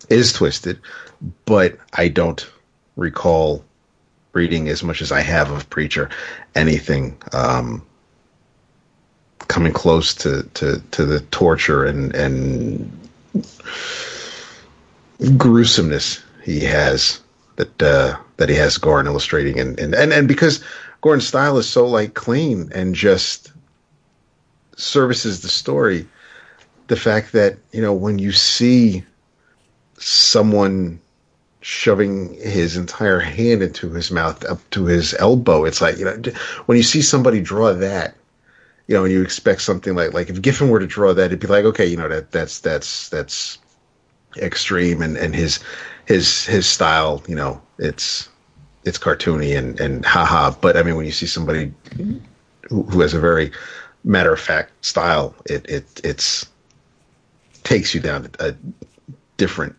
[0.08, 0.80] is twisted,
[1.44, 2.48] but I don't
[2.96, 3.64] recall
[4.32, 6.10] reading as much as I have of Preacher
[6.54, 7.86] anything um,
[9.48, 12.90] coming close to, to, to the torture and and
[15.36, 17.20] gruesomeness he has
[17.56, 19.58] that uh, that he has Goran illustrating.
[19.58, 20.62] And, and, and, and because
[21.02, 23.52] Goran's style is so like clean and just
[24.76, 26.06] services the story,
[26.88, 29.02] the fact that, you know, when you see
[29.98, 31.00] someone
[31.60, 36.22] shoving his entire hand into his mouth up to his elbow, it's like, you know,
[36.66, 38.14] when you see somebody draw that
[38.86, 41.40] you know, and you expect something like like if Giffen were to draw that, it'd
[41.40, 43.58] be like, okay, you know, that that's that's that's
[44.36, 45.60] extreme, and and his
[46.06, 48.28] his his style, you know, it's
[48.84, 50.52] it's cartoony and and haha.
[50.60, 51.72] But I mean, when you see somebody
[52.68, 53.50] who, who has a very
[54.04, 56.46] matter of fact style, it it it's
[57.64, 58.54] takes you down a
[59.36, 59.74] different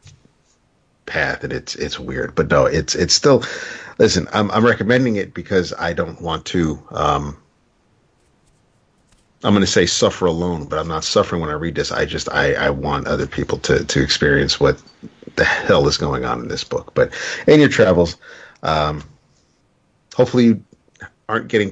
[1.05, 2.35] path, and it's it's weird.
[2.35, 3.43] But no, it's it's still.
[3.99, 6.83] Listen, I'm I'm recommending it because I don't want to.
[6.91, 7.37] Um,
[9.43, 11.91] I'm going to say suffer alone, but I'm not suffering when I read this.
[11.91, 14.81] I just I, I want other people to to experience what
[15.35, 16.93] the hell is going on in this book.
[16.95, 17.13] But
[17.45, 18.17] in your travels,
[18.63, 19.03] um,
[20.15, 20.63] hopefully you
[21.29, 21.71] aren't getting.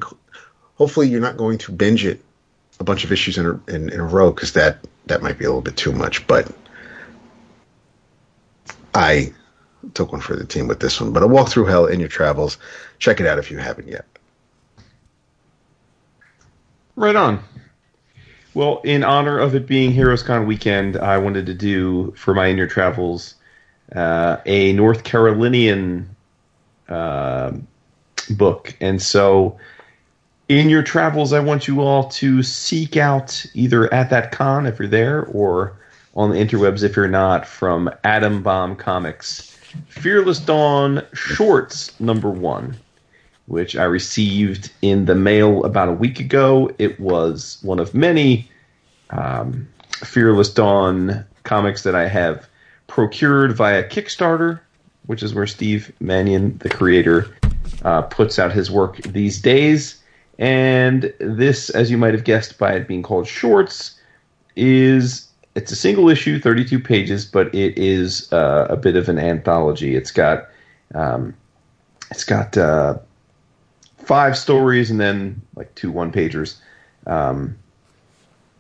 [0.76, 2.24] Hopefully you're not going to binge it
[2.80, 5.46] a bunch of issues in a, in, in a row because that that might be
[5.46, 6.28] a little bit too much.
[6.28, 6.52] But
[8.94, 9.34] I
[9.94, 11.12] took one for the team with this one.
[11.14, 12.58] But a walk through hell in your travels.
[13.00, 14.06] Check it out if you haven't yet.
[16.96, 17.44] Right on.
[18.56, 22.48] Well, in honor of it being Heroes Con weekend, I wanted to do for my
[22.48, 23.36] in your travels
[23.94, 26.16] uh, a North Carolinian
[26.88, 27.52] uh,
[28.30, 29.58] book, and so
[30.48, 34.80] in your travels, I want you all to seek out either at that con if
[34.80, 35.78] you're there, or
[36.16, 39.54] on the interwebs if you're not, from Atom Bomb Comics,
[39.90, 42.78] Fearless Dawn Shorts number one
[43.48, 46.72] which I received in the mail about a week ago.
[46.80, 48.50] It was one of many
[49.12, 49.68] um,
[50.04, 52.48] Fearless Dawn comics that I have
[52.88, 54.60] procured via Kickstarter,
[55.06, 57.34] which is where Steve Mannion, the creator,
[57.84, 60.02] uh, puts out his work these days.
[60.38, 64.00] And this, as you might have guessed by it being called Shorts,
[64.56, 69.18] is it's a single issue, 32 pages, but it is uh, a bit of an
[69.18, 69.96] anthology.
[69.96, 70.50] It's got
[70.94, 71.34] um,
[72.12, 72.98] it's got uh,
[74.06, 76.58] five stories and then like two one pagers.
[77.08, 77.58] Um,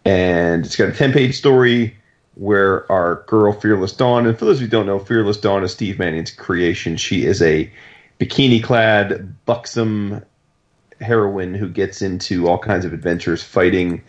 [0.03, 1.95] and it's got a 10 page story
[2.35, 5.63] where our girl Fearless Dawn, and for those of you who don't know, Fearless Dawn
[5.63, 6.97] is Steve Mannion's creation.
[6.97, 7.72] She is a
[8.19, 10.23] bikini clad, buxom
[11.01, 14.01] heroine who gets into all kinds of adventures fighting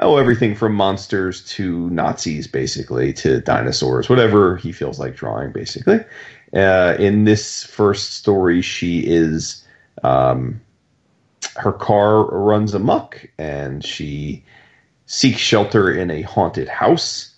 [0.00, 6.00] oh everything from monsters to Nazis basically to dinosaurs whatever he feels like drawing basically
[6.52, 9.64] uh, in this first story she is
[10.02, 10.60] um,
[11.56, 14.44] her car runs amok and she
[15.06, 17.34] seeks shelter in a haunted house.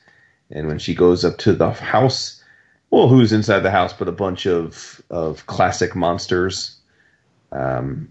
[0.50, 2.42] And when she goes up to the house,
[2.90, 6.76] well, who's inside the house but a bunch of, of classic monsters?
[7.52, 8.08] Um,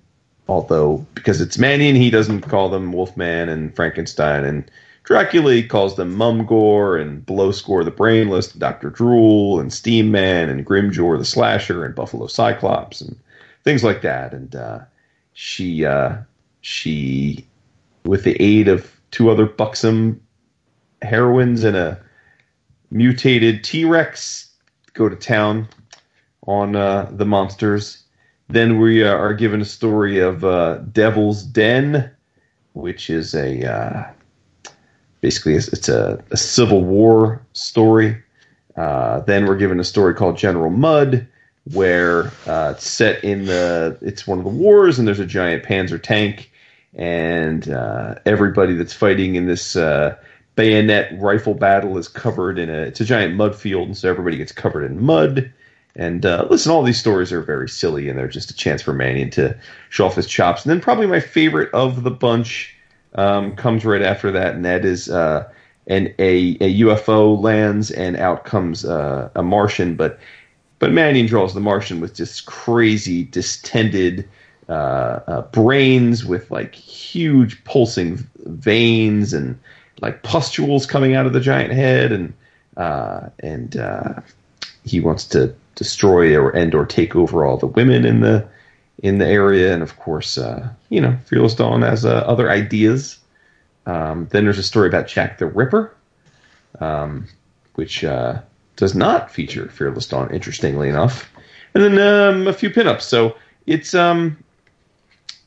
[0.47, 4.43] although, because it's Mannion, he doesn't call them Wolfman and Frankenstein.
[4.43, 4.69] And
[5.03, 8.89] Dracula calls them Mumgore and Blowscore the Brainless, Dr.
[8.89, 13.15] Drool and Steam Man and Grimjor the Slasher and Buffalo Cyclops and
[13.63, 14.33] things like that.
[14.33, 14.79] And uh,
[15.35, 16.15] she uh,
[16.61, 17.45] she
[18.05, 20.19] with the aid of two other buxom
[21.01, 22.01] heroines and a
[22.89, 24.49] mutated T-Rex
[24.93, 25.67] go to town
[26.47, 28.03] on uh, the monsters.
[28.47, 32.09] Then we uh, are given a story of uh, Devil's Den,
[32.73, 34.03] which is a uh,
[35.19, 38.23] basically it's a, a, Civil War story.
[38.77, 41.27] Uh, then we're given a story called General Mudd,
[41.73, 45.63] where uh, it's set in the it's one of the wars and there's a giant
[45.63, 46.51] panzer tank
[46.95, 50.15] and uh, everybody that's fighting in this uh,
[50.55, 54.37] bayonet rifle battle is covered in a it's a giant mud field and so everybody
[54.37, 55.51] gets covered in mud.
[55.97, 58.93] And uh, listen all these stories are very silly and they're just a chance for
[58.93, 59.57] Mannion to
[59.89, 60.63] show off his chops.
[60.63, 62.75] And then probably my favorite of the bunch
[63.15, 65.49] um, comes right after that and that is uh,
[65.87, 69.95] an a, a UFO lands and out comes uh, a Martian.
[69.95, 70.19] But
[70.79, 74.27] but Mannion draws the Martian with just crazy, distended
[74.67, 74.71] uh,
[75.27, 79.59] uh, brains with like huge pulsing veins and
[80.01, 82.33] like pustules coming out of the giant head, and
[82.77, 84.15] uh, and uh,
[84.83, 88.47] he wants to destroy or end or take over all the women in the
[88.99, 93.17] in the area, and of course, uh, you know, Fearless Dawn has uh, other ideas.
[93.85, 95.95] Um, then there's a story about Jack the Ripper,
[96.79, 97.27] um,
[97.75, 98.03] which
[98.75, 101.31] does not feature Fearless Dawn, interestingly enough.
[101.73, 103.01] And then um, a few pinups.
[103.01, 103.35] So
[103.67, 104.37] it's um,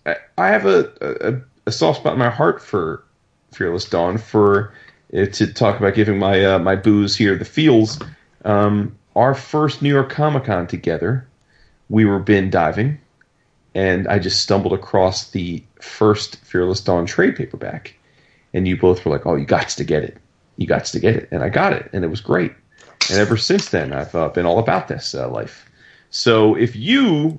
[0.07, 3.05] I have a, a, a soft spot in my heart for
[3.53, 4.73] Fearless Dawn for
[5.15, 7.99] uh, to talk about giving my uh, my booze here the feels.
[8.45, 11.27] Um, our first New York Comic Con together,
[11.89, 12.99] we were bin diving,
[13.75, 17.95] and I just stumbled across the first Fearless Dawn trade paperback,
[18.53, 20.19] and you both were like, "Oh, you got to get it,
[20.57, 22.53] you got to get it," and I got it, and it was great
[23.11, 25.69] and ever since then, I've uh, been all about this uh, life.
[26.11, 27.39] So if you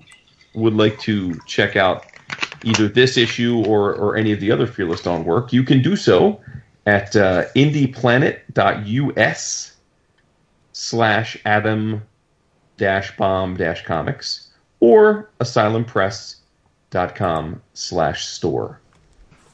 [0.53, 2.05] would like to check out
[2.63, 5.95] either this issue or, or any of the other Fearless Dawn work, you can do
[5.95, 6.39] so
[6.85, 9.75] at uh, indieplanet.us
[10.73, 12.03] slash atom
[12.77, 14.49] dash bomb dash comics
[14.79, 18.79] or asylumpress.com slash store.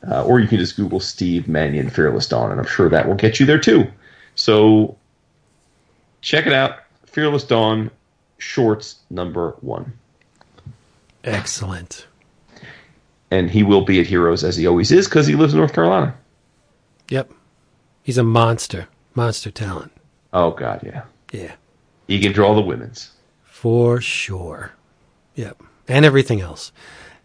[0.07, 3.15] Uh, or you can just Google Steve Mannion Fearless Dawn, and I'm sure that will
[3.15, 3.87] get you there too.
[4.35, 4.95] So
[6.25, 6.79] check it out.
[7.05, 7.91] Fearless Dawn
[8.39, 9.93] shorts number one.
[11.23, 12.07] Excellent.
[13.31, 15.73] And he will be at Heroes as he always is because he lives in North
[15.73, 16.15] Carolina.
[17.09, 17.31] Yep.
[18.03, 18.87] He's a monster.
[19.13, 19.91] Monster talent.
[20.33, 21.03] Oh, God, yeah.
[21.31, 21.53] Yeah.
[22.07, 23.11] He can draw the women's.
[23.43, 24.73] For sure.
[25.35, 25.61] Yep.
[25.87, 26.71] And everything else.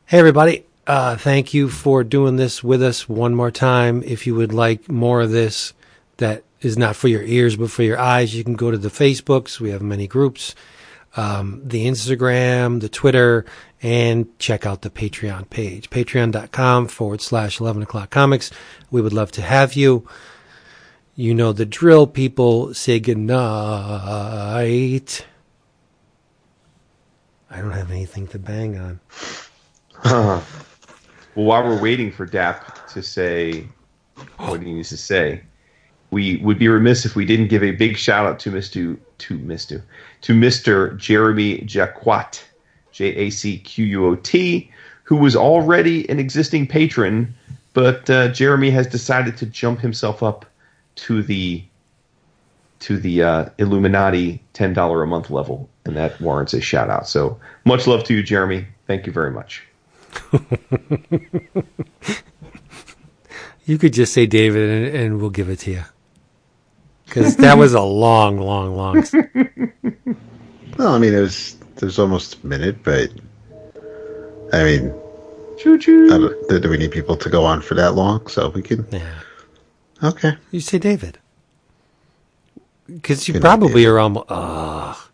[0.07, 0.65] Hey, everybody.
[0.87, 4.03] Uh, thank you for doing this with us one more time.
[4.05, 5.73] If you would like more of this
[6.19, 8.89] that is not for your ears but for your eyes, you can go to the
[8.89, 9.61] Facebooks.
[9.61, 10.55] We have many groups,
[11.17, 13.45] um, the Instagram, the Twitter,
[13.83, 15.91] and check out the Patreon page.
[15.91, 18.51] Patreon.com forward slash 11 o'clock comics.
[18.91, 20.07] We would love to have you.
[21.17, 22.73] You know the drill, people.
[22.75, 23.37] Say goodnight.
[27.51, 29.01] I don't have anything to bang
[30.05, 30.43] on.
[31.37, 33.69] Well, while we're waiting for Dap to say
[34.39, 35.45] what he needs to say,
[36.11, 38.99] we would be remiss if we didn't give a big shout out to Mr.
[39.19, 39.83] to Mr.
[40.23, 40.97] to Mr.
[40.97, 42.43] Jeremy Jacquot,
[42.93, 44.71] J A C Q U O T,
[45.05, 47.35] who was already an existing patron,
[47.73, 50.47] but uh, Jeremy has decided to jump himself up
[50.97, 51.63] to the
[52.81, 57.07] to the uh, Illuminati ten dollar a month level, and that warrants a shout out.
[57.09, 58.67] So much love to you, Jeremy.
[58.87, 59.63] Thank you very much.
[63.71, 65.85] You could just say David, and, and we'll give it to you.
[67.11, 69.05] Because that was a long, long, long.
[70.79, 73.11] Well, I mean, it was it was almost a minute, but
[74.51, 74.95] I mean,
[75.59, 76.09] Choo choo.
[76.09, 78.27] Don't- we need people to go on for that long?
[78.29, 78.87] So we can.
[78.91, 79.03] Yeah.
[80.03, 80.39] Okay.
[80.53, 81.19] You say David.
[82.87, 84.27] Because you Good night, probably are almost.
[84.31, 85.11] Oh.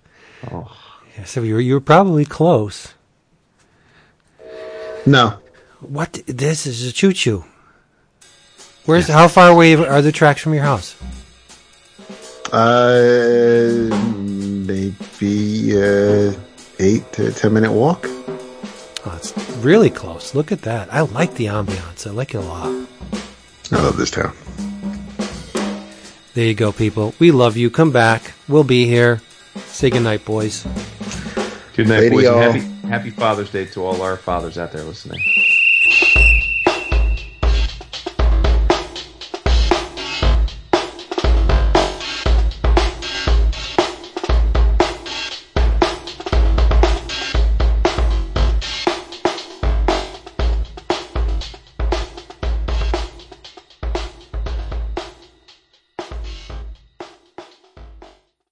[1.19, 2.95] Yeah, so you were, you were probably close.
[5.05, 5.39] No.
[5.81, 6.13] What?
[6.27, 7.45] This is a choo choo.
[8.85, 10.95] Where's how far away are the tracks from your house?
[12.53, 16.33] Uh, maybe uh,
[16.79, 18.07] eight to ten minute walk.
[18.07, 20.35] Oh, it's really close.
[20.35, 20.93] Look at that.
[20.93, 22.07] I like the ambiance.
[22.07, 22.89] I like it a lot.
[23.73, 24.35] I love this town.
[26.35, 27.15] There you go, people.
[27.19, 27.71] We love you.
[27.71, 28.35] Come back.
[28.49, 29.21] We'll be here.
[29.67, 30.67] Say goodnight, boys.
[31.75, 32.27] Good night, Lady boys.
[32.27, 35.21] And happy, happy Father's Day to all our fathers out there listening.